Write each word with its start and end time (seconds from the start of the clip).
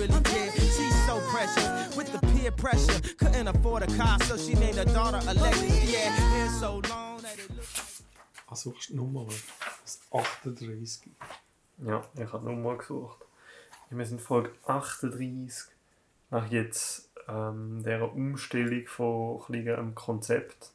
really 0.00 0.20
care. 0.22 0.52
She's 0.52 1.06
so 1.06 1.20
precious 1.30 1.96
with 1.96 2.10
the 2.12 2.20
peer 2.28 2.50
pressure. 2.50 3.00
Couldn't 3.18 3.48
afford 3.48 3.82
a 3.82 3.86
car, 3.98 4.18
so 4.22 4.36
she 4.36 4.54
named 4.54 4.76
her 4.76 4.84
daughter 4.86 5.20
Alexis. 5.28 5.92
Yeah, 5.92 6.10
hair 6.10 6.48
so 6.48 6.80
long 6.88 7.18
that 7.22 7.38
it 7.38 7.50
looks 7.54 8.02
Ah, 8.48 8.56
suchst 8.56 8.90
du 8.90 8.96
Nummer? 8.96 9.26
Das 9.82 10.00
38. 10.10 11.02
Ja, 11.86 12.04
ich 12.14 12.32
habe 12.32 12.44
Nummer 12.44 12.76
gesucht. 12.76 13.18
Wir 13.90 14.06
sind 14.06 14.20
Folge 14.20 14.50
38. 14.66 15.70
Nach 16.30 16.50
jetzt 16.50 17.10
ähm, 17.28 17.82
dieser 17.84 18.12
Umstellung 18.12 18.86
von 18.86 19.42
einem 19.50 19.94
Konzept. 19.94 20.70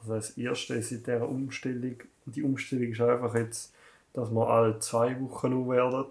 Also 0.00 0.14
das 0.14 0.30
erste 0.30 0.74
ist 0.74 0.92
in 0.92 1.02
dieser 1.02 1.28
Umstellung. 1.28 1.96
Die 2.24 2.42
Umstellung 2.42 2.92
ist 2.92 3.00
einfach 3.00 3.34
jetzt, 3.34 3.72
dass 4.12 4.30
wir 4.30 4.48
alle 4.48 4.78
zwei 4.80 5.20
Wochen 5.20 5.50
nur 5.50 5.76
werden. 5.76 6.06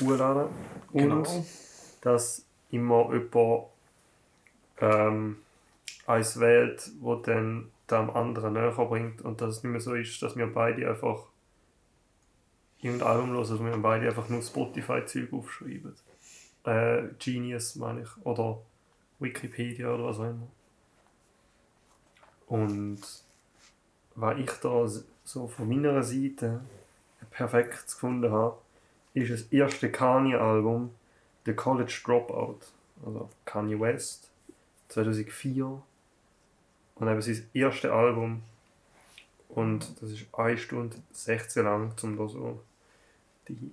Hochladen. 0.00 0.48
Und 0.92 1.02
Genau. 1.24 1.44
dass 2.00 2.44
immer 2.70 3.12
jemand 3.12 3.64
ähm, 4.80 5.38
eins 6.06 6.40
wählt, 6.40 6.90
wo 7.00 7.14
dann 7.16 7.70
dem 7.90 8.10
anderen 8.10 8.54
näher 8.54 8.72
bringt 8.72 9.22
und 9.22 9.40
dass 9.40 9.56
es 9.56 9.62
nicht 9.62 9.72
mehr 9.72 9.80
so 9.80 9.94
ist, 9.94 10.20
dass 10.22 10.36
wir 10.36 10.46
beide 10.46 10.88
einfach 10.88 11.24
irgendein 12.80 13.08
Album 13.08 13.30
hören, 13.30 13.48
dass 13.48 13.60
wir 13.60 13.76
beide 13.78 14.08
einfach 14.08 14.28
nur 14.28 14.42
Spotify-Zeug 14.42 15.32
aufschreiben. 15.32 15.94
Äh, 16.64 17.04
Genius 17.18 17.76
meine 17.76 18.02
ich, 18.02 18.26
oder 18.26 18.60
Wikipedia 19.18 19.92
oder 19.94 20.06
was 20.06 20.18
auch 20.18 20.30
immer. 20.30 20.48
Und 22.46 23.00
was 24.14 24.38
ich 24.38 24.50
da 24.60 24.86
so 25.24 25.48
von 25.48 25.68
meiner 25.68 26.02
Seite 26.02 26.60
perfekt 27.30 27.86
gefunden 27.86 28.30
habe, 28.30 28.58
ist 29.14 29.30
das 29.30 29.42
erste 29.52 29.90
Kanye-Album, 29.90 30.90
The 31.44 31.54
College 31.54 32.00
Dropout. 32.04 32.60
Also 33.04 33.28
Kanye 33.44 33.78
West, 33.78 34.30
2004. 34.88 35.82
Und 36.94 37.08
eben 37.08 37.22
sein 37.22 37.48
erstes 37.52 37.90
Album. 37.90 38.42
Und 39.48 40.00
das 40.00 40.10
ist 40.12 40.26
1 40.32 40.60
Stunde 40.60 40.96
16 41.10 41.64
lang, 41.64 41.94
um 42.02 42.16
da 42.16 42.28
so 42.28 42.60
die 43.48 43.72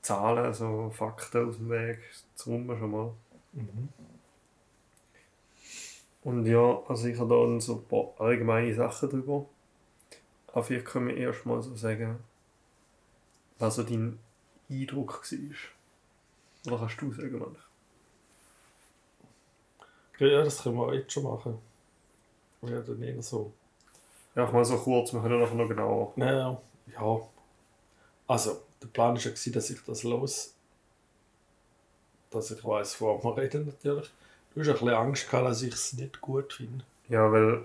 Zahlen, 0.00 0.52
so 0.54 0.90
Fakten 0.90 1.48
aus 1.48 1.56
dem 1.56 1.70
Weg 1.70 1.98
zu 2.34 2.52
räumen 2.52 2.78
schon 2.78 2.90
mal. 2.90 3.12
Mhm. 3.52 3.88
Und 6.22 6.46
ja, 6.46 6.82
also 6.88 7.06
ich 7.06 7.18
habe 7.18 7.34
da 7.34 7.60
so 7.60 7.76
ein 7.76 7.84
paar 7.84 8.14
allgemeine 8.18 8.74
Sachen 8.74 9.10
drüber. 9.10 9.46
Aber 10.46 10.62
vielleicht 10.62 10.86
können 10.86 11.08
wir 11.08 11.16
erst 11.16 11.44
mal 11.44 11.60
so 11.60 11.74
sagen, 11.74 12.18
was 13.58 13.76
so 13.76 13.82
dein 13.82 14.18
Eindruck 14.70 15.22
war. 15.22 16.72
Oder 16.72 16.78
kannst 16.78 17.00
du 17.00 17.12
sagen, 17.12 17.38
Mann? 17.38 17.56
Ja, 20.18 20.44
das 20.44 20.62
können 20.62 20.76
wir 20.76 20.94
jetzt 20.94 21.12
schon 21.12 21.24
machen. 21.24 21.58
Ja, 22.62 22.80
dann 22.80 23.02
eher 23.02 23.22
so. 23.22 23.52
Ja, 24.34 24.50
mal 24.50 24.64
so 24.64 24.78
kurz, 24.78 25.12
wir 25.12 25.20
können 25.20 25.40
nachher 25.40 25.54
noch 25.54 25.68
genauer. 25.68 26.12
Naja, 26.16 26.60
ja. 26.92 27.20
Also, 28.26 28.62
der 28.82 28.88
Plan 28.88 29.14
war 29.14 29.22
ja, 29.22 29.30
dass 29.30 29.70
ich 29.70 29.84
das 29.84 30.02
los. 30.02 30.54
Dass 32.30 32.50
ich 32.50 32.64
weiß, 32.64 33.00
worüber 33.00 33.36
wir 33.36 33.42
reden 33.42 33.66
natürlich. 33.66 34.10
Du 34.54 34.60
hast 34.60 34.68
ein 34.68 34.74
bisschen 34.74 34.90
Angst 34.90 35.30
gehabt, 35.30 35.48
dass 35.48 35.62
ich 35.62 35.74
es 35.74 35.92
nicht 35.94 36.20
gut 36.20 36.52
finde. 36.52 36.84
Ja, 37.08 37.30
weil 37.30 37.64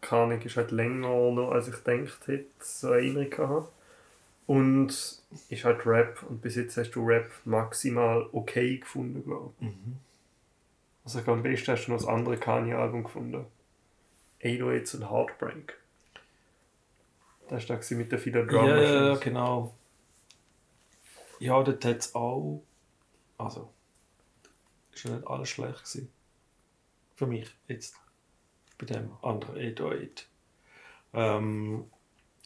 Kanik 0.00 0.46
ist 0.46 0.56
halt 0.56 0.70
länger 0.70 1.30
noch, 1.30 1.50
als 1.50 1.68
ich 1.68 1.84
gedacht 1.84 2.26
hätte, 2.26 2.46
so 2.60 2.88
eine 2.88 2.96
Erinnerung 2.96 3.30
gehabt. 3.30 3.72
Und 4.50 4.88
ist 5.48 5.64
halt 5.64 5.86
Rap 5.86 6.24
und 6.28 6.42
bis 6.42 6.56
jetzt 6.56 6.76
hast 6.76 6.90
du 6.90 7.06
Rap 7.06 7.30
maximal 7.44 8.28
okay 8.32 8.78
gefunden, 8.78 9.22
glaube 9.22 9.54
ich. 9.60 9.68
Also 11.04 11.20
ich 11.20 11.24
glaube, 11.24 11.38
am 11.38 11.42
besten 11.44 11.70
hast 11.70 11.86
du 11.86 11.92
noch 11.92 11.98
das 11.98 12.08
andere 12.08 12.36
Kanye-Album 12.36 13.04
gefunden. 13.04 13.46
808s 14.42 14.96
und 14.96 15.08
Heartbreak. 15.08 15.78
Das 17.48 17.68
war 17.68 17.76
da 17.78 17.94
mit 17.94 18.10
den 18.10 18.18
vielen 18.18 18.48
Drum 18.48 18.66
Ja, 18.66 18.74
Machines. 18.74 19.20
genau. 19.20 19.74
Ja, 21.38 21.62
dort 21.62 21.84
hat 21.84 21.98
es 21.98 22.12
auch. 22.16 22.60
Also, 23.38 23.72
ist 24.92 25.04
ja 25.04 25.12
nicht 25.12 25.28
alles 25.28 25.48
schlecht 25.48 25.78
gewesen. 25.84 26.10
Für 27.14 27.28
mich 27.28 27.54
jetzt. 27.68 27.94
Bei 28.78 28.86
dem 28.86 29.12
anderen 29.22 29.56
808. 29.56 30.28
Ähm, 31.12 31.84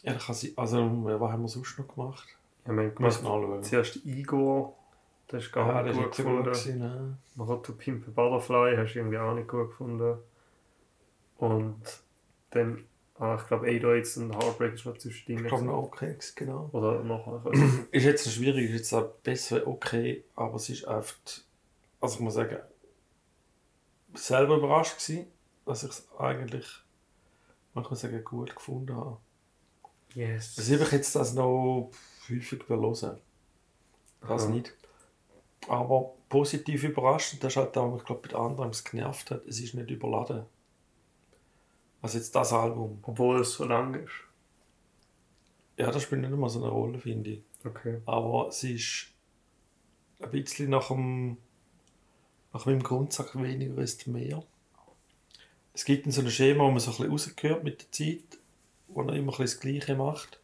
ja, 0.05 0.13
kann 0.13 0.35
sie, 0.35 0.53
also, 0.55 0.77
was 1.03 1.31
haben 1.31 1.41
wir 1.41 1.47
sonst 1.47 1.79
noch 1.79 1.87
gemacht? 1.87 2.27
Ja, 2.65 2.73
wir 2.73 2.83
haben 2.83 2.95
gemacht, 2.95 3.65
zuerst 3.65 4.05
Igor, 4.05 4.75
das 5.27 5.43
ist 5.43 5.51
gar 5.51 5.67
Ja, 5.67 5.81
nicht 5.81 5.95
gut 5.95 6.15
gefunden. 6.15 6.43
gut 6.43 6.53
gewesen, 6.53 6.79
ne? 6.79 7.17
Man 7.35 7.47
hat 7.47 7.63
to 7.63 7.73
Pimp 7.73 8.07
a 8.07 8.11
Butterfly, 8.11 8.77
hast 8.77 8.93
du 8.93 8.99
irgendwie 8.99 9.17
auch 9.17 9.33
nicht 9.33 9.47
gut 9.47 9.69
gefunden. 9.69 10.17
Und 11.37 11.81
dann, 12.51 12.85
ah, 13.19 13.37
ich 13.39 13.47
glaube, 13.47 13.67
808s 13.67 14.19
und 14.19 14.33
Heartbreak 14.33 14.73
ist 14.75 14.85
noch 14.85 14.97
zwischen 14.97 15.31
Ich 15.31 15.43
glaube 15.43 15.65
noch 15.65 15.83
okay, 15.83 16.15
genau. 16.35 16.69
Oder 16.71 17.03
nachher. 17.03 17.41
Ist 17.91 18.05
jetzt 18.05 18.31
schwierig, 18.31 18.65
ist 18.69 18.75
jetzt 18.75 18.93
auch 18.93 19.09
besser 19.23 19.65
okay, 19.67 20.23
aber 20.35 20.55
es 20.55 20.69
ist 20.69 20.87
einfach, 20.87 21.15
also 21.99 22.15
ich 22.15 22.19
muss 22.21 22.35
sagen, 22.35 22.57
selber 24.13 24.57
überrascht 24.57 24.97
gewesen, 24.97 25.27
dass 25.65 25.83
ich 25.83 25.89
es 25.89 26.07
eigentlich, 26.17 26.67
man 27.73 27.83
kann 27.83 27.95
sagen, 27.97 28.23
gut 28.23 28.55
gefunden 28.55 28.95
habe. 28.95 29.17
Yes. 30.15 30.57
Also 30.57 30.75
ich 30.75 30.91
jetzt 30.91 31.15
das 31.15 31.33
noch 31.33 31.91
häufig 32.29 32.67
hören. 32.67 33.19
Das 34.21 34.43
Aha. 34.43 34.49
nicht. 34.49 34.73
Aber 35.67 36.13
positiv 36.29 36.83
überrascht, 36.83 37.33
und 37.33 37.43
das 37.43 37.53
ist 37.53 37.57
halt 37.57 37.77
auch, 37.77 37.97
ich 37.97 38.03
glaube, 38.03 38.27
bei 38.27 38.35
anderen 38.35 38.69
es 38.69 38.83
genervt 38.83 39.31
hat, 39.31 39.45
es 39.45 39.59
ist 39.59 39.73
nicht 39.73 39.89
überladen. 39.89 40.45
Also 42.01 42.17
jetzt 42.17 42.35
das 42.35 42.53
Album. 42.53 42.99
Obwohl 43.03 43.41
es 43.41 43.53
so 43.53 43.65
lang 43.65 43.95
ist. 43.95 44.11
Ja, 45.77 45.91
das 45.91 46.03
spielt 46.03 46.21
nicht 46.21 46.31
immer 46.31 46.49
so 46.49 46.61
eine 46.61 46.71
Rolle, 46.71 46.99
finde 46.99 47.31
ich. 47.31 47.43
Okay. 47.65 48.01
Aber 48.05 48.47
es 48.49 48.63
ist 48.63 49.07
ein 50.19 50.31
bisschen 50.31 50.69
nach, 50.69 50.87
dem, 50.89 51.37
nach 52.53 52.65
meinem 52.65 52.83
Grundsatz 52.83 53.35
weniger 53.35 53.81
ist 53.81 54.07
mehr. 54.07 54.43
Es 55.73 55.83
gibt 55.83 56.11
so 56.11 56.21
ein 56.21 56.29
Schema, 56.29 56.63
wo 56.63 56.71
man 56.71 56.79
so 56.79 56.91
ein 56.91 56.97
bisschen 56.97 57.11
rausgehört 57.11 57.63
mit 57.63 57.81
der 57.81 57.91
Zeit, 57.91 58.39
wo 58.95 59.03
er 59.03 59.13
immer 59.13 59.33
ein 59.33 59.41
das 59.41 59.59
Gleiche 59.59 59.95
macht. 59.95 60.39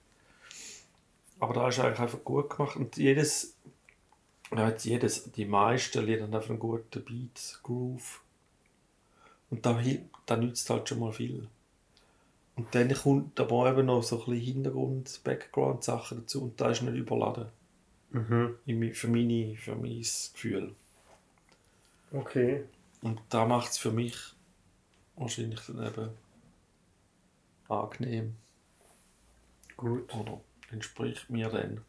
Aber 1.39 1.53
da 1.55 1.69
ist 1.69 1.79
eigentlich 1.79 1.99
einfach 1.99 2.23
gut 2.23 2.51
gemacht. 2.51 2.75
Und 2.75 2.97
jedes, 2.97 3.55
ja, 4.55 4.69
jetzt 4.69 4.85
jedes, 4.85 5.31
die 5.31 5.45
meisten 5.45 6.05
Lieder 6.05 6.23
haben 6.23 6.35
einfach 6.35 6.51
einen 6.51 6.59
guten 6.59 7.03
Beat, 7.03 7.59
Groove. 7.63 8.21
Und 9.49 9.65
da, 9.65 9.81
da 10.27 10.37
nützt 10.37 10.69
halt 10.69 10.87
schon 10.87 10.99
mal 10.99 11.11
viel. 11.11 11.47
Und 12.55 12.75
dann 12.75 12.93
kommt 12.93 13.39
aber 13.39 13.71
eben 13.71 13.87
noch 13.87 14.03
so 14.03 14.19
ein 14.19 14.25
bisschen 14.25 14.53
Hintergrund, 14.55 15.21
Background-Sachen 15.23 16.19
dazu 16.19 16.43
und 16.43 16.59
da 16.59 16.69
ist 16.69 16.83
nicht 16.83 16.95
überladen. 16.95 17.47
Mhm. 18.11 18.55
Für, 18.93 19.07
meine, 19.07 19.55
für 19.55 19.75
mein 19.75 19.99
Gefühl. 19.99 20.75
Okay. 22.11 22.65
Und 23.01 23.21
da 23.29 23.45
macht 23.45 23.71
es 23.71 23.77
für 23.77 23.91
mich 23.91 24.15
wahrscheinlich 25.15 25.61
dann 25.67 25.87
eben 25.87 26.09
angenehm. 27.71 28.35
Gut. 29.77 30.13
Oder 30.13 30.41
entspricht 30.71 31.29
mir 31.29 31.49
dann 31.49 31.81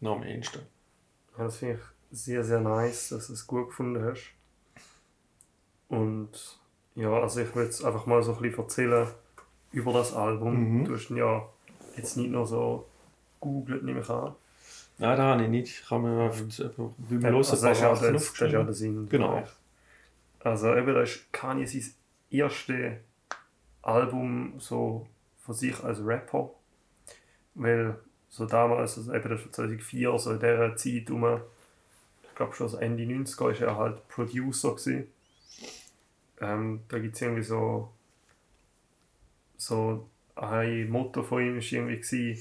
noch 0.00 0.16
am 0.16 0.22
ehesten. 0.24 0.60
Ja, 1.36 1.44
das 1.44 1.56
finde 1.56 1.74
ich 2.10 2.18
sehr, 2.18 2.44
sehr 2.44 2.60
nice, 2.60 3.10
dass 3.10 3.28
du 3.28 3.32
es 3.32 3.46
gut 3.46 3.68
gefunden 3.68 4.04
hast. 4.04 4.32
Und 5.88 6.60
ja, 6.94 7.12
also 7.12 7.40
ich 7.40 7.54
will 7.54 7.64
jetzt 7.64 7.84
einfach 7.84 8.06
mal 8.06 8.22
so 8.22 8.34
ein 8.34 8.42
bisschen 8.42 8.58
erzählen 8.58 9.08
über 9.72 9.92
das 9.92 10.12
Album. 10.14 10.80
Mhm. 10.80 10.84
Du 10.84 10.94
hast 10.94 11.08
ja 11.10 11.48
jetzt 11.96 12.16
nicht 12.16 12.30
nur 12.30 12.46
so 12.46 12.88
googelt, 13.40 13.82
nehme 13.82 14.00
ich 14.00 14.10
an. 14.10 14.34
Nein, 14.98 15.16
das 15.16 15.24
habe 15.24 15.42
ich 15.44 15.48
nicht. 15.48 15.80
Ich 15.80 15.90
habe 15.90 16.02
mir 16.02 16.24
einfach 16.24 16.40
eben 16.40 16.94
beim 16.98 17.20
Ja, 17.20 17.28
Hören 17.28 17.36
also 17.36 17.50
das, 17.50 17.76
ist 17.76 17.82
ja 17.82 17.90
das, 17.90 18.00
das 18.00 18.22
ist 18.22 18.40
der 18.40 18.72
Sinn. 18.72 19.08
Genau. 19.08 19.42
Also 20.40 20.74
eben, 20.74 20.94
das 20.94 21.10
ist 21.10 21.32
Kanye 21.32 21.66
sein 21.66 21.84
erstes 22.30 22.98
Album 23.82 24.54
so 24.58 25.06
von 25.38 25.54
sich 25.54 25.82
als 25.82 26.04
Rapper. 26.04 26.50
Weil 27.54 27.98
so 28.28 28.46
damals, 28.46 28.96
also 28.96 29.12
eben 29.12 29.28
das 29.28 29.44
war 29.44 29.52
2004, 29.52 30.18
so 30.18 30.32
in 30.32 30.40
dieser 30.40 30.76
Zeit 30.76 31.10
um, 31.10 31.40
ich 32.22 32.34
glaube 32.34 32.54
schon 32.54 32.68
so 32.68 32.78
Ende 32.78 33.02
90er, 33.04 33.40
war 33.40 33.60
er 33.60 33.76
halt 33.76 34.08
Producer. 34.08 34.76
Ähm, 36.40 36.80
da 36.88 36.98
gibt 36.98 37.14
es 37.14 37.22
irgendwie 37.22 37.42
so, 37.42 37.92
so 39.56 40.08
ein 40.34 40.88
Motto 40.88 41.22
von 41.22 41.42
ihm 41.42 41.56
war 41.56 41.62
irgendwie, 41.62 41.96
gewesen, 41.96 42.38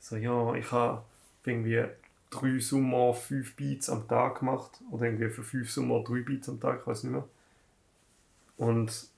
so 0.00 0.16
ja, 0.16 0.54
ich 0.54 0.70
habe 0.72 1.04
irgendwie 1.44 1.84
drei 2.30 2.58
Sommer 2.58 3.14
fünf 3.14 3.56
Beats 3.56 3.88
am 3.88 4.06
Tag 4.08 4.40
gemacht 4.40 4.80
oder 4.90 5.04
irgendwie 5.04 5.30
für 5.30 5.42
fünf 5.42 5.70
Sommer 5.70 6.02
drei 6.02 6.20
Beats 6.20 6.48
am 6.48 6.60
Tag, 6.60 6.80
ich 6.80 6.86
weiß 6.86 7.04
nicht 7.04 7.12
mehr. 7.12 7.28
Und 8.56 9.08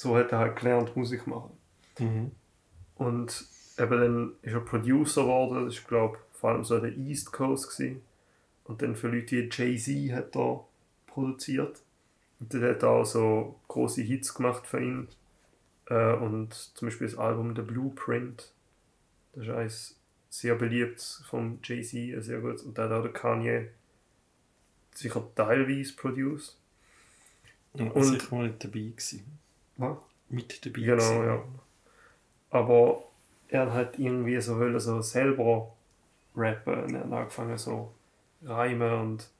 so 0.00 0.16
hat 0.16 0.32
er 0.32 0.38
halt 0.38 0.56
gelernt 0.56 0.96
Musik 0.96 1.26
machen. 1.26 1.50
Mhm. 1.98 2.30
Und 2.94 3.44
eben 3.78 4.00
dann 4.00 4.32
ist 4.40 4.54
er 4.54 4.60
Producer 4.60 5.22
geworden, 5.24 5.66
das 5.66 5.74
ist 5.76 5.86
glaube 5.88 6.18
vor 6.32 6.50
allem 6.52 6.64
so 6.64 6.78
der 6.80 6.96
East 6.96 7.32
Coast 7.32 7.76
gewesen. 7.76 8.00
Und 8.64 8.80
dann 8.80 8.96
für 8.96 9.08
Leute 9.08 9.36
wie 9.36 9.48
Jay-Z 9.52 10.12
hat 10.16 10.34
er 10.34 10.64
produziert. 11.06 11.82
Und 12.38 12.50
der 12.54 12.70
hat 12.70 12.82
auch 12.84 13.04
so 13.04 13.60
große 13.68 14.00
Hits 14.00 14.32
gemacht 14.34 14.66
für 14.66 14.80
ihn. 14.82 15.08
Äh, 15.86 16.14
und 16.14 16.54
zum 16.54 16.88
Beispiel 16.88 17.06
das 17.08 17.18
Album 17.18 17.54
The 17.54 17.60
Blueprint. 17.60 18.52
Das 19.34 19.44
ist 19.44 19.50
eines 19.50 20.00
sehr 20.30 20.54
beliebt 20.54 21.00
von 21.28 21.58
Jay-Z, 21.62 21.92
ein 22.16 22.22
sehr 22.22 22.40
gut. 22.40 22.62
Und 22.62 22.78
da 22.78 22.84
hat 22.84 22.92
auch 22.92 23.02
der 23.02 23.12
Kanye 23.12 23.68
sicher 24.94 25.22
teilweise 25.34 25.94
produced. 25.94 26.56
Und 27.74 27.90
Und- 27.90 28.04
sicher 28.04 28.34
mal 28.34 28.46
nicht 28.48 28.64
dabei 28.64 28.80
gewesen. 28.80 29.40
Was? 29.80 29.98
Mit 30.28 30.64
dabei 30.64 30.80
Genau, 30.82 30.96
gewesen. 30.96 31.24
ja. 31.26 31.42
Aber 32.50 33.04
er 33.48 33.72
hat 33.72 33.98
irgendwie 33.98 34.40
so 34.40 34.58
wollen 34.58 34.78
so 34.80 35.00
selber 35.02 35.72
rappen 36.36 36.84
und 36.84 36.94
er 36.94 37.00
hat 37.04 37.12
angefangen 37.12 37.58
so 37.58 37.92
reimen 38.42 38.92
und 39.00 39.30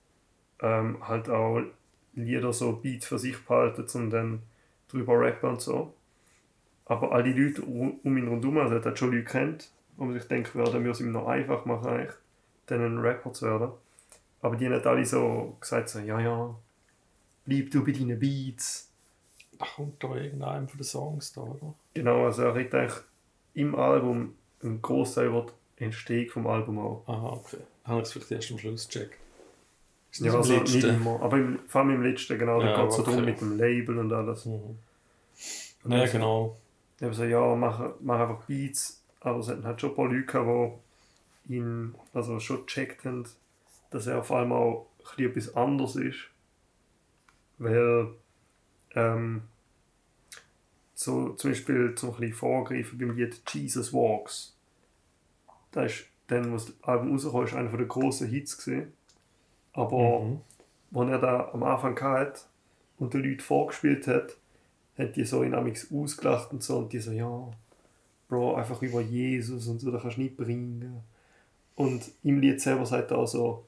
ähm, 0.60 1.06
halt 1.06 1.28
auch 1.30 1.62
Lieder 2.14 2.52
so 2.52 2.72
Beats 2.76 3.06
für 3.06 3.18
sich 3.18 3.44
behalten 3.44 3.86
und 3.98 4.10
dann 4.10 4.42
drüber 4.88 5.18
rappen 5.20 5.50
und 5.50 5.60
so. 5.60 5.94
Aber 6.86 7.12
all 7.12 7.22
die 7.22 7.32
Leute 7.32 7.62
um 7.62 8.00
um 8.02 8.16
ihn 8.16 8.28
rundherum, 8.28 8.58
also 8.58 8.74
er 8.76 8.84
hat 8.84 8.98
schon 8.98 9.12
Leute 9.12 9.24
kennt, 9.24 9.70
wo 9.96 10.04
man 10.04 10.14
sich 10.14 10.26
denkt, 10.28 10.54
werden 10.56 10.84
wir 10.84 10.90
es 10.90 11.00
ihm 11.00 11.12
noch 11.12 11.28
einfach 11.28 11.64
machen, 11.64 11.88
eigentlich, 11.88 12.16
dann 12.66 12.80
ein 12.84 12.98
Rapper 12.98 13.32
zu 13.32 13.46
werden. 13.46 13.70
Aber 14.42 14.56
die 14.56 14.66
haben 14.66 14.72
halt 14.74 14.86
alle 14.86 15.04
so 15.06 15.56
gesagt, 15.60 15.88
so, 15.90 16.00
ja, 16.00 16.20
ja, 16.20 16.54
bleib 17.46 17.70
du 17.70 17.84
bei 17.84 17.92
deinen 17.92 18.18
Beats. 18.18 18.89
Da 19.60 19.66
kommt 19.66 20.02
da 20.02 20.16
irgendeinem 20.16 20.66
von 20.68 20.78
den 20.78 20.84
Songs 20.84 21.32
da, 21.34 21.42
oder? 21.42 21.74
Genau, 21.92 22.24
also 22.24 22.42
er 22.42 22.54
redet 22.54 22.74
eigentlich 22.74 23.00
im 23.52 23.74
Album 23.74 24.34
einen 24.62 24.80
Großteil 24.80 25.26
über 25.26 25.46
die 25.78 25.84
Entstehung 25.84 26.30
vom 26.30 26.46
Album 26.46 26.78
auch. 26.78 27.04
Aha, 27.06 27.28
okay. 27.28 27.58
Habe 27.84 28.00
ich 28.00 28.06
es 28.06 28.12
vielleicht 28.12 28.30
erst 28.30 28.50
am 28.52 28.58
Schluss 28.58 28.88
gecheckt. 28.88 29.18
Ist 30.10 30.20
Ja, 30.20 30.26
nicht 30.26 30.36
also 30.36 30.54
nicht 30.60 30.84
immer. 30.84 31.20
Aber 31.20 31.36
im, 31.36 31.60
vor 31.68 31.82
allem 31.82 31.90
im 31.90 32.02
letzten, 32.02 32.38
genau, 32.38 32.58
da 32.58 32.70
Ja, 32.70 32.80
geht 32.80 32.88
es 32.88 32.96
so 32.96 33.02
okay. 33.02 33.10
darum 33.10 33.24
mit 33.26 33.40
dem 33.40 33.58
Label 33.58 33.98
und 33.98 34.12
alles. 34.12 34.46
Mhm. 34.46 34.78
Und 35.84 35.92
Ja, 35.92 36.06
genau. 36.06 36.56
Ich 36.96 37.04
habe 37.04 37.14
so, 37.14 37.24
ja, 37.24 37.54
mach, 37.54 37.94
mach 38.00 38.20
einfach 38.20 38.44
Beats. 38.46 39.02
Aber 39.20 39.40
es 39.40 39.48
hatten 39.48 39.64
halt 39.64 39.80
schon 39.80 39.90
ein 39.90 39.96
paar 39.96 40.06
Leute 40.06 40.24
gehabt, 40.24 40.78
die 41.44 41.56
ihn 41.56 41.94
also 42.14 42.40
schon 42.40 42.64
gecheckt 42.64 43.04
haben, 43.04 43.28
dass 43.90 44.06
er 44.06 44.22
vor 44.24 44.38
allem 44.38 44.52
auch 44.52 44.86
ein 45.00 45.16
bisschen 45.16 45.30
etwas 45.30 45.56
anderes 45.56 45.96
ist. 45.96 46.18
Weil, 47.58 48.08
ähm, 48.94 49.42
so 51.00 51.30
zum 51.30 51.52
Beispiel 51.52 51.94
zum 51.94 52.10
ein 52.10 52.16
bisschen 52.16 52.34
vorgreifen 52.34 52.98
beim 52.98 53.16
Lied 53.16 53.40
Jesus 53.50 53.90
Walks. 53.94 54.54
Da 55.70 55.84
ist 55.84 56.04
dann, 56.26 56.52
was 56.52 56.66
das 56.66 56.74
Album 56.82 57.12
rauskam, 57.16 57.44
ist 57.44 57.54
einer 57.54 57.74
der 57.74 57.86
grossen 57.86 58.28
Hits 58.28 58.58
gesehen. 58.58 58.92
Aber 59.72 60.20
Mhm. 60.20 60.40
als 60.94 61.10
er 61.10 61.18
da 61.18 61.50
am 61.54 61.62
Anfang 61.62 61.98
hatte 61.98 62.40
und 62.98 63.14
den 63.14 63.22
Leuten 63.22 63.40
vorgespielt 63.40 64.06
hat, 64.08 64.36
hat 64.98 65.16
die 65.16 65.24
so 65.24 65.42
in 65.42 65.54
Amix 65.54 65.90
ausgelacht 65.90 66.52
und 66.52 66.62
so 66.62 66.76
und 66.76 66.92
die 66.92 66.98
so, 66.98 67.12
ja, 67.12 67.50
Bro, 68.28 68.56
einfach 68.56 68.82
über 68.82 69.00
Jesus 69.00 69.68
und 69.68 69.78
so, 69.80 69.90
das 69.90 70.02
kannst 70.02 70.18
du 70.18 70.20
nicht 70.20 70.36
bringen. 70.36 71.02
Und 71.76 72.10
im 72.22 72.40
Lied 72.40 72.60
selber 72.60 72.84
sagt 72.84 73.10
er 73.10 73.18
auch 73.18 73.26
so, 73.26 73.64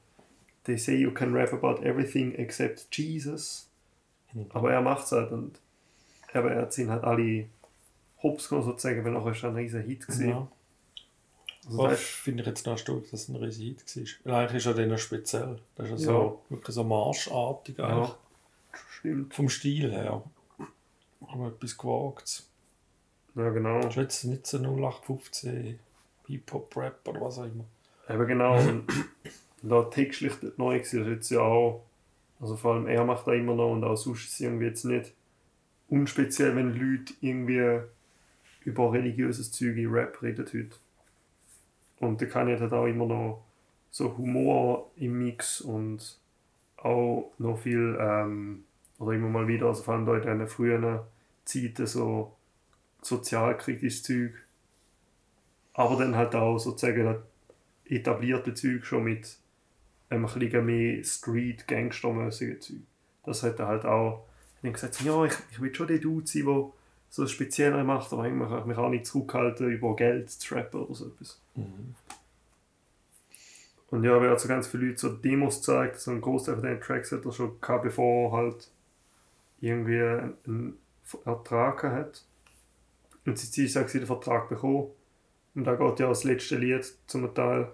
they 0.65 0.77
say 0.77 0.95
you 0.95 1.09
can 1.11 1.33
rap 1.33 1.51
about 1.51 1.81
everything 1.83 2.35
except 2.35 2.95
Jesus. 2.95 3.67
Mhm. 4.33 4.45
Aber 4.49 4.71
er 4.71 4.81
macht 4.81 5.05
es 5.05 5.11
halt 5.13 5.31
und 5.31 5.59
aber 6.35 6.51
er 6.51 6.61
hat 6.63 6.77
halt 6.77 7.03
alle 7.03 7.45
hops 8.21 8.45
sozusagen, 8.49 9.03
weil 9.03 9.11
nachher 9.11 9.31
ist 9.31 9.43
er 9.43 9.49
ein 9.49 9.55
riesen 9.55 9.83
Hit 9.83 10.07
gewesen. 10.07 10.29
Ja. 10.29 10.47
Also 11.65 11.83
Das 11.87 11.93
ist, 12.01 12.07
finde 12.09 12.41
ich 12.43 12.47
jetzt 12.47 12.65
noch 12.65 12.77
stark, 12.77 13.03
dass 13.11 13.21
es 13.21 13.29
ein 13.29 13.35
riesen 13.37 13.63
Hit 13.65 14.25
war. 14.25 14.35
Eigentlich 14.39 14.57
ist 14.57 14.65
er 14.65 14.73
dann 14.73 14.89
noch 14.89 14.97
speziell. 14.97 15.59
Das 15.75 15.89
ist 15.89 16.05
ja 16.05 16.11
Ja. 16.11 16.19
so, 16.19 16.41
wirklich 16.49 16.75
so 16.75 16.83
marschartig 16.83 17.79
eigentlich. 17.79 18.09
ja, 18.09 18.17
stimmt. 18.99 19.33
Vom 19.33 19.49
Stil 19.49 19.91
her. 19.91 20.23
Aber 21.27 21.47
etwas 21.47 21.77
gewagt. 21.77 22.43
Ja, 23.35 23.49
genau. 23.49 23.79
Das 23.81 23.91
ist 23.91 23.95
jetzt 23.97 24.23
nicht 24.25 24.47
so 24.47 24.57
0815 24.59 25.79
Hip-Hop-Rap 26.27 27.07
oder 27.07 27.21
was 27.21 27.39
auch 27.39 27.45
immer. 27.45 27.65
Eben 28.09 28.27
genau. 28.27 28.57
Und 28.59 28.85
da 29.61 29.83
textlich 29.83 30.33
neu 30.57 30.77
das 30.79 30.93
ist 30.93 31.07
jetzt 31.07 31.29
ja 31.31 31.39
auch, 31.39 31.83
also 32.41 32.55
vor 32.57 32.73
allem 32.73 32.87
er 32.87 33.05
macht 33.05 33.25
da 33.27 33.31
immer 33.33 33.55
noch 33.55 33.71
und 33.71 33.83
auch 33.85 33.95
sonst 33.95 34.25
ist 34.25 34.33
es 34.33 34.39
irgendwie 34.41 34.65
jetzt 34.65 34.83
nicht 34.83 35.13
unspeziell, 35.87 36.55
wenn 36.55 36.73
Leute 36.73 37.13
irgendwie 37.21 37.81
über 38.65 38.93
religiöses 38.93 39.51
Zeug 39.51 39.77
in 39.77 39.89
Rap 39.89 40.21
reden 40.21 40.45
heute. 40.45 40.77
Und 41.99 42.21
der 42.21 42.29
Kanye 42.29 42.59
hat 42.59 42.73
auch 42.73 42.85
immer 42.85 43.05
noch 43.05 43.45
so 43.91 44.17
Humor 44.17 44.91
im 44.95 45.19
Mix 45.19 45.61
und 45.61 46.17
auch 46.77 47.31
noch 47.37 47.59
viel, 47.59 47.97
ähm, 47.99 48.63
oder 48.99 49.13
immer 49.13 49.29
mal 49.29 49.47
wieder, 49.47 49.67
also 49.67 49.83
vor 49.83 49.93
allem 49.93 50.05
da 50.05 50.15
in 50.15 50.21
diesen 50.21 50.47
frühen 50.47 50.99
Zeiten 51.45 51.85
so 51.85 52.35
sozialkritisches 53.01 54.03
Zeug. 54.03 54.33
Aber 55.73 55.97
dann 55.97 56.15
halt 56.15 56.35
auch 56.35 56.57
sozusagen 56.57 57.17
etablierte 57.85 58.53
Zeug 58.53 58.85
schon 58.85 59.03
mit 59.05 59.37
einem 60.09 60.25
bisschen 60.25 60.65
mehr 60.65 61.03
Street-Gangster-mäßigen 61.03 62.61
Zeug. 62.61 62.77
Das 63.25 63.43
hat 63.43 63.59
er 63.59 63.67
halt 63.67 63.85
auch 63.85 64.25
dann 64.63 64.73
gesagt, 64.73 64.95
so, 64.95 65.05
ja, 65.05 65.25
ich, 65.25 65.33
ich 65.51 65.61
will 65.61 65.73
schon 65.73 65.87
der 65.87 65.99
Dude 65.99 66.25
sein, 66.27 66.45
der 66.45 66.71
so 67.09 67.27
speziell 67.27 67.83
macht, 67.83 68.11
aber 68.11 68.23
eigentlich 68.23 68.49
kann 68.49 68.59
ich 68.59 68.65
mich 68.65 68.77
auch 68.77 68.89
nicht 68.89 69.05
zurückhalten, 69.05 69.69
über 69.69 69.95
Geld 69.95 70.31
zu 70.31 70.47
trappen 70.47 70.81
oder 70.81 70.95
so 70.95 71.07
etwas. 71.07 71.39
Mhm. 71.55 71.95
Und 73.91 74.03
ja, 74.03 74.17
er 74.17 74.31
hat 74.31 74.39
so 74.39 74.47
ganz 74.47 74.65
viele 74.65 74.87
Leute 74.87 74.97
so 74.97 75.09
Demos 75.09 75.57
gezeigt, 75.57 75.99
so 75.99 76.09
ein 76.09 76.21
Großteil 76.21 76.55
von 76.55 76.63
den 76.63 76.81
Tracks 76.81 77.11
hat 77.11 77.25
er 77.25 77.31
schon 77.31 77.61
gehabt, 77.61 77.83
bevor 77.83 78.31
er 78.31 78.37
halt 78.37 78.71
irgendwie 79.61 80.01
einen, 80.01 80.33
einen 80.47 80.77
Ertrag 81.25 81.81
gehabt 81.81 81.95
hat. 81.95 82.23
Und 83.25 83.37
sein 83.37 83.51
Ziel 83.51 83.65
ist 83.65 83.77
auch, 83.77 83.85
den 83.85 84.07
Vertrag 84.07 84.49
bekommen. 84.49 84.87
Und 85.53 85.65
da 85.65 85.75
geht 85.75 85.99
ja 85.99 86.07
das 86.07 86.23
letzte 86.23 86.57
Lied 86.57 86.83
zum 87.05 87.31
Teil. 87.35 87.71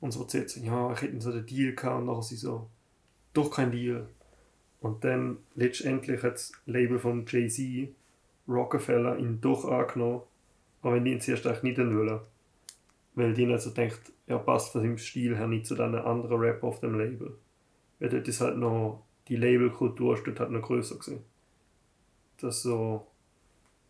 Und 0.00 0.10
so 0.10 0.22
erzählt 0.22 0.50
sie, 0.50 0.66
ja, 0.66 0.92
ich 0.92 1.02
hätte 1.02 1.20
so 1.20 1.30
den 1.30 1.46
Deal 1.46 1.72
gehabt. 1.74 2.00
Und 2.00 2.06
nachher 2.06 2.22
sie 2.22 2.36
so, 2.36 2.68
doch 3.32 3.50
kein 3.50 3.70
Deal. 3.70 4.08
Und 4.84 5.02
dann 5.02 5.38
letztendlich 5.54 6.22
hat 6.22 6.34
das 6.34 6.52
Label 6.66 6.98
von 6.98 7.24
Jay-Z, 7.26 7.88
Rockefeller, 8.46 9.16
ihn 9.16 9.40
doch 9.40 9.64
angenommen. 9.64 10.20
Aber 10.82 10.96
wenn 10.96 11.06
die 11.06 11.12
ihn 11.12 11.22
zuerst 11.22 11.46
eigentlich 11.46 11.62
nicht 11.62 11.78
wollen. 11.78 12.20
Weil 13.14 13.32
die 13.32 13.46
also 13.46 13.70
denkt, 13.70 14.12
er 14.26 14.38
passt 14.40 14.72
von 14.72 14.82
seinem 14.82 14.98
Stil 14.98 15.38
her 15.38 15.46
nicht 15.46 15.64
zu 15.64 15.74
den 15.74 15.94
anderen 15.94 16.38
Rapper 16.38 16.66
auf 16.66 16.80
dem 16.80 16.98
Label. 16.98 17.34
Weil 17.98 18.10
dort 18.10 18.28
ist 18.28 18.42
halt 18.42 18.58
noch, 18.58 19.02
die 19.28 19.36
Labelkultur 19.36 20.18
ist 20.18 20.26
dort 20.26 20.40
halt 20.40 20.50
noch 20.50 20.60
grösser 20.60 20.96
gewesen. 20.96 21.24
Dass 22.42 22.60
so 22.60 23.06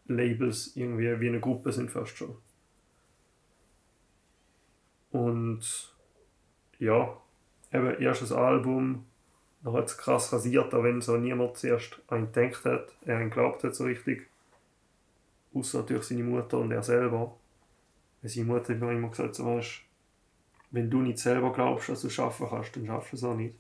Labels 0.07 0.77
irgendwie 0.77 1.19
wie 1.19 1.29
eine 1.29 1.41
Gruppe 1.41 1.73
sind 1.73 1.91
fast 1.91 2.17
schon. 2.17 2.37
Und 5.11 5.93
ja, 6.79 7.21
eben 7.73 8.01
erstes 8.01 8.31
Album, 8.31 9.07
noch 9.65 9.75
hat 9.75 9.87
es 9.87 9.97
krass 9.97 10.33
rasiert, 10.33 10.75
auch 10.75 10.83
wenn 10.83 11.01
so 11.01 11.17
niemand 11.17 11.57
zuerst 11.57 11.99
an 12.09 12.21
ihn 12.21 12.33
gedacht 12.33 12.65
hat, 12.67 12.95
er 13.07 13.21
ihn 13.21 13.31
glaubt 13.31 13.65
hat 13.65 13.75
so 13.75 13.85
richtig. 13.85 14.29
Außer 15.55 15.79
natürlich 15.79 16.05
seine 16.05 16.23
Mutter 16.23 16.59
und 16.59 16.71
er 16.71 16.83
selber. 16.83 17.35
Weil 18.21 18.31
seine 18.31 18.47
Mutter 18.47 18.75
hat 18.75 18.81
mir 18.81 18.93
immer 18.93 19.09
gesagt, 19.09 19.35
so, 19.35 19.47
weißt, 19.47 19.81
wenn 20.71 20.91
du 20.91 21.01
nicht 21.01 21.19
selber 21.19 21.53
glaubst, 21.53 21.89
dass 21.89 22.03
du 22.03 22.09
es 22.09 22.13
schaffen 22.13 22.47
kannst, 22.49 22.77
dann 22.77 22.87
schaffst 22.87 23.13
du 23.13 23.17
es 23.17 23.25
auch 23.25 23.35
nicht. 23.35 23.55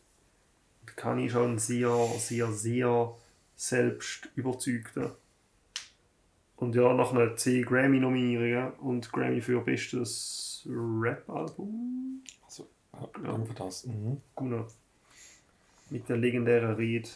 Und 0.83 1.25
ist 1.25 1.37
auch 1.37 1.45
ein 1.45 1.59
sehr, 1.59 1.91
sehr, 2.19 2.53
sehr 2.53 3.15
selbst 3.57 4.29
überzeugter. 4.35 5.17
Und 6.57 6.75
ja, 6.75 6.93
nach 6.93 7.13
einer 7.13 7.35
10 7.35 7.65
Grammy-Nominierungen 7.65 8.73
und 8.75 9.11
Grammy 9.11 9.41
für 9.41 9.61
bestes 9.61 10.67
Rap-Album. 10.69 12.23
Also, 12.45 12.69
ja, 12.93 13.09
dann 13.23 13.47
für 13.47 13.55
das. 13.55 13.87
Mhm. 13.87 14.21
Genau. 14.37 14.67
Mit 15.91 16.09
der 16.09 16.17
legendären 16.17 16.75
Rede. 16.75 17.09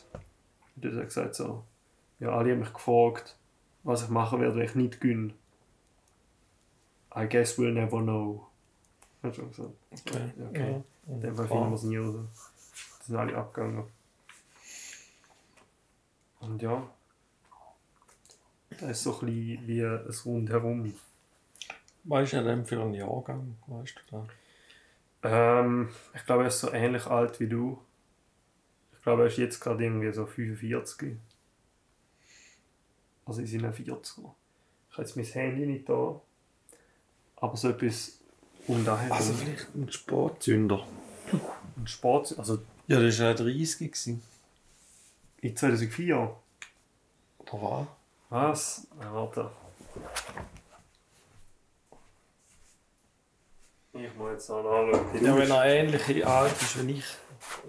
Und 0.77 0.85
er 0.85 0.97
hat 0.97 1.07
gesagt 1.07 1.35
so, 1.35 1.65
ja, 2.21 2.31
alle 2.31 2.53
haben 2.53 2.61
mich 2.61 2.73
gefragt, 2.73 3.37
was 3.83 4.03
ich 4.03 4.09
machen 4.09 4.41
werde, 4.41 4.57
wenn 4.57 4.65
ich 4.65 4.75
nicht 4.75 5.01
gönne. 5.01 5.35
I 7.15 7.27
guess 7.29 7.59
we'll 7.59 7.73
never 7.73 8.01
know. 8.03 8.47
Hat 9.23 9.35
schon 9.35 9.49
gesagt. 9.49 9.73
Okay. 9.91 10.33
Ja, 10.37 10.49
okay. 10.49 10.73
Ja. 11.07 11.15
In 11.15 11.21
dem 11.21 11.37
Fall 11.37 11.49
finden 11.49 11.71
wir 11.71 11.75
es 11.75 11.83
nie 11.83 11.97
raus. 11.97 12.53
Die 13.01 13.07
sind 13.07 13.17
alle 13.17 13.37
abgegangen. 13.37 13.85
Und 16.41 16.63
ja. 16.63 16.89
Das 18.71 18.91
ist 18.91 19.03
so 19.03 19.19
ein 19.21 19.27
bisschen 19.27 19.67
wie 19.67 19.85
ein 19.85 20.15
Rundherum. 20.25 20.95
Weißt 22.05 22.33
du 22.35 22.45
denn 22.45 22.65
für 22.65 22.81
einen 22.81 22.95
Jahrgang? 22.95 23.57
Weißt 23.67 23.97
du 24.11 24.17
da? 24.17 24.27
Ähm, 25.61 25.89
ich 26.15 26.25
glaube, 26.25 26.45
er 26.45 26.49
ist 26.49 26.61
so 26.61 26.73
ähnlich 26.73 27.07
alt 27.07 27.41
wie 27.41 27.49
du. 27.49 27.83
Ich 28.99 29.03
glaube, 29.03 29.23
er 29.23 29.29
ist 29.29 29.39
jetzt 29.39 29.61
gerade 29.61 29.85
irgendwie 29.85 30.13
so 30.13 30.27
45. 30.27 31.17
Also 33.25 33.41
in 33.41 33.47
seinen 33.47 33.73
40er. 33.73 34.05
Ich 34.91 34.93
habe 34.97 35.03
jetzt 35.03 35.17
mein 35.17 35.25
Handy 35.25 35.67
nicht 35.67 35.89
da. 35.89 36.21
Aber 37.37 37.57
so 37.57 37.69
etwas 37.71 38.19
um 38.67 38.85
daher. 38.85 39.13
Also 39.13 39.33
vielleicht 39.33 39.75
ein 39.75 39.91
Sportzünder. 39.91 40.87
ein 41.77 41.87
Sport, 41.87 42.39
also 42.39 42.59
Ja, 42.87 43.01
das 43.01 43.19
war 43.21 43.27
ja 43.29 43.35
30 43.35 43.79
gewesen. 43.93 44.23
in 45.41 45.57
2004. 45.57 46.17
Oder 47.39 47.53
was? 47.53 47.87
Was? 48.31 48.87
Ja, 49.01 49.15
warte. 49.15 49.51
Ich 53.95 54.15
muss 54.17 54.33
jetzt 54.33 54.51
auch 54.51 54.59
anschauen. 54.65 55.25
Ja, 55.25 55.37
wenn 55.37 55.51
er 55.51 55.65
ähnlich 55.65 56.27
alt 56.27 56.53
ist 56.61 56.87
wie 56.87 56.93
ich, 56.93 57.05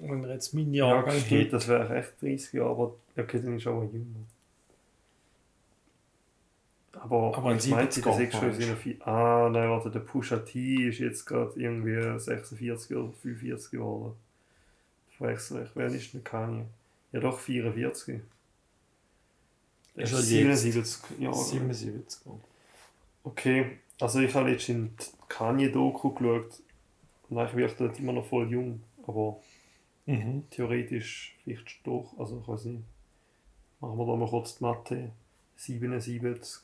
wenn 0.01 0.23
er 0.23 0.33
jetzt 0.33 0.53
mein 0.53 0.73
ja, 0.73 0.87
Jahrgang 0.87 1.23
geht, 1.27 1.47
hat. 1.47 1.53
das 1.53 1.67
wäre 1.67 1.95
echt 1.97 2.21
30 2.21 2.53
Jahre, 2.53 2.69
aber 2.69 2.93
okay, 3.17 3.41
dann 3.41 3.57
ist 3.57 3.67
auch 3.67 3.83
jünger. 3.83 4.05
Aber, 6.93 7.37
Aber 7.37 7.55
ich 7.55 7.67
meinte, 7.67 8.01
70er 8.01 8.05
das 8.05 8.19
ist 8.19 8.33
schon 8.33 8.91
in. 8.91 9.01
Ah, 9.03 9.49
nein, 9.51 9.69
warte, 9.69 9.89
der 9.89 9.99
Pusha 9.99 10.37
T 10.37 10.89
ist 10.89 10.99
jetzt 10.99 11.25
gerade 11.25 11.57
irgendwie 11.59 12.19
46 12.19 12.97
oder 12.97 13.13
45 13.13 13.71
geworden. 13.71 14.15
Verwechsel 15.17 15.63
ich. 15.63 15.69
Wer 15.75 15.87
ist 15.87 16.13
denn 16.13 16.23
Kanye? 16.23 16.65
Ja, 17.11 17.19
doch 17.19 17.39
44. 17.39 18.21
Der 19.95 20.03
Ist 20.03 20.11
ist 20.11 20.31
er 20.31 20.49
jetzt? 20.49 20.61
77 20.61 21.19
Jahre. 21.19 21.37
alt. 21.37 21.45
77. 21.45 22.21
Okay, 23.23 23.77
also 23.99 24.19
ich 24.19 24.33
habe 24.33 24.49
jetzt 24.49 24.69
in 24.69 24.95
die 24.97 25.05
Kanye-Doku 25.27 26.13
geschaut 26.13 26.61
und 27.29 27.37
eigentlich 27.37 27.55
wirkt 27.55 27.81
er 27.81 27.97
immer 27.97 28.13
noch 28.13 28.25
voll 28.25 28.49
jung, 28.49 28.81
aber 29.05 29.37
Mhm. 30.09 30.49
theoretisch 30.49 31.37
vielleicht 31.43 31.85
doch, 31.85 32.15
also 32.17 32.39
ich 32.39 32.47
weiß 32.47 32.65
nicht. 32.65 32.83
Machen 33.79 33.95
wir 33.95 34.07
da 34.07 34.15
mal 34.15 34.27
kurz 34.27 34.57
die 34.57 34.63
Mathe. 34.63 35.11
77, 35.55 36.63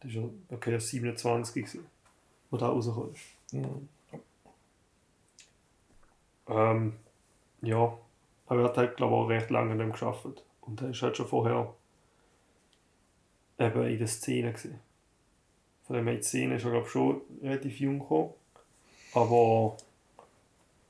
das 0.00 0.10
ist 0.10 0.14
ja, 0.14 0.22
okay, 0.50 0.72
er 0.72 0.76
ist 0.76 0.88
27 0.90 1.54
gewesen, 1.54 1.86
wo 2.50 2.58
da 2.58 2.68
rausgekommen 2.68 3.14
ist. 3.14 3.54
Mhm. 3.54 3.88
Ähm, 6.48 6.92
ja, 7.62 7.96
aber 8.46 8.60
er 8.60 8.64
hat 8.66 8.76
halt, 8.76 8.96
glaube 8.98 9.14
ich, 9.14 9.20
auch 9.20 9.28
recht 9.28 9.50
lange 9.50 9.72
an 9.72 9.78
dem 9.78 9.92
gearbeitet. 9.92 10.44
Und 10.60 10.82
er 10.82 10.90
ist 10.90 11.00
halt 11.00 11.16
schon 11.16 11.28
vorher 11.28 11.72
eben 13.58 13.86
in 13.86 13.98
der 13.98 14.06
Szene 14.06 14.52
gewesen. 14.52 14.80
Von 15.84 15.96
dem 15.96 16.04
her 16.04 16.14
in 16.14 16.20
die 16.20 16.26
Szene 16.26 16.56
ist 16.56 16.64
er, 16.64 16.72
glaube 16.72 16.86
ich, 16.86 16.92
schon 16.92 17.22
relativ 17.40 17.80
jung 17.80 18.00
gekommen. 18.00 18.34
Aber 19.14 19.78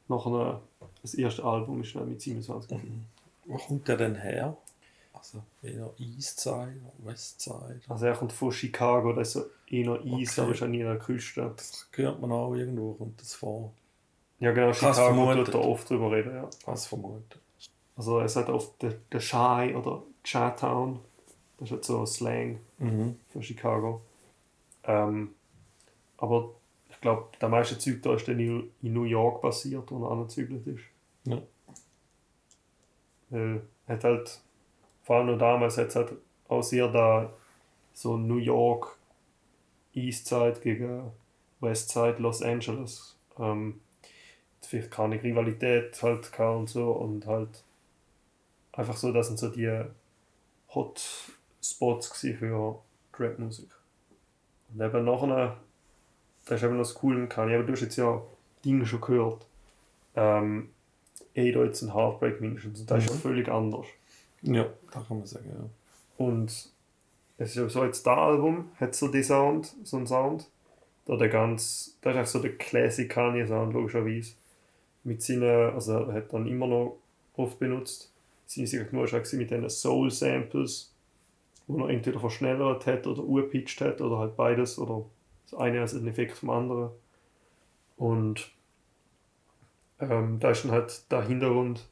nachher, 0.09 0.61
das 1.03 1.15
erste 1.15 1.45
Album 1.45 1.83
ist 1.83 1.95
dann 1.95 2.09
mit 2.09 2.21
27 2.21 2.69
gewesen. 2.71 3.07
Wo 3.47 3.57
kommt 3.57 3.87
der 3.89 3.97
denn 3.97 4.15
her? 4.17 4.57
Also 5.13 5.43
eher 5.63 5.91
East 5.99 6.41
Side, 6.41 6.81
West 6.99 7.41
Side. 7.41 7.81
Also 7.89 8.07
er 8.07 8.15
kommt 8.15 8.33
von 8.33 8.53
Chicago, 8.53 9.13
das 9.13 9.29
ist 9.29 9.33
so 9.35 9.45
eher 9.69 10.05
East, 10.05 10.33
Okay. 10.39 10.41
aber 10.43 10.53
ist 10.55 10.63
an 10.63 10.73
der 10.73 10.99
Küste. 10.99 11.53
Das 11.57 11.89
hört 11.93 12.21
man 12.21 12.33
auch 12.33 12.55
irgendwo, 12.55 12.93
kommt 12.95 13.21
das 13.21 13.35
vor. 13.35 13.73
Ja 14.41 14.53
genau, 14.53 14.73
Chicago 14.73 14.95
vermutet. 14.95 15.47
tut 15.47 15.55
da 15.55 15.59
oft 15.59 15.89
drüber 15.89 16.13
reden, 16.13 16.35
ja. 16.35 16.49
Was 16.67 16.87
vermutet. 16.87 17.39
Also 17.97 18.19
er 18.19 18.29
sagt 18.29 18.51
oft 18.51 18.83
der, 18.83 18.95
der 19.11 19.21
Shy 19.21 19.75
oder 19.75 20.03
Chattown. 20.23 21.01
Das 21.59 21.69
ist 21.69 21.73
halt 21.73 21.85
so 21.87 22.05
Slang. 22.05 22.59
Mhm. 22.79 23.17
für 23.31 23.43
Chicago. 23.43 24.03
Ähm, 24.85 25.31
aber 26.19 26.51
ich 26.97 27.03
glaube, 27.03 27.29
der 27.39 27.51
meiste 27.51 27.79
Zeug 27.79 28.03
da 28.03 28.15
ist 28.15 28.27
dann 28.27 28.41
in 28.41 28.73
New 28.81 29.05
York 29.05 29.43
passiert, 29.43 29.91
wo 29.91 30.03
er 30.05 30.13
angezügelt 30.13 30.67
ist. 30.67 30.85
Ja. 31.25 31.43
Weil 33.29 33.63
hat 33.87 34.03
halt, 34.03 34.41
vor 35.03 35.17
allem 35.17 35.27
noch 35.27 35.39
damals, 35.39 35.77
hat 35.77 35.89
es 35.89 35.97
halt 35.97 36.13
auch 36.49 36.63
sehr 36.63 36.89
da 36.89 37.33
so 37.93 38.17
New 38.17 38.39
York 38.39 38.97
East 39.93 40.27
Side 40.27 40.61
gegen 40.63 41.13
West 41.61 41.91
Side 41.91 42.17
Los 42.19 42.43
Angeles. 42.43 43.17
Ähm, 43.39 43.81
vielleicht 44.63 44.91
keine 44.91 45.23
Rivalität 45.23 46.03
halt 46.03 46.33
gehabt 46.33 46.59
und 46.59 46.69
so 46.69 46.93
und 46.93 47.27
halt 47.27 47.63
einfach 48.73 48.97
so, 48.97 49.13
das 49.13 49.29
sind 49.29 49.39
so 49.39 49.51
die 49.51 49.85
Hot 50.75 51.03
Spots 51.63 52.11
gewesen 52.11 52.39
für 52.39 52.79
Rap-Musik. 53.19 53.71
Und 54.73 54.81
eben 54.81 55.05
nachher, 55.05 55.57
das 56.47 56.61
ist 56.61 56.65
eben 56.67 56.77
noch 56.77 56.83
das 56.85 56.95
Coole 56.95 57.27
kann 57.29 57.53
aber 57.53 57.65
du 57.65 57.73
hast 57.73 57.83
jetzt 57.83 57.97
ja 57.97 58.23
Dinge 58.65 58.87
schon 58.87 59.01
gehört. 59.01 59.47
Ähm, 60.15 60.71
jetzt 61.65 61.83
ein 61.83 61.95
Heartbreak 61.95 62.41
mindestens, 62.41 62.81
und 62.81 62.91
das 62.91 63.05
ist 63.05 63.11
ja 63.11 63.17
Mhm. 63.17 63.21
völlig 63.21 63.49
anders. 63.49 63.87
Ja, 64.43 64.67
da 64.93 65.01
kann 65.07 65.19
man 65.19 65.27
sagen, 65.27 65.51
ja. 65.51 66.25
Und 66.25 66.47
es 67.39 67.51
ist 67.51 67.57
ja 67.57 67.69
so, 67.69 67.85
jetzt 67.85 68.07
das 68.07 68.17
Album 68.17 68.71
hat 68.81 68.95
so 68.95 69.09
den 69.09 69.23
Sound, 69.23 69.75
so 69.85 69.99
einen 69.99 70.07
Sound. 70.07 70.49
Da 71.05 71.17
der 71.17 71.29
ganz, 71.29 71.97
das 72.01 72.13
ist 72.13 72.17
eigentlich 72.17 72.29
so 72.31 72.39
der 72.41 72.57
Classic 72.57 73.09
Kanye 73.09 73.47
Sound, 73.47 73.75
logischerweise. 73.75 74.33
Mit 75.05 75.23
seinen, 75.23 75.73
also 75.75 75.93
er 75.93 76.13
hat 76.15 76.33
dann 76.33 76.47
immer 76.47 76.67
noch 76.67 76.99
oft 77.37 77.59
benutzt. 77.59 78.11
Seine 78.47 78.67
war 78.93 79.05
auch 79.05 79.33
mit 79.35 79.51
diesen 79.51 79.69
Soul 79.69 80.11
Samples, 80.11 80.93
wo 81.67 81.85
er 81.85 81.91
entweder 81.91 82.19
verschnellert 82.19 82.87
hat 82.87 83.07
oder 83.07 83.23
urpitcht 83.23 83.81
hat 83.81 84.01
oder 84.01 84.19
halt 84.19 84.37
beides 84.37 84.79
oder 84.79 85.05
das 85.49 85.59
eine 85.59 85.81
als 85.81 85.95
ein 85.95 86.07
Effekt 86.07 86.37
vom 86.37 86.51
anderen. 86.51 86.91
Und 87.97 88.51
ähm, 90.01 90.39
da 90.41 90.51
ist 90.51 90.65
dann 90.65 90.73
halt 90.73 91.11
der 91.11 91.23
Hintergrund 91.23 91.89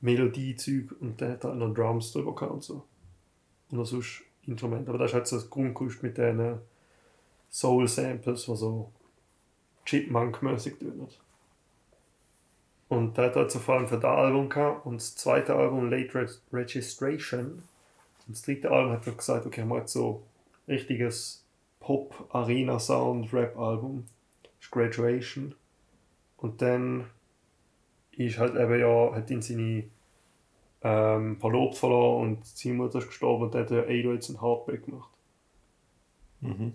Melodiezeug 0.00 0.94
und 1.00 1.20
dann 1.20 1.32
hat 1.32 1.44
er 1.44 1.54
noch 1.54 1.74
Drums 1.74 2.12
drüber 2.12 2.34
gehabt 2.34 2.52
und 2.52 2.62
so. 2.62 2.84
Und 3.70 3.78
noch 3.78 3.86
sonst 3.86 4.22
Instrumente. 4.46 4.90
Aber 4.90 4.98
das 4.98 5.10
ist 5.10 5.14
halt 5.14 5.26
so 5.26 5.36
das 5.36 5.50
Grundgerüst 5.50 6.02
mit 6.02 6.16
diesen 6.16 6.60
Soul-Samples, 7.50 8.44
die 8.44 8.56
so 8.56 8.92
Chipmunk-mäßig 9.84 10.78
tönen. 10.78 11.08
Und 12.88 13.16
der 13.16 13.26
hat 13.26 13.36
halt 13.36 13.50
so 13.50 13.58
vor 13.58 13.76
allem 13.76 13.88
für 13.88 13.98
das 13.98 14.04
Album 14.04 14.48
gehabt 14.48 14.86
und 14.86 14.96
das 14.96 15.16
zweite 15.16 15.54
Album, 15.56 15.90
Late 15.90 16.14
Re 16.14 16.28
Registration. 16.52 17.62
Und 18.26 18.36
das 18.36 18.42
dritte 18.42 18.70
Album 18.70 18.92
hat 18.92 19.06
er 19.06 19.14
gesagt, 19.14 19.46
okay, 19.46 19.64
wir 19.64 19.70
haben 19.70 19.78
jetzt 19.78 19.92
so 19.92 20.22
richtiges 20.68 21.44
Pop-Arena-Sound-Rap-Album. 21.86 24.04
Das 24.42 24.52
ist 24.60 24.70
Graduation. 24.72 25.54
Und 26.36 26.60
dann 26.60 27.08
ist 28.10 28.38
halt 28.38 28.56
eben 28.56 28.80
ja, 28.80 29.14
hat 29.14 29.30
ihn 29.30 29.40
seine 29.40 29.84
ähm, 30.82 31.38
Verlobt 31.38 31.76
verloren 31.76 32.22
und 32.22 32.44
seine 32.44 32.74
Mutter 32.74 32.98
ist 32.98 33.06
gestorben 33.06 33.44
und 33.44 33.54
dann 33.54 33.62
hat 33.62 33.70
er 33.70 33.84
Ado 33.84 34.12
jetzt 34.12 34.30
einen 34.30 34.40
Heartbreak 34.40 34.84
gemacht. 34.84 35.12
Mhm. 36.40 36.72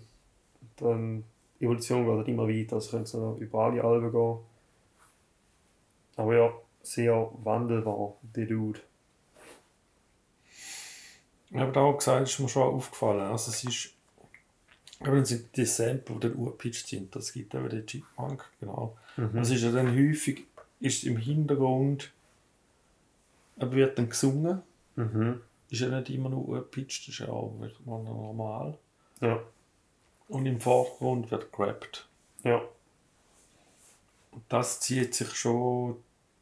Dann 0.76 1.24
die 1.60 1.66
Evolution 1.66 2.06
geht 2.06 2.16
halt 2.16 2.28
immer 2.28 2.48
weiter, 2.48 2.76
also 2.76 2.90
können 2.90 3.04
so 3.04 3.36
über 3.38 3.64
alle 3.64 3.84
Alben 3.84 4.10
gehen. 4.10 4.38
Aber 6.16 6.34
ja, 6.34 6.54
sehr 6.82 7.30
wandelbar, 7.44 8.14
der 8.22 8.46
Dude. 8.46 8.80
Ich 11.50 11.58
habe 11.58 11.78
auch 11.80 11.98
gesagt, 11.98 12.22
ist 12.22 12.40
mir 12.40 12.48
schon 12.48 12.62
aufgefallen. 12.62 13.20
Also 13.20 13.50
es 13.50 13.64
ist, 13.64 13.94
eben 15.06 15.16
dann 15.16 15.24
sind 15.24 15.56
die 15.56 15.64
Sample, 15.64 16.14
die 16.16 16.20
dann 16.28 16.36
urpitcht 16.36 16.88
sind, 16.88 17.14
das 17.14 17.32
gibt 17.32 17.54
eben 17.54 17.68
den 17.68 17.86
Chipmunk, 17.86 18.44
genau. 18.60 18.96
Mhm. 19.16 19.38
Es 19.38 19.50
ist 19.50 19.62
ja 19.62 19.70
dann 19.72 19.88
häufig, 19.94 20.46
ist 20.80 21.04
im 21.04 21.16
Hintergrund, 21.16 22.12
aber 23.58 23.72
wird 23.72 23.98
dann 23.98 24.08
gesungen, 24.08 24.62
Mhm. 24.96 25.40
ist 25.70 25.80
ja 25.80 25.88
nicht 25.88 26.10
immer 26.10 26.28
nur 26.28 26.46
urpitcht, 26.48 27.08
das 27.08 27.14
ist 27.14 27.18
ja 27.20 27.28
auch 27.28 27.52
mal 27.58 28.02
normal. 28.02 28.76
Ja, 29.20 29.40
Und 30.28 30.44
im 30.46 30.60
Vordergrund 30.60 31.30
wird 31.30 31.52
gerappt. 31.52 32.08
ja. 32.44 32.60
Und 34.32 34.44
das 34.48 34.80
zieht 34.80 35.14
sich 35.14 35.30
schon 35.34 35.96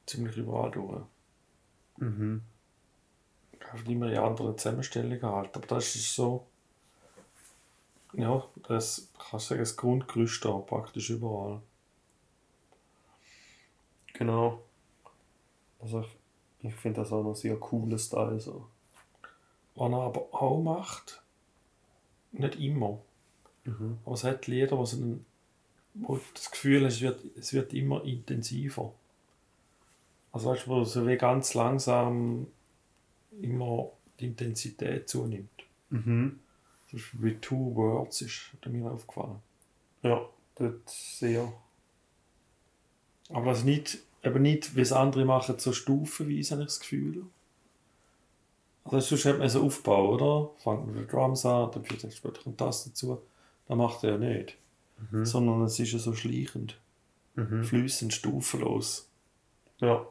ziemlich 0.06 0.36
überall 0.36 0.70
durch. 0.70 1.02
Mhm. 1.98 2.40
Einfach 3.72 3.88
immer 3.88 4.10
in 4.12 4.18
anderen 4.18 4.56
Zusammenstellungen 4.56 5.22
halt. 5.22 5.56
Aber 5.56 5.66
das 5.66 5.94
ist 5.96 6.14
so, 6.14 6.46
ja, 8.12 8.44
das 8.68 9.10
kannst 9.18 9.46
du 9.46 9.48
sagen, 9.50 9.60
das 9.60 9.76
Grundgerüst 9.76 10.44
da 10.44 10.52
praktisch 10.58 11.10
überall. 11.10 11.60
Genau. 14.14 14.62
Also 15.80 16.00
ich, 16.00 16.16
ich 16.62 16.74
finde 16.74 17.00
das 17.00 17.12
auch 17.12 17.22
noch 17.22 17.34
sehr 17.34 17.56
cooler 17.56 17.98
Style 17.98 18.40
so. 18.40 18.66
Was 19.74 19.90
er 19.92 19.98
aber 19.98 20.28
auch 20.32 20.62
macht, 20.62 21.22
nicht 22.32 22.56
immer, 22.56 23.00
Mhm. 23.64 23.98
aber 24.06 24.14
es 24.14 24.24
hat 24.24 24.46
Lieder, 24.46 24.78
wo, 24.78 24.86
so 24.86 24.96
ein, 24.96 25.26
wo 25.94 26.16
du 26.16 26.22
das 26.32 26.50
Gefühl 26.50 26.86
hast, 26.86 26.94
es 26.94 27.00
wird, 27.02 27.24
es 27.36 27.52
wird 27.52 27.74
immer 27.74 28.02
intensiver. 28.04 28.94
Also 30.32 30.50
weißt 30.50 30.66
du, 30.66 30.70
wo 30.70 30.84
so 30.84 31.06
wie 31.06 31.16
ganz 31.16 31.52
langsam 31.54 32.46
immer 33.40 33.90
die 34.18 34.26
Intensität 34.26 35.08
zunimmt. 35.10 35.50
Mhm. 35.90 36.40
Das 36.90 37.00
ist 37.00 37.22
wie 37.22 37.36
Two 37.36 37.74
Words 37.74 38.22
ist 38.22 38.50
mir 38.66 38.90
aufgefallen. 38.90 39.36
Ja, 40.02 40.26
dort 40.56 40.88
sehr. 40.88 41.52
Aber 43.28 43.46
das 43.46 43.64
nicht, 43.64 43.98
eben 44.24 44.42
nicht, 44.42 44.74
wie 44.74 44.80
es 44.80 44.92
andere 44.92 45.24
machen, 45.24 45.58
so 45.58 45.72
stufenweise, 45.72 46.52
habe 46.52 46.62
ich 46.62 46.68
das 46.68 46.80
Gefühl. 46.80 47.24
Also 48.84 49.00
sonst 49.00 49.24
hat 49.26 49.38
man 49.38 49.48
so 49.48 49.62
Aufbau, 49.62 50.14
oder? 50.14 50.50
Fängt 50.58 50.86
mit 50.86 50.96
den 50.96 51.06
Drums 51.08 51.46
an, 51.46 51.70
dann 51.70 51.84
vielleicht 51.84 52.16
später 52.16 52.42
kommt 52.42 52.60
das 52.60 52.84
dazu. 52.84 53.20
Das 53.68 53.76
macht 53.76 54.02
er 54.02 54.12
ja 54.12 54.18
nicht. 54.18 54.56
Mhm. 55.10 55.24
Sondern 55.24 55.62
es 55.62 55.78
ist 55.78 55.92
ja 55.92 55.98
so 55.98 56.14
schleichend, 56.14 56.78
Mhm. 57.36 57.62
fließend, 57.62 58.12
stufenlos. 58.12 59.08
Ja. 59.78 60.04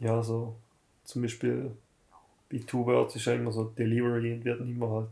Ja, 0.00 0.22
so 0.22 0.56
zum 1.04 1.22
Beispiel 1.22 1.76
bei 2.50 2.58
Two 2.58 2.86
Words 2.86 3.16
ist 3.16 3.26
ja 3.26 3.34
immer 3.34 3.52
so 3.52 3.64
Delivery 3.64 4.32
und 4.34 4.44
wird 4.44 4.60
immer 4.60 4.90
halt 4.90 5.10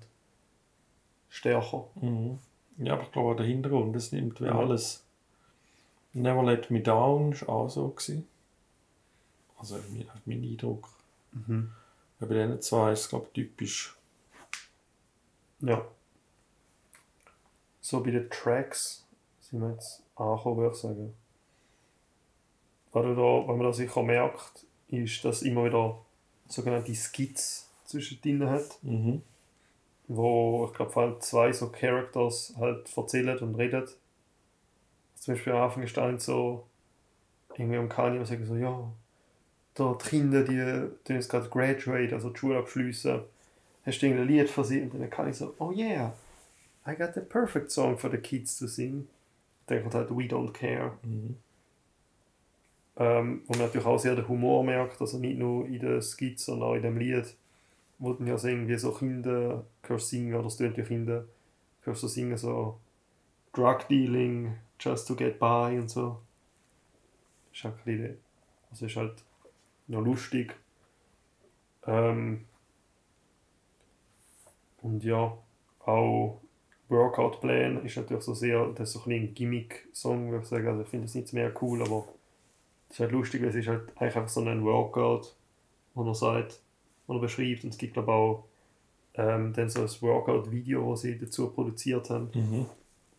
stärker. 1.29 1.87
Mhm. 1.97 2.39
Ja, 2.79 2.95
aber 2.95 3.03
ich 3.03 3.13
glaube 3.13 3.31
auch 3.33 3.37
der 3.37 3.47
Hintergrund, 3.47 3.95
das 3.97 4.13
nimmt 4.13 4.41
wie 4.41 4.47
Ja. 4.47 4.59
alles. 4.59 5.05
Never 6.13 6.43
Let 6.43 6.71
Me 6.71 6.81
Down 6.81 7.39
war 7.43 7.49
auch 7.49 7.69
so. 7.69 7.89
Gewesen. 7.89 8.27
Also 9.59 9.77
hat 9.77 10.27
mein 10.27 10.43
Eindruck. 10.43 10.89
Mhm. 11.33 11.73
Ja, 12.21 12.27
Bei 12.27 12.35
diesen 12.35 12.61
zwei 12.63 12.93
ist 12.93 13.01
es 13.01 13.09
glaube 13.11 13.27
ich 13.29 13.33
typisch. 13.33 13.97
Ja. 15.61 15.85
So 17.81 18.03
bei 18.03 18.11
den 18.11 18.29
Tracks 18.31 19.07
sind 19.41 19.61
wir 19.61 19.71
jetzt 19.73 20.03
angekommen, 20.17 20.57
würde 20.59 20.75
ich 20.75 20.81
sagen. 20.81 21.15
Was, 22.93 23.03
du 23.05 23.15
da, 23.15 23.23
was 23.23 23.57
man 23.57 23.61
da 23.61 23.73
sicher 23.73 24.03
merkt, 24.03 24.65
ist, 24.89 25.25
dass 25.25 25.43
immer 25.43 25.65
wieder 25.67 25.99
sogenannte 26.49 26.95
Skits 26.95 27.69
zwischendrin 27.85 28.49
hat, 28.49 28.79
Mhm. 28.83 29.23
wo 30.09 30.67
ich 30.69 30.77
glaube 30.77 30.93
vor 30.93 31.03
allem 31.05 31.21
zwei 31.21 31.53
so 31.53 31.69
Characters 31.69 32.55
halt 32.59 32.97
erzählen 32.97 33.39
und 33.39 33.55
reden. 33.57 33.87
Zum 35.17 35.35
Beispiel 35.35 35.53
am 35.53 35.63
Anfang 35.63 35.83
ist 35.83 35.99
einer 35.99 36.19
so 36.21 36.67
irgendwie 37.57 37.79
am 37.79 37.89
Kanye 37.89 38.19
und 38.19 38.27
sagen 38.27 38.47
so, 38.47 38.55
ja, 38.57 38.93
da 39.75 39.99
die 40.01 40.09
Kinder, 40.09 40.43
die, 40.43 40.89
die 41.07 41.13
jetzt 41.13 41.29
gerade 41.31 41.49
graduate, 41.49 42.13
also 42.15 42.31
die 42.31 42.39
Schule 42.39 42.59
abschliessen, 42.59 43.21
hast 43.85 43.99
du 44.01 44.07
irgendein 44.07 44.29
Lied 44.29 44.51
für 44.51 44.65
sie? 44.65 44.83
Und 44.83 44.95
dann 44.95 45.11
kann 45.11 45.29
ich 45.29 45.37
so, 45.37 45.55
oh 45.59 45.73
yeah, 45.73 46.13
I 46.87 46.95
got 46.95 47.15
the 47.15 47.21
perfect 47.21 47.71
song 47.71 47.99
for 47.99 48.11
the 48.11 48.19
kids 48.19 48.59
to 48.59 48.67
sing. 48.67 49.09
Dann 49.67 49.83
kommt 49.83 49.95
halt 49.95 50.11
We 50.11 50.25
Don't 50.25 50.53
Care. 50.53 50.93
Mhm. 51.03 51.37
Ähm, 52.99 53.43
wo 53.47 53.53
man 53.53 53.67
natürlich 53.67 53.87
auch 53.87 53.99
sehr 53.99 54.17
den 54.17 54.27
Humor 54.27 54.65
merkt, 54.65 55.01
also 55.01 55.19
nicht 55.19 55.39
nur 55.39 55.67
in 55.67 55.81
den 55.81 56.01
Skits, 56.01 56.47
sondern 56.47 56.71
auch 56.71 56.75
in 56.75 56.83
dem 56.83 56.97
Lied, 56.97 57.37
wo 57.99 58.13
dann 58.15 58.27
ja 58.27 58.39
so 58.39 58.49
irgendwie 58.49 58.77
so 58.77 58.93
Kinder 58.93 59.65
singen, 59.99 60.35
oder 60.35 60.47
es 60.47 60.57
tönt 60.57 60.79
ja 60.79 60.85
Kinder, 60.85 61.27
hörst 61.83 62.03
du 62.03 62.09
singen 62.09 62.37
so 62.39 62.79
Drug 63.53 63.87
Dealing, 63.89 64.57
just 64.81 65.09
to 65.09 65.15
get 65.15 65.39
by 65.39 65.79
und 65.79 65.91
so. 65.91 66.21
Das 67.51 67.59
ist 67.59 67.65
halt 67.65 67.85
bisschen, 67.85 68.19
also 68.71 68.87
ist 68.87 68.97
halt 68.97 69.25
noch 69.89 70.03
lustig. 70.03 70.55
Ähm, 71.87 72.45
und 74.83 75.05
ja, 75.05 75.37
auch 75.81 76.41
Workout 76.89 77.41
Plan 77.41 77.85
ist 77.85 77.97
natürlich 77.97 78.25
so 78.25 78.35
sehr, 78.35 78.67
das 78.69 78.89
ist 78.91 79.03
so 79.03 79.11
ein, 79.11 79.13
ein 79.13 79.35
Gimmick-Song, 79.35 80.31
würde 80.31 80.45
ich 80.45 80.49
sagen. 80.49 80.69
Also 80.69 80.83
ich 80.83 80.89
finde 80.89 81.07
es 81.07 81.15
nicht 81.15 81.33
mehr 81.33 81.53
cool, 81.63 81.83
aber 81.83 82.07
es 82.89 82.95
ist 82.95 83.01
halt 83.01 83.13
lustig, 83.13 83.43
weil 83.43 83.49
es 83.49 83.57
ist 83.57 83.69
halt 83.69 83.89
eigentlich 83.97 84.17
einfach 84.17 84.29
so 84.29 84.41
ein 84.43 84.65
Workout, 84.65 85.35
wo 85.95 86.05
er 86.05 86.15
sagt, 86.15 86.61
wo 87.07 87.15
er 87.15 87.21
beschreibt. 87.21 87.65
Und 87.65 87.71
es 87.71 87.79
gibt 87.79 87.95
glaube 87.95 88.13
auch 88.13 88.45
ähm, 89.15 89.53
dann 89.53 89.69
so 89.69 89.81
ein 89.81 89.89
Workout-Video, 90.01 90.91
das 90.91 91.01
sie 91.03 91.19
dazu 91.19 91.49
produziert 91.51 92.11
haben. 92.11 92.31
Mhm. 92.35 92.67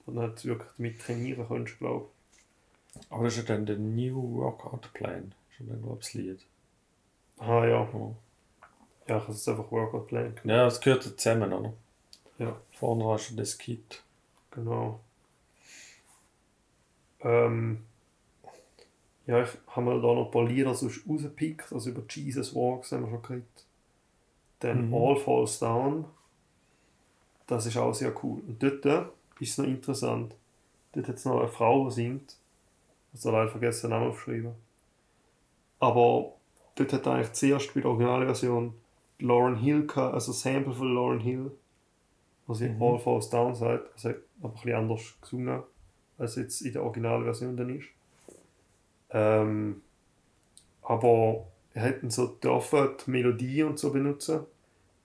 Und 0.05 0.15
dann 0.15 0.29
halt 0.29 0.45
wirklich 0.45 0.69
damit 0.77 1.01
trainieren 1.01 1.45
kannst, 1.47 1.77
glaube 1.79 2.07
Aber 3.09 3.25
das 3.25 3.38
ist 3.38 3.47
ja 3.47 3.55
dann 3.55 3.65
der 3.65 3.77
New 3.77 4.38
Workout 4.38 4.93
Plan. 4.93 5.33
Das 5.50 5.59
ist 5.59 5.69
dann 5.69 5.81
glaube 5.81 5.97
ich 6.00 6.05
das 6.05 6.13
Lied. 6.13 6.39
ich. 6.39 7.43
Ah 7.43 7.65
ja, 7.65 7.88
Ja. 7.93 8.15
ja, 9.07 9.17
ich 9.17 9.27
es 9.29 9.47
einfach 9.47 9.71
Workout 9.71 10.07
Plan. 10.07 10.33
Ja, 10.43 10.67
es 10.67 10.79
gehört 10.79 11.03
zusammen, 11.03 11.51
oder? 11.51 11.74
Ja. 12.39 12.55
Vorne 12.71 13.05
hast 13.05 13.31
du 13.31 13.36
das 13.36 13.57
Kit. 13.57 14.03
Genau. 14.51 15.00
Ähm, 17.21 17.83
ja, 19.27 19.43
ich 19.43 19.50
habe 19.67 19.81
mir 19.86 20.01
da 20.01 20.07
noch 20.07 20.25
ein 20.25 20.31
paar 20.31 20.46
Lieder 20.46 20.74
sonst 20.74 21.07
rausgepickt. 21.07 21.72
Also 21.74 21.90
über 21.90 22.01
Jesus 22.09 22.55
Walks 22.55 22.92
haben 22.94 23.03
wir 23.03 23.09
schon 23.11 23.22
geredet. 23.22 23.66
Dann 24.59 24.87
Mhm. 24.87 24.94
All 24.96 25.16
Falls 25.18 25.59
Down. 25.59 26.05
Das 27.46 27.66
ist 27.66 27.77
auch 27.77 27.94
sehr 27.94 28.13
cool. 28.24 28.42
Und 28.48 28.63
dort 28.63 28.85
äh, 28.85 29.03
ist 29.40 29.51
es 29.51 29.57
noch 29.57 29.66
interessant. 29.66 30.35
Dort 30.94 31.07
hat 31.09 31.16
es 31.16 31.25
noch 31.25 31.40
eine 31.40 31.48
Frau, 31.50 31.85
die 31.90 31.94
singt. 31.96 32.37
Ich 33.13 33.25
habe 33.25 33.37
leider 33.37 33.50
vergessen, 33.51 33.90
den 33.90 34.00
Namen 34.00 34.09
aufgeschrieben. 34.11 34.53
Aber 35.79 36.33
dort 36.75 36.94
hat 36.94 37.07
eigentlich 37.07 37.33
zuerst 37.33 37.74
bei 37.74 37.81
der 37.81 37.90
Originalversion 37.92 38.74
Lauren 39.20 39.57
Hill 39.57 39.87
also 39.96 40.31
ein 40.31 40.35
Sample 40.35 40.74
von 40.74 40.94
Lauren 40.94 41.20
Hill, 41.20 41.51
was 42.46 42.59
sie 42.59 42.70
Mhm. 42.70 42.81
All 42.81 43.00
Falls 43.00 43.29
Down 43.29 43.55
sagt. 43.55 43.92
Also 43.94 44.09
aber 44.42 44.50
ein 44.50 44.53
bisschen 44.53 44.74
anders 44.74 45.18
gesungen, 45.22 45.63
als 46.18 46.35
jetzt 46.35 46.61
in 46.61 46.74
der 46.74 46.83
Originalversion 46.83 47.57
dann 47.57 47.75
ist. 47.75 47.87
Ähm, 49.11 49.81
aber 50.81 51.48
er 51.74 51.83
hätten 51.83 52.09
so 52.09 52.27
dürfen 52.27 52.89
die 53.05 53.11
Melodie 53.11 53.63
und 53.63 53.77
so 53.77 53.91
benutzen, 53.91 54.41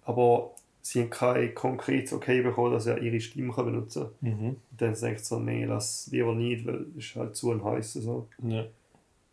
aber 0.04 0.52
sie 0.80 1.00
haben 1.00 1.10
kein 1.10 1.54
konkretes 1.54 2.12
Okay 2.12 2.42
bekommen, 2.42 2.72
dass 2.72 2.86
er 2.86 2.98
ihre 2.98 3.20
Stimme 3.20 3.52
kann 3.52 3.66
benutzen 3.66 4.08
kann. 4.20 4.30
Mhm. 4.30 4.48
Und 4.48 4.80
dann 4.80 4.94
denkt 4.94 5.24
so, 5.24 5.38
nee, 5.38 5.64
lass 5.64 6.08
lieber 6.10 6.34
nicht, 6.34 6.66
weil 6.66 6.86
es 6.96 7.06
ist 7.06 7.16
halt 7.16 7.36
zu 7.36 7.52
ein 7.52 7.64
heißer 7.64 8.00
so. 8.00 8.28
Ja. 8.42 8.64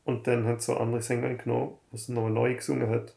Und 0.06 0.26
dann 0.28 0.46
hat 0.46 0.62
so 0.62 0.78
andere 0.78 1.02
Sänger 1.02 1.36
genommen, 1.36 1.74
was 1.92 2.10
noch 2.10 2.30
neu 2.30 2.56
gesungen 2.56 2.90
hat. 2.90 3.16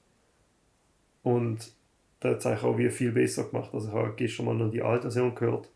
Und 1.22 1.72
da 2.20 2.30
hat 2.30 2.38
es 2.38 2.46
eigentlich 2.46 2.62
auch 2.64 2.78
wie 2.78 2.90
viel 2.90 3.12
besser 3.12 3.44
gemacht. 3.44 3.70
Also 3.72 3.88
ich 3.88 3.94
habe 3.94 4.12
gestern 4.16 4.46
mal 4.46 4.54
noch 4.54 4.70
die 4.70 4.82
alte 4.82 5.02
Version 5.02 5.34
gehört. 5.34 5.68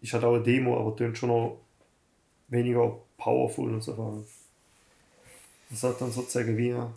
Ist 0.00 0.12
halt 0.12 0.24
auch 0.24 0.34
eine 0.34 0.42
Demo, 0.42 0.78
aber 0.78 0.96
tönt 0.96 1.16
schon 1.16 1.28
noch 1.28 1.58
weniger 2.48 2.98
powerful 3.16 3.72
und 3.72 3.82
so. 3.82 4.24
Das 5.72 5.82
hat 5.84 6.02
dann 6.02 6.10
sozusagen 6.10 6.58
wie 6.58 6.74
ein 6.74 6.92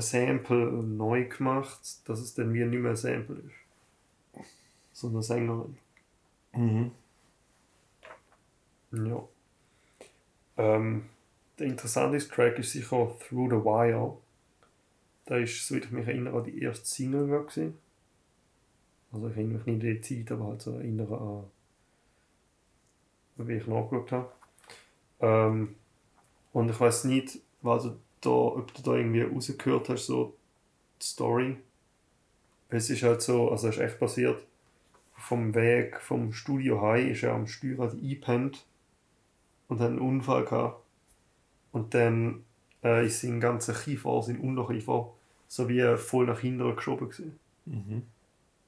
Sample 0.00 0.70
neu 0.70 1.24
gemacht, 1.24 1.80
dass 2.08 2.20
es 2.20 2.32
dann 2.32 2.54
wie 2.54 2.64
nicht 2.64 2.80
mehr 2.80 2.92
ein 2.92 2.96
Sample 2.96 3.34
ist. 3.36 4.44
Sondern 4.92 5.16
eine 5.16 5.22
Sängerin. 5.24 5.78
Mhm. 6.52 6.92
Ja. 8.92 9.28
Ähm, 10.56 11.06
der 11.58 11.66
interessanteste 11.66 12.32
Track 12.32 12.60
ist 12.60 12.72
sicher 12.72 13.12
Through 13.18 13.50
the 13.50 13.64
Wire. 13.64 14.16
Da 15.26 15.38
ist, 15.38 15.66
soweit 15.66 15.86
ich 15.86 15.90
mich 15.90 16.06
erinnere, 16.06 16.44
die 16.44 16.62
erste 16.62 16.86
Single 16.86 17.26
gewesen. 17.26 17.76
Also 19.10 19.28
ich 19.28 19.36
erinnere 19.36 19.58
mich 19.58 19.66
nicht 19.66 19.74
an 19.74 19.80
die 19.80 20.00
Zeit, 20.00 20.32
aber 20.32 20.46
halt 20.46 20.62
so 20.62 20.74
erinnere 20.74 21.20
an, 23.36 23.46
wie 23.48 23.54
ich 23.54 23.66
nachgeschaut 23.66 24.12
habe. 24.12 24.32
Ähm, 25.20 25.74
und 26.52 26.70
ich 26.70 26.78
weiß 26.78 27.04
nicht, 27.04 27.40
was 27.68 27.84
du 27.84 27.96
da, 28.20 28.30
ob 28.30 28.74
du 28.74 28.82
da 28.82 28.94
irgendwie 28.96 29.22
rausgehört 29.22 29.88
hast, 29.88 30.06
so 30.06 30.34
die 31.00 31.06
Story. 31.06 31.56
Es 32.68 32.90
ist 32.90 33.02
halt 33.02 33.22
so, 33.22 33.50
also 33.50 33.68
es 33.68 33.76
ist 33.76 33.82
echt 33.82 33.98
passiert, 33.98 34.44
vom 35.16 35.54
Weg 35.54 36.00
vom 36.00 36.32
Studio 36.32 36.80
High 36.80 37.10
ist 37.10 37.22
er 37.22 37.32
am 37.32 37.46
Steuerrad 37.46 37.92
eingepennt 37.92 38.64
und 39.68 39.80
hat 39.80 39.88
einen 39.88 39.98
Unfall 39.98 40.44
gehabt. 40.44 40.82
Und 41.72 41.94
dann 41.94 42.44
äh, 42.82 43.06
ist 43.06 43.20
sein 43.20 43.40
ganzer 43.40 43.74
Kiefer, 43.74 44.22
sein 44.22 44.40
Unterkiefer, 44.40 45.12
so 45.48 45.68
wie 45.68 45.96
voll 45.96 46.26
nach 46.26 46.40
hinten 46.40 46.74
geschoben 46.74 47.10
gewesen. 47.10 47.38
Mhm. 47.66 48.02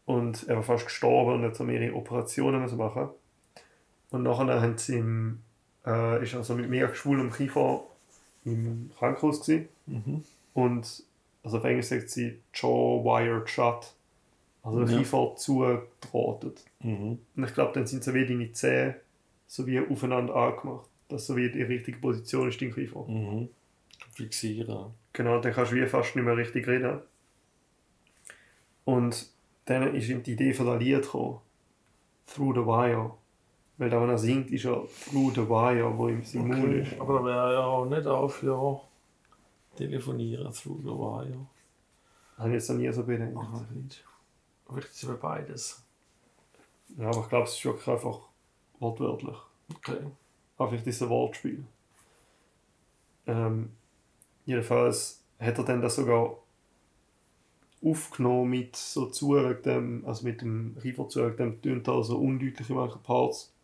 Und 0.07 0.49
er 0.49 0.57
war 0.57 0.63
fast 0.63 0.87
gestorben 0.87 1.35
und 1.35 1.45
hat 1.45 1.57
so 1.57 1.65
mehrere 1.65 1.95
Operationen 1.95 2.63
müssen 2.63 2.79
machen. 2.79 3.11
Und 4.11 4.25
nachher 4.25 4.61
haben 4.61 4.77
sie 4.77 4.97
ihm, 4.97 5.41
äh, 5.87 6.23
ist 6.23 6.35
also 6.35 6.55
mit 6.55 6.69
mega 6.69 6.87
geschwullem 6.87 7.31
Kiefer 7.33 7.85
im 8.45 8.91
Krankenhaus 8.99 9.41
gewesen. 9.41 9.69
Mhm. 9.87 10.25
Und 10.55 11.03
also 11.43 11.59
auf 11.59 11.65
Englisch 11.65 11.87
sagt 11.87 12.11
sie 12.11 12.39
Jaw 12.55 13.05
wired 13.05 13.49
shut. 13.49 13.95
Also 14.63 14.83
Ja. 14.83 14.99
Kiefer. 14.99 15.35
Mhm. 16.81 17.19
Und 17.37 17.45
ich 17.45 17.55
glaube, 17.55 17.73
dann 17.73 17.87
sind 17.87 18.05
so 18.05 18.13
wie 18.15 18.27
deine 18.27 18.53
Zähne 18.53 18.97
so 19.47 19.67
wie 19.67 19.81
aufeinander 19.81 20.37
angemacht. 20.37 20.87
Dass 21.09 21.27
so 21.27 21.37
wie 21.37 21.51
die 21.51 21.63
richtige 21.63 21.99
Position 21.99 22.49
ist 22.49 22.61
dein 22.63 22.73
Kiefer. 22.73 23.05
Mhm. 23.07 23.49
Fixieren. 24.13 24.93
Genau, 25.13 25.41
dann 25.41 25.53
kannst 25.53 25.73
du 25.73 25.77
wie 25.77 25.87
fast 25.87 26.15
nicht 26.15 26.25
mehr 26.25 26.37
richtig 26.37 26.69
reden. 26.69 27.01
Und 28.85 29.29
dann 29.65 29.95
ist 29.95 30.09
ihm 30.09 30.23
die 30.23 30.33
Idee 30.33 30.53
von 30.53 30.67
der 30.67 30.77
Lied 30.77 31.03
gekommen. 31.03 31.39
Through 32.27 32.55
the 32.55 32.61
Wire. 32.61 33.13
Weil 33.81 33.89
da, 33.89 33.99
wenn 33.99 34.11
er 34.11 34.19
singt, 34.19 34.51
ist 34.51 34.67
er 34.67 34.85
Through 35.11 35.33
the 35.37 35.49
Wire, 35.49 35.97
wo 35.97 36.09
ihm 36.09 36.23
sein 36.23 36.47
Mund 36.47 36.75
ist. 36.75 37.01
Aber 37.01 37.21
da 37.21 37.25
wäre 37.25 37.53
ja 37.55 37.65
auch 37.65 37.87
nicht 37.87 38.07
auch 38.07 38.29
für 38.29 38.79
telefonieren 39.75 40.53
the 40.53 40.69
wire. 40.69 41.47
Das 42.37 42.39
habe 42.41 42.49
ich 42.51 42.55
jetzt 42.57 42.69
noch 42.69 42.77
nie 42.77 42.93
so 42.93 43.05
bedenkt. 43.05 43.39
Ach, 43.41 43.71
nicht. 43.71 44.05
Vielleicht 44.69 44.89
ist 44.91 45.03
es 45.05 45.19
beides. 45.19 45.83
Ja, 46.99 47.09
aber 47.09 47.21
ich 47.23 47.29
glaube, 47.31 47.45
es 47.45 47.55
ist 47.55 47.65
wirklich 47.65 47.89
einfach 47.89 48.19
wortwörtlich. 48.81 49.37
Okay. 49.75 49.99
Aber 50.59 50.69
vielleicht 50.69 50.87
ist 50.87 50.97
es 50.97 51.03
ein 51.03 51.09
Wortspiel. 51.09 51.65
Ähm, 53.27 53.73
jedenfalls 54.45 55.25
hat 55.39 55.57
er 55.57 55.65
dann 55.65 55.81
das 55.81 55.97
sogar 55.97 56.37
aufgenommen 57.83 58.51
mit 58.51 58.77
so 58.77 59.07
zu 59.07 59.37
wegen 59.37 59.63
dem, 59.63 60.05
also 60.05 60.27
mit 60.27 60.43
dem 60.43 60.77
River 60.85 61.09
zu 61.09 61.25
wegen 61.25 61.37
dem 61.39 61.63
tönt 61.63 61.89
er 61.89 62.05
so 62.05 62.19
undeutlich 62.19 62.69
in 62.69 62.77
manchen 62.77 63.03
Parts. 63.03 63.55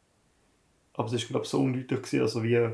Aber 0.97 1.07
es 1.09 1.15
ist 1.15 1.29
glaube 1.29 1.45
ich 1.45 1.51
so 1.51 1.61
undeutlich 1.61 2.03
gewesen, 2.03 2.23
also 2.23 2.43
wie 2.43 2.71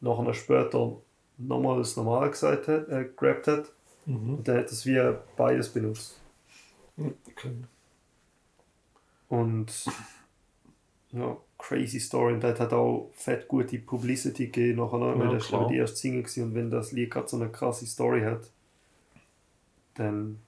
nachher 0.00 0.34
später 0.34 0.96
nochmal 1.38 1.78
das 1.78 1.96
Normal 1.96 2.30
gesagt 2.30 2.68
hat, 2.68 2.88
äh, 2.88 3.08
gerappt 3.16 3.46
hat. 3.48 3.72
Mhm. 4.06 4.34
Und 4.36 4.48
dann 4.48 4.58
hat 4.58 4.70
es 4.70 4.86
wie 4.86 5.00
beides 5.36 5.68
benutzt. 5.68 6.20
Okay. 6.96 7.52
Und 9.28 9.86
ja, 11.12 11.36
crazy 11.58 12.00
Story. 12.00 12.34
Und 12.34 12.44
das 12.44 12.60
hat 12.60 12.72
auch 12.72 13.10
fett 13.14 13.48
gute 13.48 13.78
Publicity 13.78 14.46
gegeben 14.46 14.78
nachher 14.78 15.18
weil 15.18 15.26
Ja, 15.26 15.32
das 15.32 15.52
war 15.52 15.66
die 15.66 15.76
erste 15.76 15.96
Single 15.96 16.22
gewesen. 16.22 16.44
und 16.44 16.54
wenn 16.54 16.70
das 16.70 16.92
Lied 16.92 17.10
gerade 17.10 17.28
so 17.28 17.36
eine 17.36 17.50
krasse 17.50 17.86
Story 17.86 18.22
hat, 18.22 18.50
dann 19.94 20.40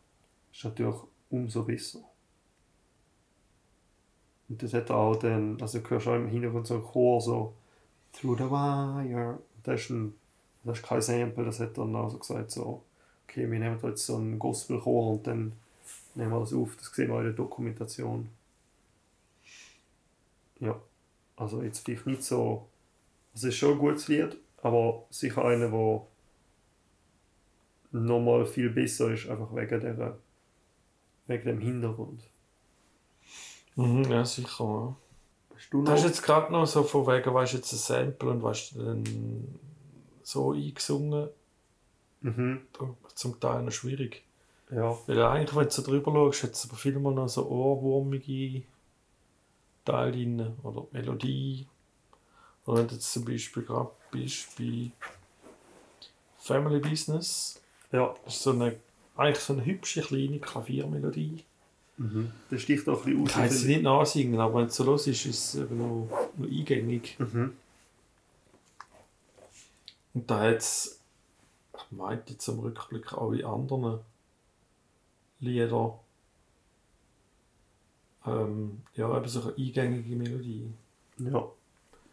ist 0.52 0.58
es 0.58 0.64
natürlich 0.64 0.96
umso 1.30 1.64
besser. 1.64 2.00
Und 4.48 4.62
das 4.62 4.74
hat 4.74 4.90
auch 4.90 5.16
dann, 5.16 5.60
also 5.60 5.78
du 5.78 5.90
hörst 5.90 6.06
auch 6.06 6.14
im 6.14 6.28
Hintergrund 6.28 6.66
so 6.66 6.74
einen 6.74 6.84
Chor 6.84 7.20
so 7.20 7.54
Through 8.12 8.38
the 8.38 8.44
Wire. 8.44 9.38
Das 9.62 9.82
ist, 9.82 9.90
ein, 9.90 10.14
das 10.64 10.78
ist 10.78 10.86
kein 10.86 11.02
Sample, 11.02 11.44
das 11.44 11.60
hat 11.60 11.76
dann 11.76 11.94
auch 11.96 12.10
so 12.10 12.18
gesagt 12.18 12.50
so, 12.50 12.82
okay, 13.24 13.50
wir 13.50 13.58
nehmen 13.58 13.78
da 13.80 13.88
jetzt 13.88 14.06
so 14.06 14.16
einen 14.16 14.38
Gospelchor 14.38 15.12
und 15.12 15.26
dann 15.26 15.52
nehmen 16.14 16.30
wir 16.30 16.40
das 16.40 16.52
auf. 16.52 16.76
Das 16.76 16.86
sehen 16.94 17.08
wir 17.08 17.18
in 17.18 17.24
der 17.24 17.32
Dokumentation. 17.32 18.28
Ja, 20.60 20.80
also 21.36 21.62
jetzt 21.62 21.84
vielleicht 21.84 22.06
nicht 22.06 22.22
so, 22.22 22.66
es 23.34 23.44
ist 23.44 23.56
schon 23.56 23.72
ein 23.72 23.78
gutes 23.78 24.08
Lied, 24.08 24.36
aber 24.62 25.04
sicher 25.10 25.44
einer, 25.44 25.68
der 25.68 26.02
nochmal 27.92 28.46
viel 28.46 28.70
besser 28.70 29.12
ist, 29.12 29.28
einfach 29.28 29.54
wegen, 29.54 29.80
der, 29.80 30.18
wegen 31.26 31.44
dem 31.44 31.60
Hintergrund. 31.60 32.22
Mhm, 33.76 34.04
ja, 34.10 34.24
sicher. 34.24 34.64
Ja. 34.64 34.96
Hast 35.56 35.70
du 35.72 35.86
hast 35.86 36.00
noch? 36.02 36.08
jetzt 36.08 36.22
gerade 36.22 36.52
noch 36.52 36.66
so 36.66 36.82
von 36.82 37.06
wegen, 37.06 37.32
weißt 37.32 37.52
du, 37.54 37.56
jetzt 37.58 37.72
ein 37.72 37.76
Sample 37.78 38.30
und 38.30 38.42
weißt 38.42 38.74
du, 38.74 38.84
dann 38.84 39.58
so 40.22 40.52
eingesungen, 40.52 41.28
Mhm. 42.22 42.62
zum 43.14 43.38
Teil 43.38 43.62
noch 43.62 43.70
schwierig. 43.72 44.24
Ja. 44.70 44.96
Weil 45.06 45.22
eigentlich, 45.22 45.54
wenn 45.54 45.64
du 45.64 45.70
so 45.70 45.82
drüber 45.82 46.12
schaust, 46.12 46.42
hat 46.42 46.50
es 46.52 46.66
aber 46.68 46.76
vielmal 46.76 47.12
noch 47.14 47.28
so 47.28 47.46
ohrwurmige 47.48 48.62
Teile 49.84 50.10
drin 50.12 50.56
oder 50.64 50.86
Melodie. 50.90 51.66
Oder 52.64 52.78
wenn 52.78 52.88
du 52.88 52.94
jetzt 52.94 53.12
zum 53.12 53.24
Beispiel 53.24 53.62
gerade 53.62 53.90
bist 54.10 54.56
bei 54.58 54.90
Family 56.38 56.80
Business, 56.80 57.60
Ja. 57.92 58.14
das 58.24 58.34
ist 58.36 58.42
so 58.42 58.50
eine, 58.50 58.76
eigentlich 59.16 59.38
so 59.44 59.52
eine 59.52 59.64
hübsche 59.64 60.00
kleine 60.02 60.40
Klaviermelodie. 60.40 61.44
Mhm. 61.98 62.30
Das 62.50 62.60
sticht 62.62 62.88
auch 62.88 63.04
ein 63.06 63.24
Ich 63.24 63.32
kann 63.32 63.44
bisschen 63.44 63.58
sie 63.58 63.68
nicht 63.68 63.82
nachsingen, 63.82 64.38
aber 64.38 64.60
wenn 64.60 64.66
es 64.66 64.76
so 64.76 64.84
los 64.84 65.06
ist, 65.06 65.24
ist 65.24 65.54
es 65.54 65.62
eben 65.62 65.78
noch, 65.78 66.08
noch 66.36 66.46
eingängig. 66.46 67.16
Mhm. 67.18 67.56
Und 70.14 70.30
da 70.30 70.40
hat 70.40 70.58
es, 70.58 71.00
ich 71.74 71.96
meinte 71.96 72.36
zum 72.38 72.60
Rückblick 72.60 73.12
auch 73.12 73.32
in 73.32 73.44
anderen 73.44 74.00
Liedern, 75.40 75.92
ähm, 78.26 78.82
ja, 78.94 79.16
eben 79.16 79.28
so 79.28 79.42
eine 79.42 79.54
eingängige 79.56 80.16
Melodie. 80.16 80.72
Ja, 81.18 81.48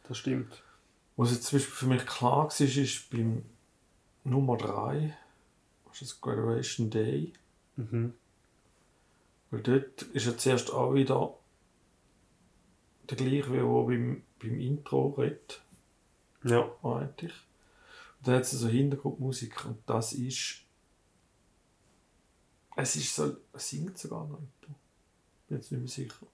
das 0.08 0.17
stimmt. 0.17 0.63
Was 1.15 1.32
jetzt 1.32 1.43
zum 1.46 1.60
Beispiel 1.60 1.76
für 1.76 1.88
mich 1.88 2.06
klar 2.06 2.50
war, 2.50 2.62
ist 2.62 3.10
beim 3.10 3.43
Nummer 4.24 4.58
3, 4.58 5.15
das 5.86 6.02
ist 6.02 6.12
das 6.12 6.22
Graduation 6.22 6.89
Day, 6.89 7.34
Mhm. 7.76 8.13
Weil 9.54 9.62
dort 9.62 10.02
ist 10.02 10.26
ja 10.26 10.36
zuerst 10.36 10.74
auch 10.74 10.96
wieder 10.96 11.32
der 13.08 13.18
gleiche, 13.18 13.54
wie 13.54 13.58
er 13.58 13.86
beim, 13.86 14.24
beim 14.42 14.60
Intro 14.60 15.10
redet. 15.10 15.62
Ja. 16.44 16.72
eigentlich. 16.82 17.34
Und 18.18 18.28
dann 18.28 18.36
hat 18.36 18.42
es 18.42 18.52
so 18.52 18.68
Hintergrundmusik 18.68 19.63
und 19.66 19.78
das 19.86 20.13
ist. 20.13 20.63
Es 22.76 22.96
ist 22.96 23.16
so. 23.16 23.38
Es 23.54 23.70
singt 23.70 23.96
sogar 24.00 24.26
noch 24.26 24.39
nicht. 24.39 24.62
Bin 25.48 25.58
jetzt 25.58 25.72
nicht 25.72 25.82
mehr 25.82 25.88
sicher. 25.88 26.26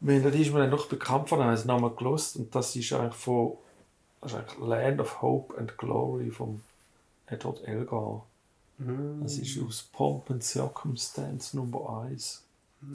Weil 0.00 0.20
das 0.20 0.34
ist 0.34 0.52
mir 0.52 0.58
dann 0.58 0.70
noch 0.70 0.88
bekannt 0.88 1.30
von, 1.30 1.54
ich 1.54 1.64
nochmal 1.64 1.94
gelost 1.96 2.36
und 2.36 2.54
das 2.54 2.76
ist 2.76 2.92
eigentlich 2.92 3.14
von. 3.14 3.56
Das 4.20 4.32
ist 4.32 4.38
eigentlich 4.38 4.58
Land 4.58 5.00
of 5.00 5.22
Hope 5.22 5.56
and 5.56 5.78
Glory 5.78 6.30
von 6.30 6.62
Edward 7.28 7.64
Elgar. 7.64 8.26
Mhm. 8.78 9.22
Das 9.22 9.38
ist 9.38 9.62
aus 9.62 9.82
Pomp 9.82 10.30
and 10.30 10.42
Circumstance 10.42 11.56
Nummer 11.56 12.04
1. 12.04 12.44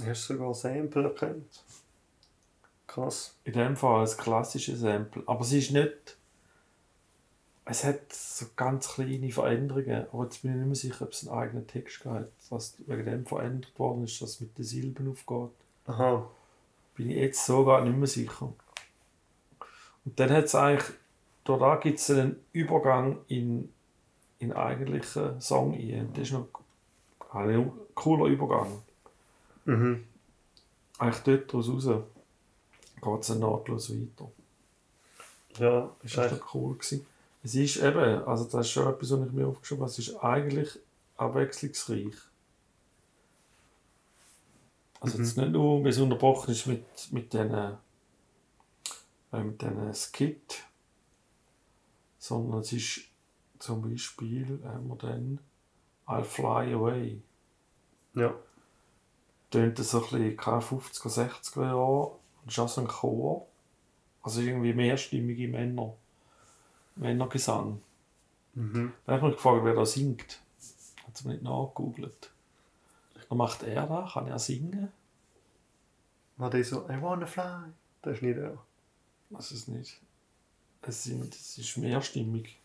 Hast 0.06 0.30
du 0.30 0.34
sogar 0.34 0.54
Sample 0.54 1.04
erkannt? 1.04 1.64
Krass. 2.88 3.36
In 3.44 3.54
dem 3.54 3.76
Fall 3.76 4.02
als 4.02 4.18
klassisches 4.18 4.82
Sample. 4.82 5.24
Aber 5.26 5.42
es 5.42 5.54
ist 5.54 5.72
nicht. 5.72 6.18
Es 7.64 7.84
hat 7.84 8.12
so 8.12 8.48
ganz 8.56 8.90
kleine 8.90 9.32
Veränderungen, 9.32 10.08
aber 10.12 10.24
jetzt 10.24 10.42
bin 10.42 10.52
ich 10.52 10.58
nicht 10.58 10.66
mehr 10.66 10.76
sicher, 10.76 11.06
ob 11.06 11.12
es 11.12 11.28
einen 11.28 11.38
eigenen 11.38 11.68
Text 11.68 12.04
hat, 12.06 12.30
was 12.50 12.76
wegen 12.86 13.06
dem 13.06 13.26
verändert 13.26 13.78
worden 13.78 14.04
ist, 14.04 14.22
dass 14.22 14.32
es 14.32 14.42
mit 14.42 14.58
den 14.58 14.66
Silben 14.66 15.10
aufgeht. 15.10 15.56
Aha. 15.86 16.28
Bin 16.96 17.12
ich 17.12 17.18
jetzt 17.18 17.46
sogar 17.46 17.86
nicht 17.86 17.96
mehr 17.96 18.08
sicher. 18.08 18.52
Und 20.04 20.20
dann 20.20 20.32
hat 20.32 20.46
es 20.46 20.56
eigentlich, 20.56 20.90
da 21.44 21.76
gibt 21.76 22.00
es 22.00 22.10
einen 22.10 22.44
Übergang 22.52 23.20
in, 23.28 23.72
in 24.42 24.52
eigentlichen 24.54 25.40
Song 25.40 25.74
ein. 25.74 26.12
Das 26.14 26.24
ist 26.24 26.34
noch 26.34 26.48
ein 27.32 27.72
cooler 27.96 28.26
Übergang. 28.26 28.82
Mhm. 29.66 30.04
Eigentlich 30.98 31.24
dort 31.24 31.54
daraus 31.54 31.70
raus 31.88 32.04
geht 33.02 33.22
es 33.22 33.30
nahtlos 33.30 33.92
weiter. 33.92 34.32
Ja, 35.58 35.96
ist 36.04 36.18
Das 36.18 36.32
war 36.32 36.40
cool. 36.54 36.76
Gewesen. 36.76 37.06
Es 37.44 37.56
ist 37.56 37.78
eben, 37.78 38.24
also 38.26 38.46
das 38.46 38.66
ist 38.68 38.72
schon 38.72 38.88
etwas, 38.88 39.12
was 39.12 39.28
ich 39.28 39.32
mir 39.34 39.48
aufgeschrieben 39.48 39.82
habe, 39.82 39.92
es 39.92 40.00
ist 40.00 40.16
eigentlich 40.24 40.80
abwechslungsreich. 41.18 42.16
Also 45.00 45.18
Mhm. 45.18 45.24
jetzt 45.24 45.38
nicht 45.38 45.52
nur, 45.52 45.84
wie 45.84 45.90
es 45.90 45.98
unterbrochen 46.00 46.52
ist 46.52 46.68
mit, 46.68 46.86
mit 47.12 47.34
diesen 47.34 47.54
äh, 49.34 49.44
mit 49.44 49.62
diesen 49.62 49.94
Skit, 49.94 50.64
sondern 52.20 52.60
es 52.62 52.72
ist 52.74 53.02
zum 53.62 53.82
Beispiel, 53.82 54.60
haben 54.64 54.88
wir 54.88 54.96
dann 54.98 55.40
I'll 56.08 56.24
Fly 56.24 56.74
Away. 56.74 57.22
Ja. 58.16 58.34
Tönt 59.50 59.80
das 59.80 59.92
so 59.92 60.04
ein 60.04 60.10
bisschen 60.10 60.38
keine 60.38 60.62
50er, 60.62 61.10
60er 61.10 61.66
Jahre. 61.66 62.12
Und 62.42 62.48
ist 62.48 62.60
auch 62.60 62.70
so 62.70 62.82
ein 62.82 62.88
Chor. 62.88 63.48
Also 64.24 64.42
irgendwie 64.42 64.74
mehrstimmige 64.74 65.48
Männer. 65.48 65.94
Männergesang. 66.96 67.82
Mhm. 68.54 68.94
Dann 69.06 69.16
habe 69.16 69.28
ich 69.28 69.32
mich 69.32 69.36
gefragt, 69.36 69.64
wer 69.64 69.76
da 69.76 69.86
singt. 69.86 70.42
Hat 71.06 71.18
sie 71.18 71.28
mir 71.28 71.34
nicht 71.34 71.44
nachgegoogelt. 71.44 72.32
Dann 73.30 73.38
macht 73.38 73.64
er 73.64 73.88
da, 73.88 74.10
kann 74.12 74.28
er 74.28 74.40
singen? 74.40 74.92
War 76.38 76.50
der 76.50 76.64
so, 76.64 76.90
I 76.90 77.02
wanna 77.02 77.26
fly? 77.26 77.72
Das 78.02 78.16
ist 78.16 78.24
nicht 78.24 78.38
er. 78.38 78.58
Weiß 79.30 79.52
es 79.52 79.68
nicht. 79.68 80.02
Es, 80.82 81.04
sind, 81.04 81.34
es 81.34 81.58
ist 81.58 81.78
mehrstimmig. 81.78 82.61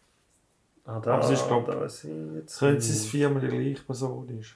Ah, 0.87 1.01
da, 1.01 1.14
Aber 1.14 1.25
es 1.25 1.31
ist, 1.31 1.46
glaub- 1.49 1.66
da 1.66 1.81
weiß 1.81 2.05
ich 2.05 2.35
jetzt. 2.37 2.59
Könnte 2.59 2.79
es 2.79 3.03
sein, 3.03 3.11
viermal 3.11 3.40
die 3.40 3.49
gleiche 3.49 3.83
Person 3.83 4.29
ist. 4.38 4.55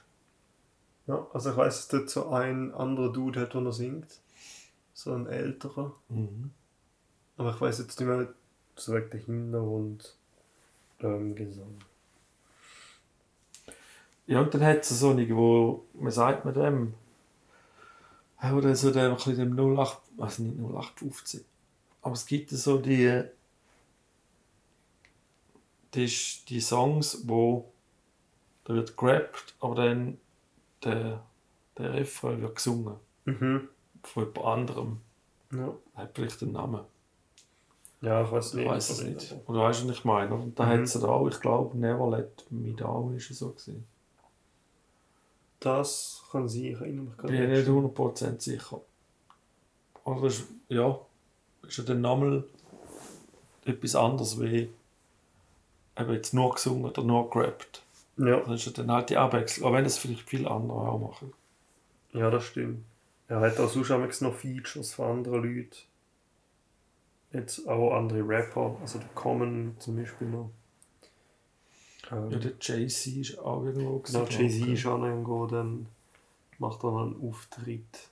Ja, 1.07 1.27
also 1.33 1.51
ich 1.51 1.57
weiß, 1.57 1.75
dass 1.75 1.87
dort 1.89 2.09
so 2.09 2.29
ein 2.29 2.73
anderer 2.73 3.11
Dude 3.11 3.41
hat, 3.41 3.53
der 3.53 3.61
noch 3.61 3.73
singt. 3.73 4.07
So 4.93 5.13
ein 5.13 5.27
älterer. 5.27 5.93
Mhm. 6.09 6.51
Aber 7.37 7.49
ich 7.53 7.59
weiß 7.59 7.79
jetzt 7.79 7.99
nicht 7.99 8.07
mehr 8.07 8.27
so 8.75 8.93
wegen 8.93 9.09
der 9.09 9.19
Hintergrund 9.19 10.15
ähm, 11.01 11.35
Gesang. 11.35 11.75
Ja, 14.27 14.41
und 14.41 14.53
dann 14.53 14.63
hat 14.63 14.81
es 14.81 14.89
so 14.99 15.09
eine, 15.09 15.27
wo, 15.35 15.83
wie 15.93 16.11
sagt 16.11 16.45
man 16.45 16.53
dem? 16.53 16.93
Oder 18.55 18.75
so 18.75 18.91
dem, 18.91 19.11
ein 19.11 19.15
bisschen 19.15 19.55
dem 19.55 19.77
08, 19.77 19.97
also 20.17 20.43
nicht 20.43 20.57
0815. 20.59 21.41
Aber 22.01 22.13
es 22.13 22.25
gibt 22.25 22.49
so 22.51 22.77
die, 22.77 23.23
ist 25.95 26.49
die 26.49 26.61
Songs, 26.61 27.23
wo 27.27 27.71
da 28.65 28.73
wird 28.75 28.95
gerappt, 28.97 29.55
aber 29.59 29.75
dann 29.75 30.17
der, 30.83 31.23
der 31.77 31.93
Refrain 31.93 32.41
wird 32.41 32.55
gesungen. 32.55 32.95
Mhm. 33.25 33.67
Von 34.03 34.23
jemand 34.25 34.45
anderem. 34.45 35.01
Ja. 35.53 35.73
Hat 35.95 36.11
vielleicht 36.15 36.41
einen 36.43 36.53
Namen. 36.53 36.81
Ja, 38.01 38.23
ich 38.23 38.31
weiß 38.31 38.49
Ich 38.49 38.53
nicht. 38.55 38.67
weiß 38.67 38.89
es 38.89 39.03
nicht. 39.03 39.35
Oder 39.47 39.59
weißt 39.61 39.83
du, 39.83 39.89
was 39.89 39.97
ich 39.97 40.05
meine? 40.05 40.33
Und 40.33 40.57
da 40.57 40.65
Mhm. 40.65 40.69
hat 40.69 40.79
es 40.81 40.93
da 40.93 41.07
auch, 41.07 41.27
ich 41.27 41.39
glaube, 41.39 41.77
Never 41.77 42.09
Let 42.09 42.45
Me 42.49 42.73
Down 42.73 43.15
ist 43.15 43.29
es 43.29 43.39
so 43.39 43.49
gewesen. 43.49 43.85
Das 45.59 46.23
kann 46.31 46.47
sein, 46.49 46.63
ich 46.65 46.73
erinnere 46.81 47.05
mich 47.05 47.17
Bin 47.17 47.33
ich 47.43 47.49
nicht 47.49 47.67
100% 47.67 48.41
sicher. 48.41 48.81
Das 50.03 50.21
ist, 50.23 50.47
ja, 50.69 50.99
ist 51.67 51.77
ja 51.77 51.83
dann 51.83 52.01
nochmal 52.01 52.43
etwas 53.65 53.95
anderes 53.95 54.39
wie 54.41 54.69
eben 55.97 56.13
jetzt 56.13 56.33
nur 56.33 56.53
gesungen 56.53 56.85
oder 56.85 57.03
nur 57.03 57.29
gerappt. 57.29 57.83
Ja, 58.17 58.39
Das 58.41 58.61
ist 58.61 58.65
ja 58.65 58.71
dann 58.83 58.91
halt 58.91 59.09
die 59.09 59.17
Abwechslung. 59.17 59.69
Auch 59.69 59.73
wenn 59.73 59.83
das 59.83 59.97
vielleicht 59.97 60.29
viele 60.29 60.49
andere 60.49 60.77
auch 60.77 60.99
machen. 60.99 61.33
ja, 62.13 62.29
das 62.29 62.45
stimmt. 62.45 62.83
Er 63.27 63.39
hat 63.39 63.59
auch 63.59 63.69
sonst 63.69 64.21
noch 64.21 64.33
Features 64.35 64.93
von 64.93 65.19
anderen 65.19 65.43
Leuten. 65.43 65.77
Jetzt 67.31 67.65
auch 67.67 67.93
andere 67.93 68.27
Rapper, 68.27 68.75
also 68.81 68.99
der 68.99 69.07
Common 69.15 69.75
zum 69.79 69.95
Beispiel 69.95 70.27
noch. 70.27 70.51
Ähm, 72.11 72.29
Ja, 72.29 72.37
der 72.39 72.51
Jay-Z 72.59 73.15
ist 73.15 73.39
auch 73.39 73.63
irgendwo 73.63 73.99
Genau, 73.99 74.25
Jay-Z 74.25 74.67
ist 74.67 74.85
angegangen, 74.85 75.47
dann 75.47 75.85
macht 76.59 76.83
er 76.83 76.91
noch 76.91 77.03
einen 77.03 77.29
Auftritt. 77.29 78.09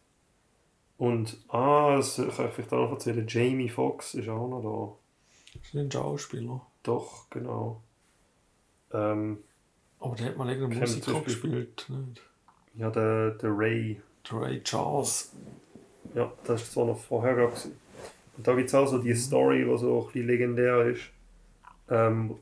Und, 0.98 1.38
ah, 1.50 1.98
das 1.98 2.15
kann 2.15 2.28
ich 2.48 2.54
vielleicht 2.54 2.72
auch 2.74 2.84
noch 2.86 2.92
erzählen, 2.92 3.26
Jamie 3.28 3.70
Foxx 3.70 4.13
ist 4.13 4.30
auch 4.30 4.48
noch 4.48 4.62
da. 4.62 5.60
Ist 5.62 5.74
nicht 5.74 5.84
ein 5.84 5.92
Schauspieler. 5.92 6.65
Doch, 6.84 7.30
genau. 7.30 7.82
Ähm, 8.92 9.39
Aber 10.00 10.15
der 10.15 10.28
hat 10.28 10.38
mal 10.38 10.58
zum 10.58 10.70
Beispiel- 10.70 11.24
gespielt. 11.24 11.86
Nicht? 11.89 12.22
ja, 12.76 12.89
der, 12.89 13.32
der 13.32 13.50
Ray, 13.58 14.02
Der 14.30 14.42
Ray 14.42 14.63
Charles. 14.63 15.32
ja, 16.15 16.32
das 16.46 16.76
war 16.76 16.86
noch 16.86 16.98
vorher 17.00 17.36
gewesen. 17.36 17.78
Und 18.38 18.48
da 18.48 18.56
gibt 18.56 18.70
es 18.70 18.76
auch 18.76 18.88
so 18.88 19.00
die 19.00 19.13
Story, 19.15 19.65
die 19.65 19.78
so 19.78 20.00
ein 20.02 20.06
bisschen 20.08 20.28
legendär 20.28 20.86
ist. 20.86 21.02
Ähm, 21.89 22.36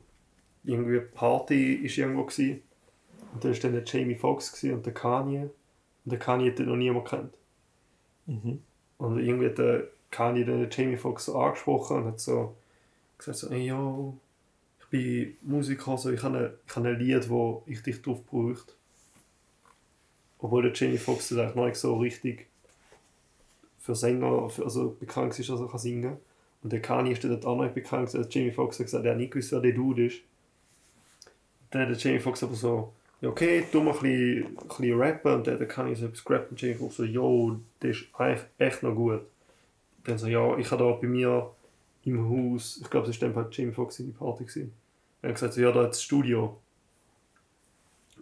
irgendwie 0.64 1.00
Party 1.00 1.74
ist 1.74 1.98
irgendwo 1.98 2.24
gewesen. 2.24 2.62
Und 3.34 3.44
da 3.44 3.48
war 3.50 3.56
dann 3.58 3.72
der 3.72 3.84
Jamie 3.84 4.14
Foxx 4.14 4.62
und 4.64 4.86
der 4.86 4.94
Kanye. 4.94 5.50
Und 6.04 6.12
der 6.12 6.18
Kanye 6.18 6.50
hat 6.50 6.58
den 6.58 6.66
noch 6.66 6.76
niemand 6.76 7.08
kennt. 7.08 7.34
Mhm. 8.26 8.62
Und 8.98 9.18
irgendwie 9.18 9.46
hat 9.48 9.58
der 9.58 9.88
Kanye 10.10 10.44
dann 10.44 10.60
den 10.60 10.70
Jamie 10.70 10.96
Foxx 10.96 11.26
so 11.26 11.38
angesprochen 11.38 11.98
und 11.98 12.04
hat 12.06 12.20
so 12.20 12.54
gesagt 13.18 13.38
so, 13.38 13.48
ey, 13.50 13.66
yo, 13.66 14.16
bin 14.90 15.36
Musiker, 15.42 15.96
so, 15.98 16.10
ich 16.10 16.22
habe 16.22 16.58
ich 16.66 16.76
habe 16.76 16.88
ein 16.88 16.98
Lied, 16.98 17.28
wo 17.28 17.62
ich 17.66 17.82
dich 17.82 18.00
drauf 18.02 18.24
bräuchte. 18.24 18.72
Obwohl 20.38 20.62
der 20.62 20.72
Jamie 20.72 20.98
Foxx 20.98 21.32
eigentlich 21.32 21.54
noch 21.54 21.66
nicht 21.66 21.76
so 21.76 21.96
richtig 21.96 22.46
für 23.78 23.94
Sänger, 23.94 24.48
für, 24.48 24.64
also 24.64 24.96
bekannt 24.98 25.38
ist, 25.38 25.48
dass 25.48 25.60
er 25.60 25.68
kann 25.68 25.78
singen 25.78 26.02
kann. 26.02 26.18
Und 26.62 26.72
der 26.72 26.82
Kanye 26.82 27.12
ist 27.12 27.24
dort 27.24 27.44
auch 27.44 27.56
noch 27.56 27.64
nicht 27.64 27.74
bekannt, 27.74 28.12
der 28.12 28.26
Jamie 28.28 28.50
Foxx 28.50 28.78
hat 28.78 28.86
gesagt, 28.86 29.04
er 29.04 29.12
hat 29.12 29.18
nicht 29.18 29.32
gewusst, 29.32 29.52
wer 29.52 29.60
der 29.60 29.72
Dude 29.72 30.06
ist. 30.06 30.18
Dann 31.70 31.82
hat 31.82 31.90
der 31.90 31.96
Jamie 31.96 32.20
Foxx 32.20 32.42
aber 32.42 32.54
so, 32.54 32.92
ja 33.20 33.28
okay, 33.28 33.64
tu 33.70 33.80
mal 33.80 33.94
ein 33.94 34.00
bisschen, 34.00 34.56
bisschen 34.56 35.00
rappen 35.00 35.34
und 35.34 35.46
dann 35.46 35.68
kann 35.68 35.92
ich 35.92 35.98
so 35.98 36.06
etwas 36.06 36.24
gerappt 36.24 36.50
und 36.50 36.60
Jamie 36.60 36.74
Foxx 36.74 36.96
so, 36.96 37.04
yo, 37.04 37.60
das 37.80 37.90
ist 37.90 38.06
eigentlich 38.14 38.44
echt 38.58 38.82
noch 38.82 38.94
gut. 38.94 39.22
Dann 40.04 40.18
so, 40.18 40.26
ja, 40.26 40.56
ich 40.56 40.70
habe 40.70 40.84
da 40.84 40.92
bei 40.92 41.06
mir 41.06 41.50
im 42.04 42.54
Haus, 42.54 42.80
ich 42.82 42.90
glaube, 42.90 43.08
es 43.08 43.20
war 43.20 43.28
dann 43.28 43.36
halt 43.36 43.56
Jamie 43.56 43.72
Foxx 43.72 44.00
in 44.00 44.06
die 44.06 44.12
Party. 44.12 44.44
Gewesen. 44.44 44.72
Er 45.22 45.30
hat 45.30 45.36
gesagt, 45.36 45.54
so, 45.54 45.60
ja, 45.60 45.72
da 45.72 45.82
ist 45.82 45.90
das 45.90 46.02
Studio. 46.02 46.60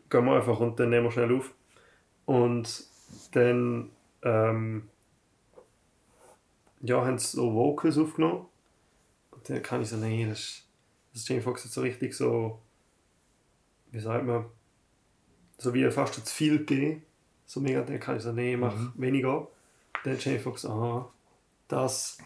Gehen 0.09 0.25
wir 0.25 0.37
einfach 0.37 0.61
und 0.61 0.79
dann 0.79 0.91
nehmen 0.91 1.05
wir 1.07 1.11
schnell 1.11 1.35
auf. 1.37 1.53
Und 2.25 2.85
dann, 3.33 3.91
ähm, 4.23 4.89
ja, 6.81 7.05
haben 7.05 7.19
sie 7.19 7.37
so 7.37 7.55
Vocals 7.55 7.99
aufgenommen. 7.99 8.47
Und 9.31 9.49
dann 9.49 9.63
kann 9.63 9.83
ich 9.83 9.89
so, 9.89 9.97
nee, 9.97 10.27
das 10.27 10.39
ist, 10.41 10.69
das 11.13 11.23
ist 11.23 11.29
Jamie 11.29 11.43
Foxx 11.43 11.65
hat 11.65 11.73
so 11.73 11.81
richtig 11.81 12.15
so, 12.15 12.61
wie 13.91 14.01
sagt 14.01 14.25
man, 14.27 14.47
so 15.59 15.73
wie 15.75 15.91
fast 15.91 16.15
zu 16.15 16.21
viel 16.35 16.59
gegeben. 16.59 17.03
So 17.47 17.61
mega, 17.61 17.83
dann 17.83 18.01
kann 18.01 18.17
ich 18.17 18.23
so, 18.23 18.33
nee, 18.33 18.57
mach 18.57 18.75
Mhm. 18.75 18.93
weniger. 18.97 19.49
Dann 20.05 20.19
Jamie 20.19 20.39
Foxx, 20.39 20.65
aha, 20.65 21.11
das. 21.69 22.19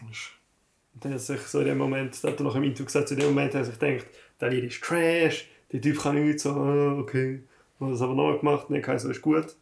Und 0.93 1.05
dann 1.05 1.13
hat 1.13 1.21
sich 1.21 1.41
so 1.41 1.59
in 1.59 1.67
dem 1.67 1.77
Moment, 1.77 2.21
da 2.23 2.29
hat 2.29 2.39
er 2.39 2.43
noch 2.43 2.55
im 2.55 2.63
Intro 2.63 2.83
gesagt, 2.85 3.11
in 3.11 3.17
dem 3.17 3.29
Moment 3.29 3.53
hat 3.53 3.61
er 3.61 3.65
sich 3.65 3.79
gedacht, 3.79 4.07
der 4.41 4.49
Lied 4.49 4.65
ist 4.65 4.81
Trash, 4.83 5.49
der 5.71 5.81
Typ 5.81 5.99
kann 6.01 6.23
nichts, 6.23 6.43
so, 6.43 6.51
ah, 6.51 6.97
okay. 6.99 7.43
Und 7.79 7.87
hat 7.87 7.95
es 7.95 8.01
aber 8.01 8.13
noch 8.13 8.39
gemacht, 8.39 8.67
dann 8.69 8.81
kann 8.81 8.99
so, 8.99 9.09
ist 9.09 9.21
gut. 9.21 9.55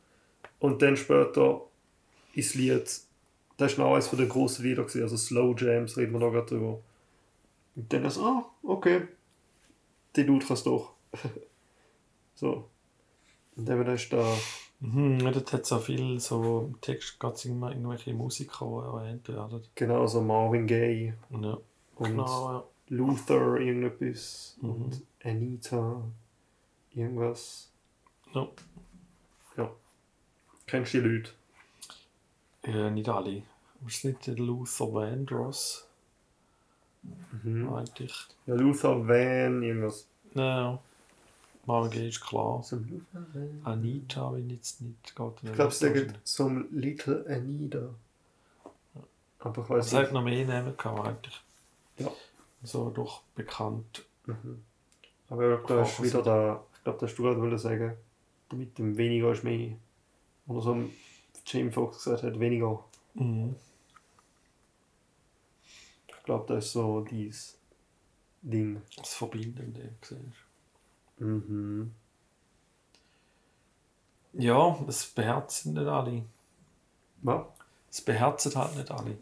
Und 0.59 0.81
dann 0.81 0.97
später 0.97 1.61
ist 2.33 2.49
das 2.49 2.55
Lied, 2.55 3.01
das 3.57 3.77
war 3.77 3.85
noch 3.85 3.93
eines 3.93 4.09
der 4.09 4.25
grossen 4.25 4.63
Lieder, 4.63 4.83
gewesen, 4.83 5.03
also 5.03 5.17
Slow 5.17 5.55
Jams, 5.57 5.97
reden 5.97 6.13
wir 6.13 6.19
noch 6.19 6.31
gerade 6.31 6.47
drüber. 6.47 6.79
Und 7.75 7.93
dann 7.93 8.09
so, 8.09 8.25
ah, 8.25 8.45
okay, 8.63 9.07
der 10.15 10.23
Dude 10.23 10.45
kann 10.45 10.55
es 10.55 10.63
doch. 10.63 10.93
so. 12.35 12.69
Und 13.55 13.67
dann 13.67 13.85
ist 13.87 14.11
da, 14.11 14.35
Mhm, 14.81 15.19
ja, 15.19 15.31
dort 15.31 15.51
hat 15.51 15.61
es 15.63 15.73
auch 15.73 15.81
viel 15.81 16.19
so 16.19 16.69
im 16.69 16.79
Text 16.79 17.17
es 17.21 17.45
immer 17.45 17.71
irgendwelche 17.71 18.13
Musiker, 18.13 18.65
die 18.65 18.97
erwähnt 18.97 19.27
werden. 19.27 19.61
genau 19.75 20.07
so 20.07 20.21
Marvin 20.21 20.67
Gaye 20.67 21.13
Ja, 21.31 21.57
und 21.97 22.09
genau, 22.11 22.51
ja. 22.51 22.63
Luther 22.89 23.57
irgendetwas 23.57 24.57
Mhm. 24.61 24.69
und 24.69 25.01
Anita 25.23 26.03
irgendwas. 26.93 27.71
Ja. 28.33 28.47
Ja. 29.57 29.71
Kennst 30.65 30.93
du 30.93 31.01
die 31.01 31.07
Leute? 31.07 31.31
Ja, 32.65 32.89
nicht 32.89 33.07
alle. 33.09 33.37
Ist 33.87 33.97
es 33.99 34.03
nicht 34.03 34.27
der 34.27 34.35
Luther 34.35 34.91
Vandross 34.93 35.87
Mhm. 37.43 37.71
eigentlich? 37.73 38.27
Ja, 38.45 38.55
Luther 38.55 39.07
Van, 39.07 39.63
irgendwas. 39.63 40.07
Ja. 40.33 40.79
Marvin 41.65 41.91
Gaye 41.91 42.07
ist 42.09 42.21
klar. 42.21 42.63
Van. 42.71 43.61
Anita, 43.63 44.33
wenn 44.33 44.49
jetzt 44.49 44.81
nicht 44.81 45.15
geht. 45.15 45.33
Ich 45.43 45.53
glaube, 45.53 45.69
es 45.71 45.79
sagt 45.79 46.19
so 46.23 46.49
Little 46.71 47.25
Anita. 47.29 47.89
Aber 49.39 49.63
ich 49.63 49.69
weiß 49.69 49.93
nicht. 49.93 50.11
noch 50.11 50.23
mehr 50.23 50.45
Namen 50.45 50.75
gehabt 50.75 51.07
eigentlich. 51.07 51.41
Ja. 51.97 52.11
So 52.63 52.89
doch 52.89 53.23
bekannt. 53.35 54.05
Mhm. 54.25 54.63
Aber 55.29 55.59
ich 55.59 55.65
glaube, 55.65 55.81
da 55.81 55.87
ist 55.87 56.03
wieder 56.03 56.21
da. 56.21 56.63
Ich 56.75 56.83
glaube, 56.83 57.07
du 57.07 57.23
gerade 57.23 57.41
wollen 57.41 57.57
sagen. 57.57 57.95
Mit 58.51 58.77
dem 58.77 58.97
weniger 58.97 59.31
ist 59.31 59.43
mehr. 59.43 59.75
Oder 60.47 60.61
so 60.61 60.89
Jamie 61.45 61.71
Foxx 61.71 62.03
gesagt 62.03 62.23
hat, 62.23 62.39
weniger. 62.39 62.83
Mhm. 63.13 63.55
Ich 66.07 66.23
glaube, 66.23 66.53
das 66.53 66.65
ist 66.65 66.73
so 66.73 67.01
dieses 67.01 67.57
Ding. 68.41 68.81
Das 68.97 69.13
Verbindende 69.13 69.93
gesehen. 70.01 70.33
Mhm. 71.17 71.93
Ja, 74.33 74.79
es 74.87 75.05
beherzen 75.07 75.73
nicht 75.73 75.87
alle. 75.87 76.23
Was? 77.21 77.45
Es 77.89 78.01
beherzen 78.01 78.55
halt 78.55 78.75
nicht 78.75 78.91
alle. 78.91 79.17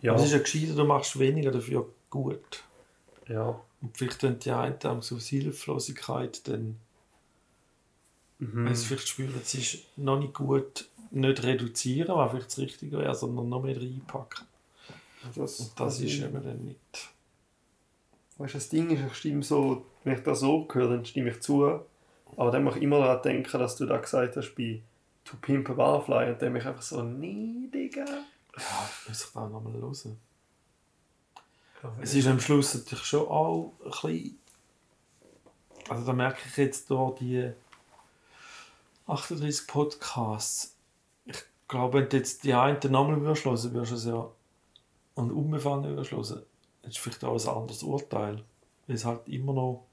Ja. 0.00 0.14
Es 0.14 0.24
ist 0.24 0.32
ja 0.32 0.38
gescheiter, 0.38 0.74
du 0.74 0.84
machst 0.84 1.18
weniger 1.18 1.50
dafür 1.50 1.88
gut. 2.10 2.64
ja. 3.28 3.60
Und 3.80 3.96
vielleicht 3.96 4.22
wenn 4.24 4.38
die 4.40 4.50
einen 4.50 4.78
dann 4.80 5.02
so 5.02 5.18
Hilflosigkeit, 5.18 6.46
dann 6.48 6.78
Mhm. 8.40 8.66
wenn 8.66 8.74
sie 8.74 8.86
vielleicht 8.86 9.08
spüren, 9.08 9.34
es 9.42 9.54
ist 9.54 9.78
noch 9.96 10.18
nicht 10.18 10.34
gut, 10.34 10.88
nicht 11.10 11.42
reduzieren, 11.42 12.14
was 12.14 12.30
vielleicht 12.30 12.46
das 12.50 12.58
Richtige 12.58 12.98
wäre, 12.98 13.14
sondern 13.14 13.48
noch 13.48 13.62
mehr 13.62 13.76
reinpacken. 13.76 14.46
Das, 15.34 15.58
Und 15.58 15.80
das 15.80 16.00
ist 16.00 16.18
eben 16.20 16.42
dann 16.44 16.64
nicht. 16.64 17.08
Weißt 18.36 18.54
du, 18.54 18.58
das 18.58 18.68
Ding 18.68 18.90
ist, 18.90 19.04
ich 19.04 19.14
stimme 19.14 19.42
so, 19.42 19.84
wenn 20.04 20.16
ich 20.16 20.22
das 20.22 20.40
so 20.40 20.68
höre, 20.72 20.88
dann 20.90 21.04
stimme 21.04 21.30
ich 21.30 21.40
zu. 21.40 21.80
Aber 22.36 22.50
dann 22.52 22.62
muss 22.62 22.76
ich 22.76 22.82
immer 22.82 23.00
daran 23.00 23.22
denken, 23.22 23.58
dass 23.58 23.74
du 23.74 23.86
da 23.86 23.96
gesagt 23.98 24.36
hast 24.36 24.54
bei 24.54 24.80
To 25.24 25.36
Pimp 25.40 25.68
a 25.70 25.72
Barfly 25.72 26.30
und 26.30 26.40
dann 26.40 26.52
bin 26.52 26.62
ich 26.62 26.68
einfach 26.68 26.82
so, 26.82 27.02
nee, 27.02 27.68
Digga. 27.74 28.04
Ja, 28.04 28.90
muss 29.08 29.24
ich 29.24 29.32
da 29.32 29.48
nochmal 29.48 29.72
hören. 29.72 30.16
Es 32.00 32.14
ist 32.14 32.26
am 32.26 32.40
Schluss 32.40 32.74
natürlich 32.74 33.04
schon 33.04 33.28
auch 33.28 33.72
ein 33.84 33.90
bisschen. 33.90 34.38
Also 35.88 36.06
da 36.06 36.12
merke 36.12 36.40
ich 36.46 36.56
jetzt 36.56 36.90
durch 36.90 37.18
die 37.18 37.50
38 39.06 39.66
Podcasts. 39.66 40.76
Ich 41.24 41.36
glaube, 41.66 42.00
wenn 42.00 42.08
du 42.08 42.16
jetzt 42.16 42.44
die 42.44 42.52
einen 42.52 42.78
nochmal 42.90 43.20
würdest 43.20 43.44
hören, 43.44 43.72
würdest 43.72 43.92
du 43.92 43.96
es 43.96 44.04
ja 44.04 44.30
und 45.14 45.30
unbefangen 45.32 45.96
würdest 45.96 46.12
hören, 46.12 46.42
dann 46.82 46.90
ist 46.90 46.98
vielleicht 46.98 47.24
auch 47.24 47.40
ein 47.40 47.56
anderes 47.56 47.82
Urteil. 47.82 48.44
Weil 48.86 48.96
es 48.96 49.04
halt 49.04 49.28
immer 49.28 49.52
noch, 49.52 49.86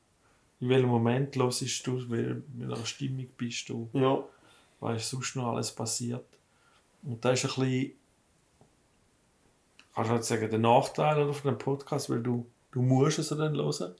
in 0.59 0.69
welchem 0.69 0.89
Moment 0.89 1.35
hörst 1.35 1.87
du, 1.87 1.97
in 1.97 2.67
welcher 2.67 2.85
Stimmung 2.85 3.27
bist 3.37 3.69
du, 3.69 3.89
Ja, 3.93 4.23
was 4.79 5.01
ist 5.01 5.09
sonst 5.09 5.35
noch 5.35 5.53
alles 5.53 5.71
passiert. 5.71 6.25
Und 7.03 7.23
da 7.23 7.31
ist 7.31 7.45
ein 7.45 7.49
bisschen, 7.49 7.91
kannst 9.95 10.09
du 10.09 10.13
halt 10.13 10.25
sagen, 10.25 10.49
der 10.49 10.59
Nachteil 10.59 11.33
von 11.33 11.51
dem 11.51 11.57
Podcast, 11.57 12.09
weil 12.09 12.21
du, 12.21 12.45
du 12.71 12.81
musst 12.81 13.17
es 13.17 13.29
dann 13.29 13.55
hören. 13.55 13.95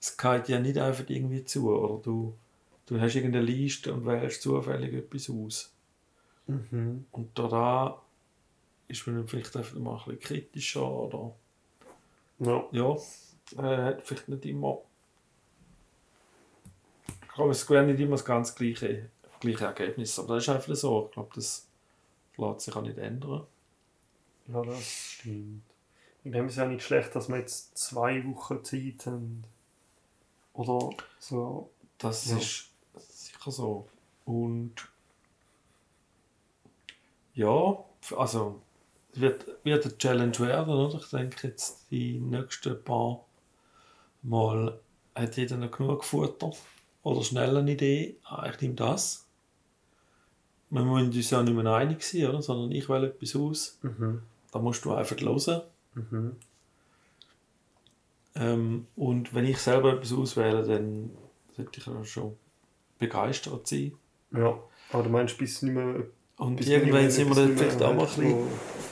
Es 0.00 0.16
geht 0.16 0.48
ja 0.48 0.58
nicht 0.58 0.78
einfach 0.78 1.04
irgendwie 1.08 1.44
zu, 1.44 1.70
oder 1.70 2.02
du, 2.02 2.34
du 2.86 2.98
hast 2.98 3.14
irgendeine 3.14 3.44
Liste 3.44 3.92
und 3.92 4.06
wählst 4.06 4.42
zufällig 4.42 4.94
etwas 4.94 5.28
aus. 5.28 5.72
mhm. 6.46 7.04
Und 7.12 7.38
da 7.38 8.00
ist 8.88 9.06
man 9.06 9.16
dann 9.16 9.28
vielleicht 9.28 9.54
einfach 9.56 9.78
mal 9.78 9.92
ein 9.92 10.16
bisschen 10.16 10.20
kritischer 10.20 10.90
oder 10.90 11.34
ja. 12.38 12.64
ja, 12.72 12.96
äh, 13.58 13.84
hat 13.84 14.02
vielleicht 14.02 14.28
nicht 14.28 14.46
immer. 14.46 14.78
Ich 17.22 17.34
glaube, 17.34 17.50
es 17.50 17.68
wäre 17.68 17.84
nicht 17.84 18.00
immer 18.00 18.12
das 18.12 18.24
ganz 18.24 18.54
gleiche, 18.54 19.10
gleiche 19.38 19.66
Ergebnis, 19.66 20.18
aber 20.18 20.36
das 20.36 20.44
ist 20.44 20.48
einfach 20.48 20.74
so. 20.74 21.06
Ich 21.06 21.12
glaube, 21.12 21.30
das 21.34 21.68
lässt 22.38 22.60
sich 22.62 22.74
auch 22.74 22.82
nicht 22.82 22.96
ändern. 22.96 23.46
Ja, 24.52 24.62
das 24.62 24.82
stimmt. 24.84 25.62
In 26.24 26.32
dem 26.32 26.46
ist 26.46 26.52
es 26.52 26.58
ja 26.58 26.66
nicht 26.66 26.82
schlecht, 26.84 27.14
dass 27.14 27.28
wir 27.28 27.38
jetzt 27.38 27.76
zwei 27.78 28.24
Wochen 28.26 28.62
Zeit 28.64 29.06
haben. 29.06 29.44
Oder 30.52 30.90
so. 31.18 31.70
Das 31.98 32.30
Ja. 32.30 32.36
ist 32.38 32.70
sicher 32.98 33.50
so. 33.50 33.88
Und 34.24 34.74
ja, 37.34 37.78
also 38.16 38.60
es 39.12 39.20
wird, 39.20 39.46
wird 39.64 39.84
eine 39.86 39.98
Challenge 39.98 40.38
werden, 40.40 40.74
oder? 40.74 40.98
Ich 40.98 41.10
denke 41.10 41.48
jetzt 41.48 41.86
die 41.90 42.18
nächsten 42.18 42.82
paar 42.84 43.24
Mal 44.22 44.78
hat 45.14 45.36
jeder 45.36 45.56
noch 45.56 45.70
genug 45.70 46.04
Futter 46.04 46.52
oder 47.02 47.22
schnell 47.22 47.56
eine 47.56 47.72
Idee, 47.72 48.16
ah, 48.24 48.48
ich 48.50 48.60
nehme 48.60 48.74
das. 48.74 49.26
Wir 50.68 50.84
müssen 50.84 51.08
uns 51.12 51.30
ja 51.30 51.42
nicht 51.42 51.54
mehr 51.54 51.72
einig 51.74 52.02
sein, 52.02 52.26
oder? 52.26 52.42
sondern 52.42 52.70
ich 52.72 52.88
wähle 52.88 53.08
etwas 53.08 53.34
aus. 53.34 53.78
Mhm. 53.82 54.22
Da 54.52 54.58
musst 54.58 54.84
du 54.84 54.92
einfach 54.92 55.16
hören. 55.20 55.62
Mhm. 55.94 56.36
Ähm, 58.36 58.86
und 58.96 59.34
wenn 59.34 59.44
ich 59.44 59.58
selber 59.58 59.94
etwas 59.94 60.12
auswähle, 60.12 60.64
dann 60.66 61.10
sollte 61.56 61.80
ich 61.80 61.86
ja 61.86 62.04
schon 62.04 62.36
begeistert 62.98 63.66
sein. 63.66 63.92
Ja, 64.32 64.58
aber 64.92 65.02
du 65.02 65.10
meinst, 65.10 65.36
bis 65.38 65.62
nicht 65.62 65.74
mehr... 65.74 66.04
Und 66.38 66.56
bis 66.56 66.68
irgendwann 66.68 67.04
nicht 67.04 67.14
sind 67.14 67.28
wir 67.28 67.34
mehr- 67.34 67.46
dann 67.48 67.56
vielleicht 67.56 67.82
auch 67.82 67.88
mehr 67.88 67.96
mal 67.96 68.02
ein 68.02 68.06
bisschen... 68.08 68.32
wo- 68.32 68.46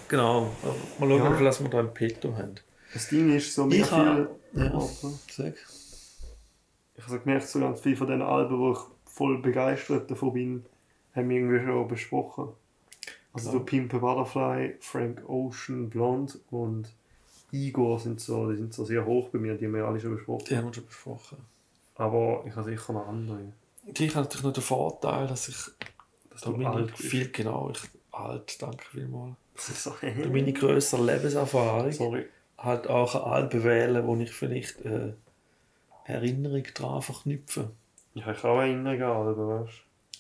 Genau. 0.09 0.51
Mal 0.99 1.09
schauen, 1.09 1.19
Ja. 1.19 1.45
was 1.45 1.63
wir 1.63 1.71
da 1.71 1.81
im 1.81 1.95
Petto 1.95 2.35
haben. 2.37 2.55
Das 2.93 3.09
Ding 3.09 3.35
ist, 3.35 3.55
so 3.55 3.65
mehr 3.67 3.81
Ich 3.81 3.91
habe... 3.91 4.29
viel... 4.53 4.65
Ja, 4.65 4.73
Warte. 4.75 5.15
sag. 5.31 5.55
Ich 6.97 7.07
habe 7.07 7.21
gemerkt, 7.21 7.47
so 7.47 7.61
ganz 7.61 7.81
viel 7.81 7.97
von 7.97 8.07
den 8.09 8.23
Alben, 8.23 8.59
wo 8.59 8.73
ich 8.73 8.79
voll 9.05 9.41
begeistert 9.41 10.11
davon 10.11 10.33
bin, 10.33 10.65
haben 11.15 11.29
wir 11.29 11.37
irgendwie 11.37 11.65
schon 11.65 11.89
besprochen. 11.89 12.49
Also 13.47 13.59
so 13.59 13.65
Pimp 13.65 13.95
a 13.95 13.99
Butterfly, 13.99 14.77
Frank 14.81 15.29
Ocean, 15.29 15.89
Blonde 15.89 16.35
und 16.51 16.89
Igor 17.51 17.99
sind 17.99 18.21
so, 18.21 18.51
die 18.51 18.57
sind 18.57 18.75
so 18.75 18.85
sehr 18.85 19.05
hoch 19.07 19.29
bei 19.31 19.39
mir, 19.39 19.55
die 19.55 19.67
haben 19.67 19.75
wir 19.75 19.85
alle 19.87 20.01
schon 20.01 20.15
besprochen. 20.17 20.45
Die 20.49 20.57
haben 20.57 20.67
wir 20.67 20.75
schon 20.75 20.87
besprochen. 20.87 21.39
Aber 21.95 22.45
ich 22.47 22.55
habe 22.55 22.69
sicher 22.71 22.93
noch 22.93 23.07
andere. 23.09 23.41
Ich 23.85 24.15
habe 24.15 24.25
natürlich 24.25 24.45
noch 24.45 24.53
den 24.53 24.63
Vorteil, 24.63 25.27
dass 25.27 25.49
ich 25.49 25.57
Dass 26.31 26.43
da 26.43 26.51
du 26.51 26.67
alt 26.67 26.91
bist. 26.97 27.09
viel 27.09 27.29
genau, 27.31 27.71
ich 27.71 27.81
alt, 28.13 28.61
danke 28.63 28.85
vielmals. 28.91 29.35
Durch 30.01 30.31
meine 30.31 30.53
grössere 30.53 31.05
Lebenserfahrung 31.05 31.91
Sorry. 31.93 32.27
halt 32.59 32.87
auch 32.87 33.15
eine 33.15 33.25
Albe 33.25 33.65
wählen, 33.65 34.07
wo 34.07 34.15
ich 34.17 34.31
vielleicht 34.31 34.85
äh, 34.85 35.15
Erinnerung 36.05 36.65
daran 36.75 37.03
verknüpfe. 37.03 37.71
Ja, 38.15 38.31
ich 38.31 38.43
habe 38.43 38.51
auch 38.51 38.61
Erinnerungen 38.61 39.03
an 39.03 39.27
Alben, 39.27 39.49
weißt 39.49 39.73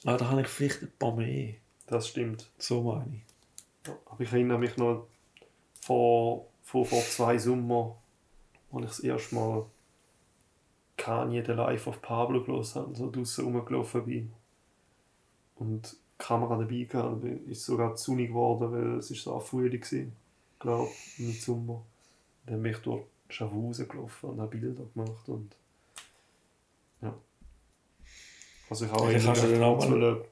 du. 0.02 0.08
Aber 0.08 0.18
da 0.18 0.30
habe 0.30 0.40
ich 0.40 0.48
vielleicht 0.48 0.82
ein 0.82 0.92
paar 0.98 1.14
mehr. 1.14 1.54
Das 1.88 2.08
stimmt. 2.08 2.50
So 2.58 2.82
meine 2.82 3.16
ich. 3.16 3.92
Aber 4.06 4.20
ich 4.20 4.32
erinnere 4.32 4.58
mich 4.58 4.76
noch 4.76 5.06
vor, 5.80 6.46
vor, 6.62 6.84
vor 6.84 7.00
zwei 7.02 7.38
Sommer, 7.38 7.96
als 8.72 8.82
ich 8.84 8.88
das 8.88 9.00
erste 9.00 9.34
Mal 9.34 9.66
Kanye 10.96 11.42
The 11.44 11.52
Life 11.52 11.88
of 11.88 12.02
Pablo 12.02 12.42
gelesen 12.44 12.74
habe 12.76 12.86
und 12.88 12.96
so 12.96 13.10
draußen 13.10 13.44
rumgelaufen 13.44 14.04
bin. 14.04 14.32
Und 15.56 15.92
die 15.92 15.96
Kamera 16.18 16.56
dabei 16.58 16.82
gehabt, 16.84 17.22
bin- 17.22 17.48
ist 17.48 17.64
sogar 17.64 17.94
zu 17.96 18.10
sonnig 18.10 18.28
geworden, 18.28 18.72
weil 18.72 18.98
es 18.98 19.10
ist 19.10 19.22
so 19.22 19.38
Frühling 19.40 19.80
war. 19.80 19.98
Ich 20.00 20.58
glaube, 20.58 20.90
im 21.18 21.32
Sommer. 21.32 21.82
Dann 22.46 22.62
bin 22.62 22.72
ich 22.72 22.78
durch 22.78 23.04
Schaffhausen 23.28 23.88
gelaufen 23.88 24.30
und 24.30 24.40
habe 24.40 24.56
Bilder 24.56 24.84
gemacht 24.94 25.28
und 25.28 25.54
ja. 27.02 27.14
Also 28.68 28.84
ich 28.86 28.90
habe 28.92 29.12
Ja, 29.12 29.18
du 29.32 29.52
dann 29.52 29.62
auch 29.62 29.88
mal- 29.88 30.24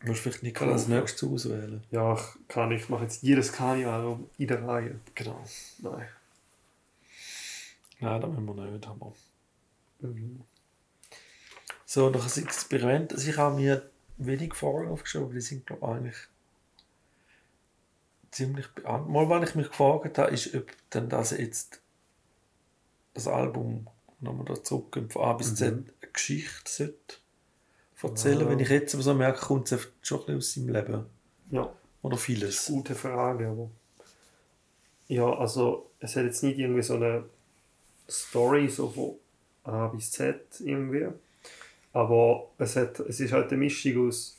Du 0.00 0.06
musst 0.08 0.20
vielleicht 0.20 0.42
nicht 0.44 0.60
als 0.62 0.86
nächstes 0.88 1.28
auswählen. 1.28 1.82
ja, 1.90 2.14
ich 2.14 2.48
kann 2.48 2.70
ich 2.70 2.88
mache 2.88 3.02
jetzt 3.04 3.22
jedes 3.22 3.52
Kanye-Album 3.52 4.30
in 4.38 4.46
der 4.46 4.62
Reihe. 4.66 5.00
Genau. 5.14 5.44
Nein. 5.78 6.08
Nein, 8.00 8.20
das 8.20 8.30
müssen 8.30 8.56
wir 8.56 8.64
nicht 8.66 8.86
haben. 8.86 9.12
Mhm. 10.00 10.40
So, 11.84 12.10
noch 12.10 12.24
ein 12.36 12.42
Experiment. 12.44 13.12
Also 13.12 13.28
ich 13.30 13.36
habe 13.38 13.56
mir 13.56 13.90
wenig 14.18 14.54
Fragen 14.54 14.88
aufgeschrieben, 14.88 15.26
aber 15.26 15.34
die 15.34 15.40
sind, 15.40 15.66
glaube 15.66 15.84
ich, 15.84 15.88
eigentlich 15.96 16.16
ziemlich 18.30 18.68
beantwortet. 18.68 19.10
Mal, 19.12 19.28
was 19.28 19.48
ich 19.50 19.54
mich 19.56 19.68
gefragt 19.68 20.18
habe, 20.18 20.30
ist, 20.30 20.54
ob 20.54 20.70
denn 20.92 21.08
das 21.08 21.30
jetzt 21.32 21.80
das 23.14 23.26
Album, 23.26 23.88
nochmal 24.20 24.44
da 24.44 24.62
zurückkommt, 24.62 25.12
von 25.12 25.24
A 25.24 25.32
bis 25.32 25.54
Z, 25.56 25.74
Mhm. 25.74 25.86
eine 26.02 26.12
Geschichte 26.12 26.70
sollte 26.70 27.16
erzählen. 28.02 28.40
Ja. 28.40 28.48
Wenn 28.48 28.58
ich 28.60 28.68
jetzt 28.68 28.94
aber 28.94 29.02
so 29.02 29.14
merke, 29.14 29.40
kommt 29.40 29.70
es 29.72 29.88
schon 30.02 30.20
ein 30.20 30.24
bisschen 30.24 30.36
aus 30.38 30.54
seinem 30.54 30.68
Leben. 30.68 31.06
Ja, 31.50 31.72
Oder 32.02 32.10
das 32.12 32.20
ist 32.20 32.24
vieles. 32.26 32.68
eine 32.68 32.76
gute 32.76 32.94
Frage, 32.94 33.48
aber. 33.48 33.70
Ja, 35.08 35.32
also 35.38 35.90
es 36.00 36.14
hat 36.16 36.24
jetzt 36.24 36.42
nicht 36.42 36.58
irgendwie 36.58 36.82
so 36.82 36.94
eine 36.94 37.24
Story 38.10 38.68
so 38.68 38.88
von 38.88 39.14
A 39.64 39.88
bis 39.88 40.10
Z 40.12 40.40
irgendwie. 40.60 41.06
Aber 41.92 42.48
es, 42.58 42.76
hat, 42.76 43.00
es 43.00 43.18
ist 43.20 43.32
halt 43.32 43.48
eine 43.48 43.56
Mischung 43.58 44.08
aus 44.08 44.36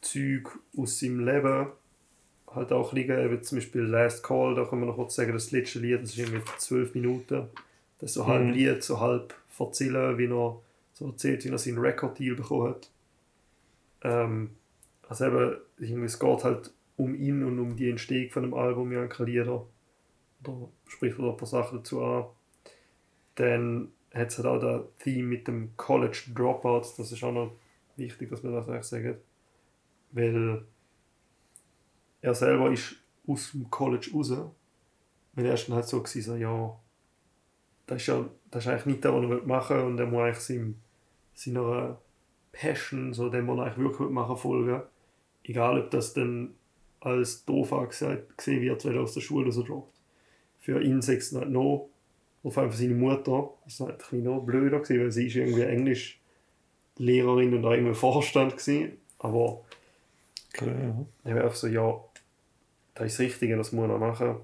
Zeug 0.00 0.48
aus 0.76 0.98
seinem 0.98 1.24
Leben. 1.24 1.68
Halt 2.52 2.72
auch 2.72 2.92
liegen, 2.92 3.18
eben 3.18 3.42
zum 3.42 3.58
Beispiel 3.58 3.82
Last 3.82 4.22
Call, 4.22 4.54
da 4.54 4.64
kann 4.64 4.80
man 4.80 4.88
noch 4.88 4.96
kurz 4.96 5.14
sagen, 5.14 5.32
das 5.32 5.52
letzte 5.52 5.78
Lied, 5.78 6.02
das 6.02 6.10
ist 6.10 6.18
irgendwie 6.18 6.42
zwölf 6.58 6.94
Minuten. 6.94 7.48
Das 7.98 8.10
ist 8.10 8.14
so 8.14 8.26
halb 8.26 8.42
Mhm. 8.44 8.52
Lied, 8.52 8.82
so 8.82 9.00
halb 9.00 9.34
erzählen, 9.58 10.18
wie 10.18 10.26
er 10.26 10.56
so 10.92 11.06
erzählt, 11.06 11.44
wie 11.44 11.48
er 11.48 11.58
seinen 11.58 11.78
Record-Deal 11.78 12.36
bekommen 12.36 12.70
hat. 12.70 12.90
Ähm, 14.02 14.50
also 15.08 15.26
eben, 15.26 16.04
es 16.04 16.18
geht 16.18 16.44
halt 16.44 16.72
um 16.96 17.14
ihn 17.14 17.44
und 17.44 17.58
um 17.58 17.76
die 17.76 17.90
Entstehung 17.90 18.30
von 18.30 18.42
dem 18.42 18.54
Album 18.54 18.92
Janka 18.92 19.24
Lieder. 19.24 19.66
Oder 20.44 20.68
spricht 20.86 21.18
er 21.18 21.24
da 21.24 21.30
ein 21.30 21.36
paar 21.36 21.48
Sachen 21.48 21.78
dazu 21.78 22.02
an. 22.02 22.26
Dann 23.36 23.92
hat 24.12 24.28
es 24.28 24.38
halt 24.38 24.46
auch 24.46 24.58
das 24.58 24.82
Theme 24.98 25.28
mit 25.28 25.48
dem 25.48 25.76
College 25.76 26.30
Dropout. 26.34 26.82
Das 26.98 27.12
ist 27.12 27.22
auch 27.24 27.32
noch 27.32 27.56
wichtig, 27.96 28.30
dass 28.30 28.42
wir 28.42 28.50
das 28.50 28.68
eigentlich 28.68 28.84
sagen. 28.84 29.16
Weil 30.10 30.64
er 32.20 32.34
selber 32.34 32.70
ist 32.70 32.96
aus 33.26 33.52
dem 33.52 33.70
College 33.70 34.10
raus. 34.14 34.32
Weil 35.34 35.46
er 35.46 35.54
ist 35.54 35.68
dann 35.68 35.76
halt 35.76 35.86
so 35.86 36.02
gewesen, 36.02 36.22
so, 36.22 36.36
ja, 36.36 36.78
das 37.86 38.02
ist 38.02 38.06
ja 38.08 38.28
das 38.52 38.64
ist 38.64 38.70
eigentlich 38.70 38.86
nicht 38.86 39.04
das, 39.04 39.12
was 39.12 39.22
er 39.22 39.46
machen 39.46 39.76
will 39.76 39.84
und 39.84 39.98
er 39.98 40.06
muss 40.06 40.20
eigentlich 40.20 40.38
seinem, 40.38 40.74
seiner 41.34 41.98
Passion, 42.52 43.12
so 43.12 43.28
dem, 43.28 43.48
was 43.48 43.58
er 43.58 43.64
eigentlich 43.64 43.78
wirklich 43.78 44.10
machen 44.10 44.36
folgen. 44.36 44.82
Egal, 45.42 45.80
ob 45.80 45.90
das 45.90 46.12
dann 46.12 46.54
als 47.00 47.44
doof 47.44 47.74
gesehen 47.88 48.62
wird, 48.62 48.84
weil 48.84 48.94
er 48.94 49.02
aus 49.02 49.14
der 49.14 49.22
Schule 49.22 49.50
so 49.50 49.64
droppt. 49.64 49.98
Für 50.60 50.80
ihn 50.80 51.02
sagt 51.02 51.18
es 51.18 51.32
noch, 51.32 51.88
und 52.42 52.52
vor 52.52 52.62
allem 52.62 52.72
für 52.72 52.78
seine 52.78 52.94
Mutter, 52.94 53.50
ist 53.66 53.74
es 53.74 53.80
halt 53.80 53.92
ein 53.92 53.98
bisschen 53.98 54.24
noch 54.24 54.40
blöder 54.40 54.80
gewesen, 54.80 55.00
weil 55.00 55.12
sie 55.12 55.26
ist 55.26 55.36
irgendwie 55.36 55.62
Englischlehrerin 55.62 57.54
und 57.54 57.64
auch 57.64 57.72
irgendwie 57.72 57.94
Vorstand 57.94 58.56
gewesen. 58.56 58.98
Aber 59.18 59.62
Klar, 60.52 60.74
ja. 60.78 61.06
ich 61.24 61.34
war 61.34 61.44
einfach 61.44 61.56
so, 61.56 61.66
ja, 61.66 61.98
das 62.94 63.06
ist 63.06 63.18
das 63.18 63.26
Richtige, 63.26 63.56
das 63.56 63.72
muss 63.72 63.88
er 63.88 63.98
machen. 63.98 64.36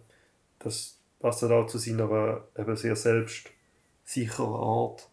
Das 0.59 0.99
passt 1.21 1.43
halt 1.43 1.53
auch 1.53 1.67
zu 1.67 1.79
seiner 1.79 2.45
eben 2.57 2.77
sehr 2.77 2.97
selbstsicheren 4.09 4.55
Art. 4.55 5.09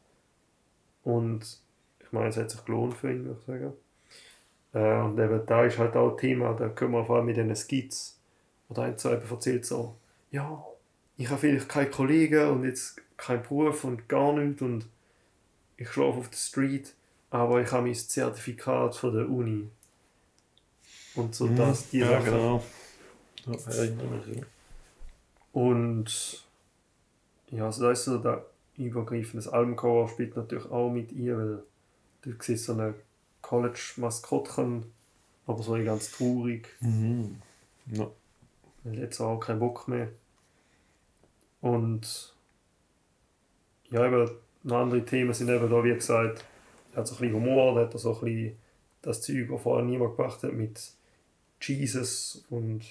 Und 1.03 1.59
ich 1.99 2.11
meine, 2.11 2.29
es 2.29 2.37
hat 2.37 2.49
sich 2.49 2.63
gelohnt 2.65 2.95
für 2.95 3.11
ihn, 3.11 3.25
würde 3.25 3.39
ich 3.39 3.45
sagen. 3.45 3.73
Äh, 4.73 5.01
und 5.03 5.19
eben 5.19 5.45
da 5.45 5.65
ist 5.65 5.77
halt 5.77 5.95
auch 5.95 6.11
ein 6.11 6.17
Thema, 6.17 6.53
da 6.53 6.69
können 6.69 6.93
wir 6.93 7.05
vor 7.05 7.17
allem 7.17 7.25
mit 7.25 7.37
diesen 7.37 7.55
Skits, 7.55 8.17
wo 8.67 8.73
der 8.73 8.85
eine 8.85 8.97
so 8.97 9.09
erzählt 9.09 9.65
so, 9.65 9.95
ja, 10.31 10.63
ich 11.17 11.29
habe 11.29 11.39
vielleicht 11.39 11.69
keine 11.69 11.89
Kollegen 11.89 12.49
und 12.49 12.63
jetzt 12.65 13.01
keinen 13.17 13.43
Beruf 13.43 13.83
und 13.83 14.09
gar 14.09 14.33
nichts 14.33 14.61
und 14.61 14.87
ich 15.77 15.89
schlafe 15.89 16.19
auf 16.19 16.29
der 16.29 16.37
Street, 16.37 16.93
aber 17.29 17.61
ich 17.61 17.71
habe 17.71 17.83
mein 17.83 17.95
Zertifikat 17.95 18.95
von 18.95 19.13
der 19.13 19.29
Uni. 19.29 19.69
Und 21.15 21.33
so 21.33 21.45
Mhm. 21.47 21.55
das, 21.55 21.89
die 21.89 21.99
ja, 21.99 22.19
genau. 22.19 22.63
Ja. 23.45 24.41
Und 25.53 26.45
ja, 27.51 27.65
also 27.65 27.83
da 27.83 27.91
ist 27.91 28.03
so 28.03 28.17
der 28.17 28.45
übergreifende 28.77 29.51
Albumcover 29.51 30.07
spielt 30.09 30.35
natürlich 30.35 30.69
auch 30.69 30.89
mit 30.91 31.11
ihr, 31.11 31.37
weil 31.37 31.63
du 32.21 32.33
siehst 32.39 32.65
so 32.65 32.73
eine 32.73 32.93
College-Maskottchen, 33.41 34.85
aber 35.47 35.61
so 35.63 35.73
ganz 35.83 36.11
traurig, 36.11 36.67
Mhm. 36.81 37.41
Ja. 37.91 38.09
weil 38.83 38.99
jetzt 38.99 39.19
auch 39.21 39.39
keinen 39.39 39.59
Bock 39.59 39.87
mehr. 39.87 40.09
Und 41.61 42.35
ja, 43.89 44.05
eben 44.05 44.29
noch 44.63 44.77
andere 44.77 45.05
Themen 45.05 45.33
sind 45.33 45.49
eben 45.49 45.69
da, 45.69 45.83
wie 45.83 45.93
gesagt, 45.93 46.43
er 46.93 46.97
hat 46.97 47.07
so 47.07 47.15
ein 47.15 47.19
bisschen 47.21 47.35
Humor, 47.35 47.77
er 47.79 47.85
hat 47.85 47.99
so 47.99 48.13
ein 48.15 48.19
bisschen 48.25 48.57
das 49.01 49.21
Zeug, 49.21 49.49
was 49.49 49.61
vorher 49.61 49.85
niemand 49.85 50.17
gemacht 50.17 50.41
hat, 50.43 50.53
mit 50.53 50.91
Jesus 51.61 52.45
und 52.49 52.83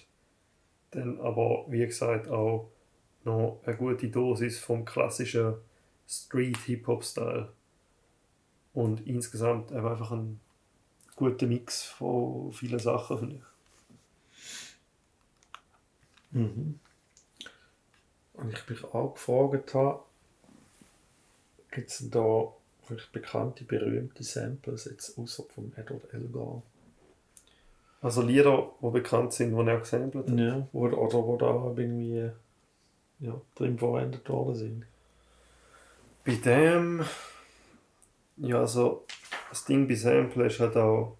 dann 0.92 1.20
aber, 1.20 1.64
wie 1.68 1.84
gesagt, 1.84 2.28
auch 2.28 2.70
noch 3.24 3.60
eine 3.64 3.76
gute 3.76 4.08
Dosis 4.08 4.58
vom 4.58 4.84
klassischen 4.84 5.54
Street-Hip-Hop-Style. 6.08 7.52
Und 8.72 9.06
insgesamt 9.06 9.72
einfach 9.72 10.10
ein 10.10 10.40
guter 11.16 11.46
Mix 11.46 11.82
von 11.82 12.52
vielen 12.52 12.80
Sachen, 12.80 13.18
finde 13.18 13.36
ich. 13.36 13.42
Mhm. 16.32 16.80
Und 18.34 18.52
ich 18.52 18.68
mich 18.68 18.84
auch 18.84 19.14
gefragt 19.14 19.74
habe, 19.74 20.02
gibt 21.70 21.90
es 21.90 21.98
denn 21.98 22.10
da 22.10 22.52
vielleicht 22.82 23.12
bekannte, 23.12 23.64
berühmte 23.64 24.22
Samples, 24.24 24.86
jetzt 24.86 25.16
außer 25.16 25.44
vom 25.54 25.72
Edward 25.76 26.12
Elgar? 26.12 26.62
Also 28.00 28.20
Lieder, 28.22 28.70
die 28.82 28.90
bekannt 28.90 29.32
sind, 29.32 29.56
die 29.56 29.66
er 29.66 29.78
gesampelt 29.78 30.28
hat. 30.28 30.38
Ja, 30.38 30.68
wo, 30.72 30.86
oder 30.86 31.26
wo 31.26 31.36
da 31.36 31.72
irgendwie 31.80 32.30
ja, 33.20 33.40
drin 33.54 33.78
verwendet 33.78 34.28
worden 34.28 34.54
sind. 34.54 34.86
Bei 36.24 36.34
dem 36.36 37.04
Ja, 38.36 38.60
also 38.60 39.06
das 39.50 39.64
Ding 39.64 39.88
bei 39.88 39.94
Sample 39.96 40.46
ist 40.46 40.60
halt 40.60 40.76
auch, 40.76 41.16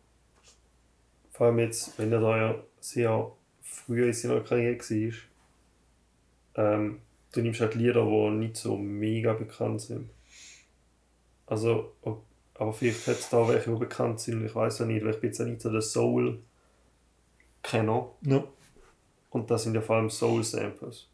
vor 1.33 1.47
allem 1.49 1.59
jetzt, 1.59 1.99
wenn 1.99 2.13
er 2.13 2.21
da 2.21 2.37
ja 2.37 2.55
sehr 2.81 3.31
früh 3.63 4.07
in 4.07 4.13
seiner 4.15 4.41
Karriere 4.41 4.79
war, 4.79 5.13
ähm, 6.57 7.01
du 7.33 7.43
nimmst 7.43 7.61
halt 7.61 7.75
Lieder, 7.75 8.05
die 8.05 8.31
nicht 8.37 8.57
so 8.57 8.77
mega 8.77 9.33
bekannt 9.33 9.81
sind. 9.83 10.11
Also, 11.47 11.95
ob- 12.03 12.23
aber 12.55 12.73
vielleicht 12.75 13.07
hat 13.07 13.19
es 13.19 13.31
da 13.31 13.49
welche, 13.49 13.71
die 13.73 13.79
bekannt 13.79 14.21
sind, 14.21 14.45
ich 14.45 14.55
weiß 14.55 14.81
ja 14.81 14.85
nicht, 14.87 15.03
weil 15.05 15.15
ich 15.15 15.21
bin 15.21 15.31
jetzt 15.31 15.39
ja 15.39 15.45
nicht 15.47 15.61
so 15.63 15.71
der 15.71 15.81
Soul-Kenner. 15.83 16.45
Ja. 18.23 18.45
Und 19.31 19.51
das 19.51 19.65
sind 19.65 19.75
ja 19.75 19.83
vor 19.83 19.97
allem 19.97 20.11
Soul-Samples. 20.11 21.09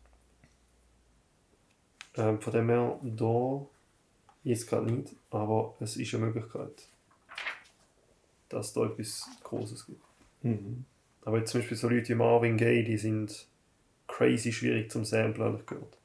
Ähm, 2.17 2.41
von 2.41 2.53
dem 2.53 2.69
her, 2.69 3.01
da 3.03 3.67
jetzt 4.45 4.69
gerade 4.69 4.91
nicht, 4.91 5.15
aber 5.31 5.75
es 5.81 5.97
ist 5.97 6.15
eine 6.15 6.27
Möglichkeit, 6.27 6.87
dass 8.49 8.69
es 8.69 8.73
da 8.73 8.85
etwas 8.87 9.29
Großes 9.43 9.87
gibt. 9.87 10.03
Mhm. 10.43 10.85
Aber 11.25 11.39
jetzt 11.39 11.51
zum 11.51 11.61
Beispiel 11.61 11.77
so 11.77 11.89
Leute 11.89 12.09
wie 12.09 12.15
Marvin 12.15 12.57
Gaye, 12.57 12.83
die 12.83 12.97
sind 12.99 13.47
crazy 14.09 14.53
schwierig 14.53 14.91
zum 14.91 15.05
Samplen, 15.05 15.45
habe 15.45 15.59
ich 15.59 15.67
gehört. 15.67 15.97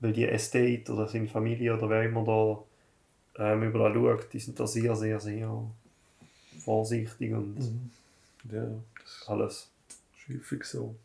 Weil 0.00 0.12
die 0.12 0.28
Estate 0.28 0.92
oder 0.92 1.08
seine 1.08 1.28
Familie 1.28 1.74
oder 1.74 1.88
wer 1.88 2.02
immer 2.02 2.24
da 2.24 3.52
ähm, 3.52 3.62
überall 3.62 3.94
schaut, 3.94 4.32
die 4.32 4.38
sind 4.40 4.60
da 4.60 4.66
sehr, 4.66 4.94
sehr, 4.94 5.20
sehr 5.20 5.70
vorsichtig 6.64 7.32
und 7.32 7.58
Mhm. 7.58 7.90
Ja, 8.50 8.66
das 9.00 9.28
alles. 9.28 9.70
ist 9.88 10.28
häufig 10.28 10.64
so. 10.64 10.96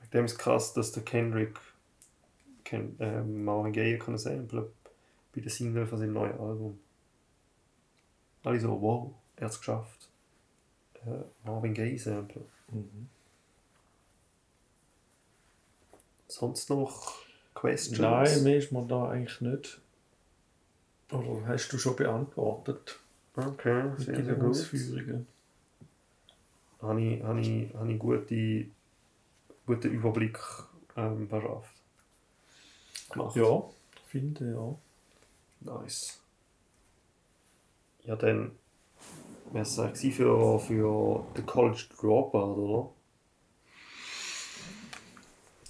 Mit 0.00 0.14
dem 0.14 0.26
ist 0.26 0.38
krass, 0.38 0.72
dass 0.72 0.92
der 0.92 1.02
Kendrick 1.02 1.58
Ken, 2.64 2.96
ähm, 3.00 3.44
Marvin 3.44 3.72
Gaye 3.72 3.98
kann 3.98 4.16
samplen 4.16 4.66
bei 5.34 5.40
der 5.40 5.50
Single 5.50 5.86
von 5.86 5.98
seinem 5.98 6.12
neuen 6.12 6.32
Album. 6.32 6.78
Alle 8.44 8.60
so, 8.60 8.80
wow, 8.80 9.12
er 9.36 9.46
hat 9.46 9.52
es 9.52 9.58
geschafft. 9.58 10.08
Äh, 11.06 11.22
Marvin 11.44 11.74
Gaye 11.74 11.96
samplen. 11.96 12.44
Mhm. 12.68 13.08
Sonst 16.28 16.70
noch 16.70 17.14
Questions? 17.54 17.98
Nein, 17.98 18.42
mehr 18.42 18.58
ist 18.58 18.72
mir 18.72 18.86
da 18.86 19.10
eigentlich 19.10 19.40
nicht. 19.40 19.80
Oder 21.10 21.46
hast 21.46 21.68
du 21.72 21.78
schon 21.78 21.94
beantwortet? 21.96 22.98
Okay, 23.36 23.90
sehr, 23.98 24.24
sehr 24.24 24.34
gut. 24.34 24.50
Ausführungen. 24.50 25.26
Habe 26.80 27.00
ich, 27.00 27.22
habe 27.22 27.40
ich, 27.40 27.74
habe 27.74 27.92
ich 27.92 27.98
gute, 27.98 28.66
guten 29.66 29.92
Überblick 29.92 30.38
ähm, 30.96 31.28
verschafft. 31.28 31.74
Gemacht. 33.10 33.36
Ja, 33.36 33.62
ich 33.94 34.10
finde 34.10 34.52
ja. 34.52 34.74
Nice. 35.64 36.18
Ja, 38.04 38.16
dann 38.16 38.52
wäre 39.52 39.62
es 39.62 39.78
eigentlich 39.78 40.14
für, 40.14 40.58
für 40.58 41.24
den 41.36 41.46
College 41.46 41.84
Dropout, 42.00 42.54
oder? 42.60 42.90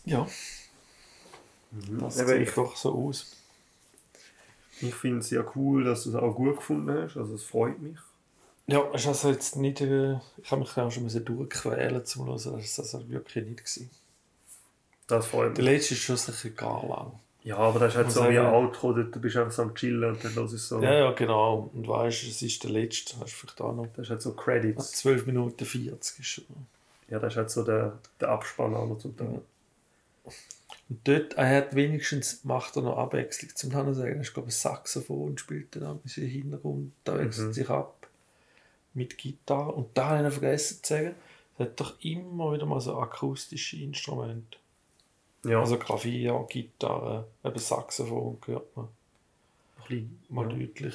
Ja, 0.05 0.27
das 2.01 2.19
Eben, 2.19 2.29
sieht 2.29 2.49
ich 2.49 2.55
doch 2.55 2.75
so 2.77 2.93
aus. 2.93 3.37
ich 4.81 4.95
finde 4.95 5.19
es 5.21 5.29
sehr 5.29 5.45
cool, 5.57 5.85
dass 5.85 6.05
du 6.05 6.11
es 6.11 6.17
auch 6.17 6.35
gut 6.35 6.57
gefunden 6.57 6.91
hast. 6.91 7.17
Also 7.17 7.35
es 7.35 7.45
freut 7.45 7.79
mich. 7.81 7.99
Ja, 8.67 8.83
es 8.95 9.03
ist 9.03 9.07
also 9.09 9.31
jetzt 9.31 9.57
nicht. 9.57 9.81
Äh, 9.81 10.19
ich 10.43 10.51
habe 10.51 10.61
mich 10.63 10.77
auch 10.77 10.91
schon 10.91 11.05
müssen 11.05 11.25
durchquälen 11.25 12.05
zum 12.05 12.27
Hören. 12.27 12.35
Das 12.35 12.47
war 12.79 12.85
also 12.85 13.09
wirklich 13.09 13.45
nicht. 13.45 13.59
Gewesen. 13.65 13.91
Das 15.07 15.27
freut 15.27 15.57
Der 15.57 15.65
mich. 15.65 15.73
letzte 15.75 15.95
ist 15.95 16.01
schon 16.01 16.17
sicher 16.17 16.51
gar 16.51 16.87
lang. 16.87 17.19
Ja, 17.45 17.57
aber 17.57 17.81
das 17.81 17.93
ist 17.93 17.97
halt 17.97 18.13
so 18.13 18.23
wie 18.29 18.39
ein 18.39 18.47
Outro, 18.47 18.93
du 18.93 19.05
bist 19.21 19.37
einfach 19.37 19.51
so 19.53 19.63
am 19.63 19.75
Chillen 19.75 20.11
und 20.13 20.25
dann 20.25 20.35
hörst 20.35 20.53
du 20.53 20.57
so. 20.59 20.81
Ja, 20.81 20.95
ja, 20.95 21.11
genau. 21.11 21.71
Und 21.75 21.89
weißt 21.89 22.23
du, 22.23 22.27
es 22.29 22.41
ist 22.43 22.63
der 22.63 22.71
letzte. 22.71 23.19
Hast 23.19 23.33
du 23.33 23.37
vielleicht 23.37 23.61
auch 23.61 23.75
noch. 23.75 23.89
Das 23.97 24.05
ist 24.07 24.11
halt 24.11 24.23
so 24.23 24.33
Credits. 24.35 24.93
12 24.93 25.27
Minuten 25.27 25.65
40 25.65 26.21
ist 26.21 26.27
schon. 26.27 26.45
Ja, 27.09 27.19
das 27.19 27.33
ist 27.33 27.37
halt 27.37 27.51
so 27.51 27.65
der, 27.65 27.99
der 28.21 28.29
Abspann 28.29 28.75
auch 28.77 28.87
noch 28.87 28.99
zum 28.99 29.17
Teil. 29.17 29.41
Und 30.89 31.01
dort, 31.09 31.35
er 31.35 31.57
hat 31.57 31.75
wenigstens, 31.75 32.45
macht 32.45 32.77
er 32.77 32.83
noch 32.83 32.97
Abwechslung. 32.97 33.51
Zum 33.55 33.71
Tanzen 33.71 33.95
sagen, 33.95 34.15
er 34.15 34.21
ist, 34.21 34.35
glaube 34.35 34.49
ich, 34.49 34.55
ein 34.55 34.59
Saxophon, 34.59 35.37
spielt 35.39 35.75
dann 35.75 35.85
ein 35.85 35.99
bisschen 35.99 36.29
Hintergrund, 36.29 36.93
da 37.05 37.19
wechselt 37.19 37.49
Mhm. 37.49 37.53
sich 37.55 37.69
ab 37.71 38.07
mit 38.95 39.19
Gitarre. 39.19 39.73
Und 39.73 39.89
da 39.97 40.07
habe 40.11 40.19
ich 40.19 40.25
noch 40.25 40.33
vergessen 40.41 40.79
zu 40.83 40.95
sagen, 40.95 41.15
er 41.59 41.65
hat 41.67 41.81
doch 41.81 41.95
immer 42.03 42.53
wieder 42.53 42.67
mal 42.67 42.81
so 42.81 42.97
akustische 42.99 43.77
Instrumente. 43.79 44.59
Ja, 45.45 45.61
Also 45.61 45.77
Klavier, 45.77 46.47
Gitarre, 46.49 47.27
eben 47.45 47.59
Saxophon 47.59 48.39
hört 48.47 48.77
man 48.77 48.87
ein 48.87 48.91
bisschen, 49.89 50.19
mal 50.29 50.51
ja. 50.51 50.57
deutlich. 50.57 50.95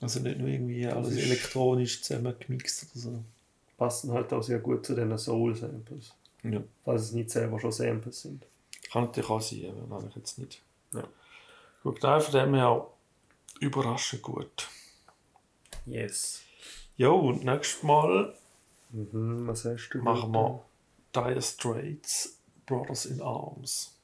Also 0.00 0.20
nicht 0.20 0.38
nur 0.38 0.48
irgendwie 0.48 0.82
Das 0.84 0.94
alles 0.94 1.16
elektronisch 1.16 2.02
zusammengemixt 2.02 2.84
oder 2.92 3.00
so. 3.00 3.24
passen 3.78 4.12
halt 4.12 4.32
auch 4.32 4.42
sehr 4.42 4.58
gut 4.60 4.84
zu 4.86 4.94
den 4.94 5.16
Soul-Samples. 5.16 6.12
Ja. 6.42 6.62
Falls 6.84 7.02
es 7.02 7.12
nicht 7.12 7.30
selber 7.30 7.58
schon 7.58 7.72
Samples 7.72 8.22
sind. 8.22 8.46
Kann 8.92 9.04
natürlich 9.04 9.30
auch 9.30 9.40
sein, 9.40 9.72
aber 9.82 10.04
ich 10.08 10.14
jetzt 10.16 10.38
nicht. 10.38 10.62
Ja. 10.92 11.02
Gut, 11.82 12.02
nein, 12.02 12.20
von 12.20 12.32
dem 12.32 12.54
her 12.54 12.68
auch 12.68 12.92
überraschend 13.60 14.22
gut. 14.22 14.68
Yes. 15.86 16.42
Ja, 16.96 17.08
und 17.08 17.44
nächstes 17.44 17.82
Mal 17.82 18.34
Mhm, 18.90 19.46
was 19.48 19.64
hast 19.64 19.88
du? 19.90 19.98
machen 19.98 20.30
wir 20.32 20.62
Dire 21.14 21.42
Straits 21.42 22.35
Brothers 22.66 23.06
in 23.06 23.20
Arms. 23.20 23.96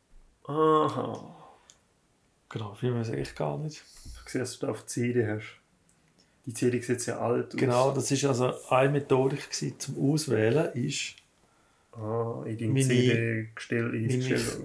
Aha. 0.45 1.37
Genau, 2.49 2.75
viel 2.75 2.93
mehr 2.93 3.05
sage 3.05 3.21
ich 3.23 3.35
gar 3.35 3.59
nicht. 3.59 3.83
Ich 4.25 4.31
sehe, 4.33 4.41
dass 4.41 4.59
du 4.59 4.67
da 4.67 4.73
auf 4.73 4.83
die 4.83 4.87
CD 4.89 5.27
hast. 5.27 5.57
Die 6.47 6.55
CD 6.55 6.81
sieht 6.81 7.01
sehr 7.01 7.21
alt 7.21 7.55
aus. 7.55 7.57
Genau, 7.61 7.93
das 7.93 8.11
ist 8.11 8.25
also 8.25 8.53
eine 8.69 8.91
Methodik 8.91 9.49
gewesen, 9.51 9.79
zum 9.79 10.13
Auswählen, 10.13 10.73
ist 10.75 11.15
Ah, 11.93 12.43
in 12.47 12.57
deinem 12.57 12.77
CD-Gestell 12.83 13.93
eingestellt. 13.95 14.59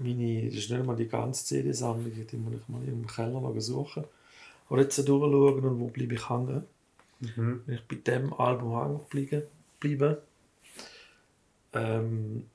meine, 0.00 0.46
das 0.46 0.54
ist 0.56 0.70
nicht 0.70 0.84
mal 0.84 0.96
die 0.96 1.06
ganze 1.06 1.44
CD-Sammlung, 1.44 2.10
die 2.12 2.36
muss 2.36 2.54
ich 2.60 2.68
mal 2.68 2.82
im 2.88 3.06
Keller 3.06 3.40
noch 3.40 3.54
suchen. 3.60 4.04
Aber 4.68 4.80
jetzt 4.80 4.98
durchschauen 4.98 5.64
und 5.64 5.80
wo 5.80 5.86
bleibe 5.86 6.14
ich 6.14 6.28
hängen. 6.28 6.64
Mhm. 7.20 7.62
bin 7.64 7.74
ich 7.76 7.82
bei 7.86 7.96
dem 7.96 8.32
Album 8.34 8.76
hängen 9.12 9.42
geblieben. 9.80 10.16
Ähm, 11.72 12.46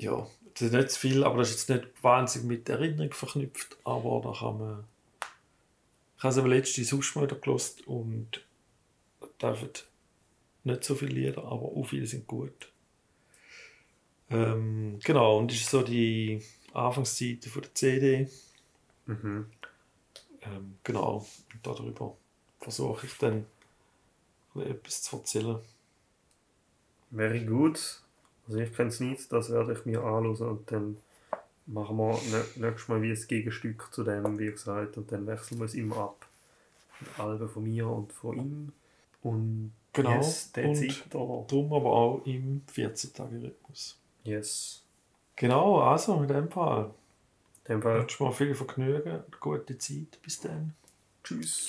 ja, 0.00 0.26
das 0.54 0.62
ist 0.62 0.72
nicht 0.72 0.90
zu 0.90 1.00
viel, 1.00 1.24
aber 1.24 1.38
das 1.38 1.50
ist 1.50 1.68
jetzt 1.68 1.84
nicht 1.84 2.02
wahnsinnig 2.02 2.48
mit 2.48 2.68
Erinnerung 2.68 3.12
verknüpft, 3.12 3.76
aber 3.84 4.20
da 4.22 4.38
kann 4.38 4.58
man... 4.58 4.84
Ich 6.16 6.22
habe 6.24 6.32
es 6.32 6.38
aber 6.38 6.48
letzte 6.48 6.84
sonst 6.84 7.14
mal 7.14 7.24
wieder 7.24 7.36
gehört 7.36 7.80
und 7.86 8.44
dürfen 9.40 9.70
nicht 10.64 10.84
so 10.84 10.94
viele 10.94 11.12
Lieder, 11.12 11.44
aber 11.44 11.64
auch 11.64 11.84
viele 11.84 12.06
sind 12.06 12.26
gut. 12.26 12.70
Ähm, 14.28 14.98
genau, 15.02 15.38
und 15.38 15.50
das 15.50 15.58
ist 15.58 15.70
so 15.70 15.82
die 15.82 16.42
Anfangsseite 16.72 17.48
von 17.48 17.62
der 17.62 17.74
CD. 17.74 18.28
Mhm. 19.06 19.46
Ähm, 20.42 20.78
genau, 20.84 21.26
und 21.52 21.66
darüber 21.66 22.16
versuche 22.60 23.06
ich 23.06 23.18
dann 23.18 23.46
etwas 24.54 25.02
zu 25.02 25.16
erzählen. 25.16 25.58
Very 27.10 27.44
gut. 27.44 27.99
Also 28.50 28.62
ich 28.62 28.74
kenne 28.74 28.88
es 28.88 28.98
nicht, 28.98 29.30
das 29.32 29.50
werde 29.50 29.74
ich 29.74 29.86
mir 29.86 30.02
anschauen 30.02 30.48
und 30.58 30.72
dann 30.72 30.96
machen 31.66 31.96
wir 31.98 32.14
nä- 32.14 32.44
nächstes 32.56 32.88
Mal 32.88 33.00
wie 33.00 33.12
ein 33.12 33.24
Gegenstück 33.28 33.88
zu 33.92 34.02
dem, 34.02 34.36
wie 34.40 34.46
gesagt, 34.50 34.96
und 34.96 35.12
dann 35.12 35.24
wechseln 35.28 35.58
wir 35.60 35.66
es 35.66 35.74
immer 35.74 35.98
ab. 35.98 36.26
Die 37.00 37.20
Alben 37.22 37.48
von 37.48 37.62
mir 37.62 37.86
und 37.88 38.12
von 38.12 38.36
ihm. 38.36 38.72
Und 39.22 39.72
Genau, 39.92 40.16
yes, 40.16 40.50
und-? 40.56 41.04
Darum 41.12 41.72
aber 41.72 41.92
auch 41.92 42.22
im 42.26 42.62
14-Tage-Rhythmus. 42.74 43.96
Yes. 44.24 44.82
Genau, 45.36 45.80
also 45.80 46.20
in 46.20 46.28
dem 46.28 46.50
Fall. 46.50 46.90
Dem 47.68 47.80
Fall, 47.82 48.00
Wünsche 48.00 48.22
mal 48.24 48.32
viel 48.32 48.54
Vergnügen, 48.54 49.22
gute 49.38 49.78
Zeit. 49.78 50.18
Bis 50.22 50.40
dann. 50.40 50.74
tschüss. 51.22 51.68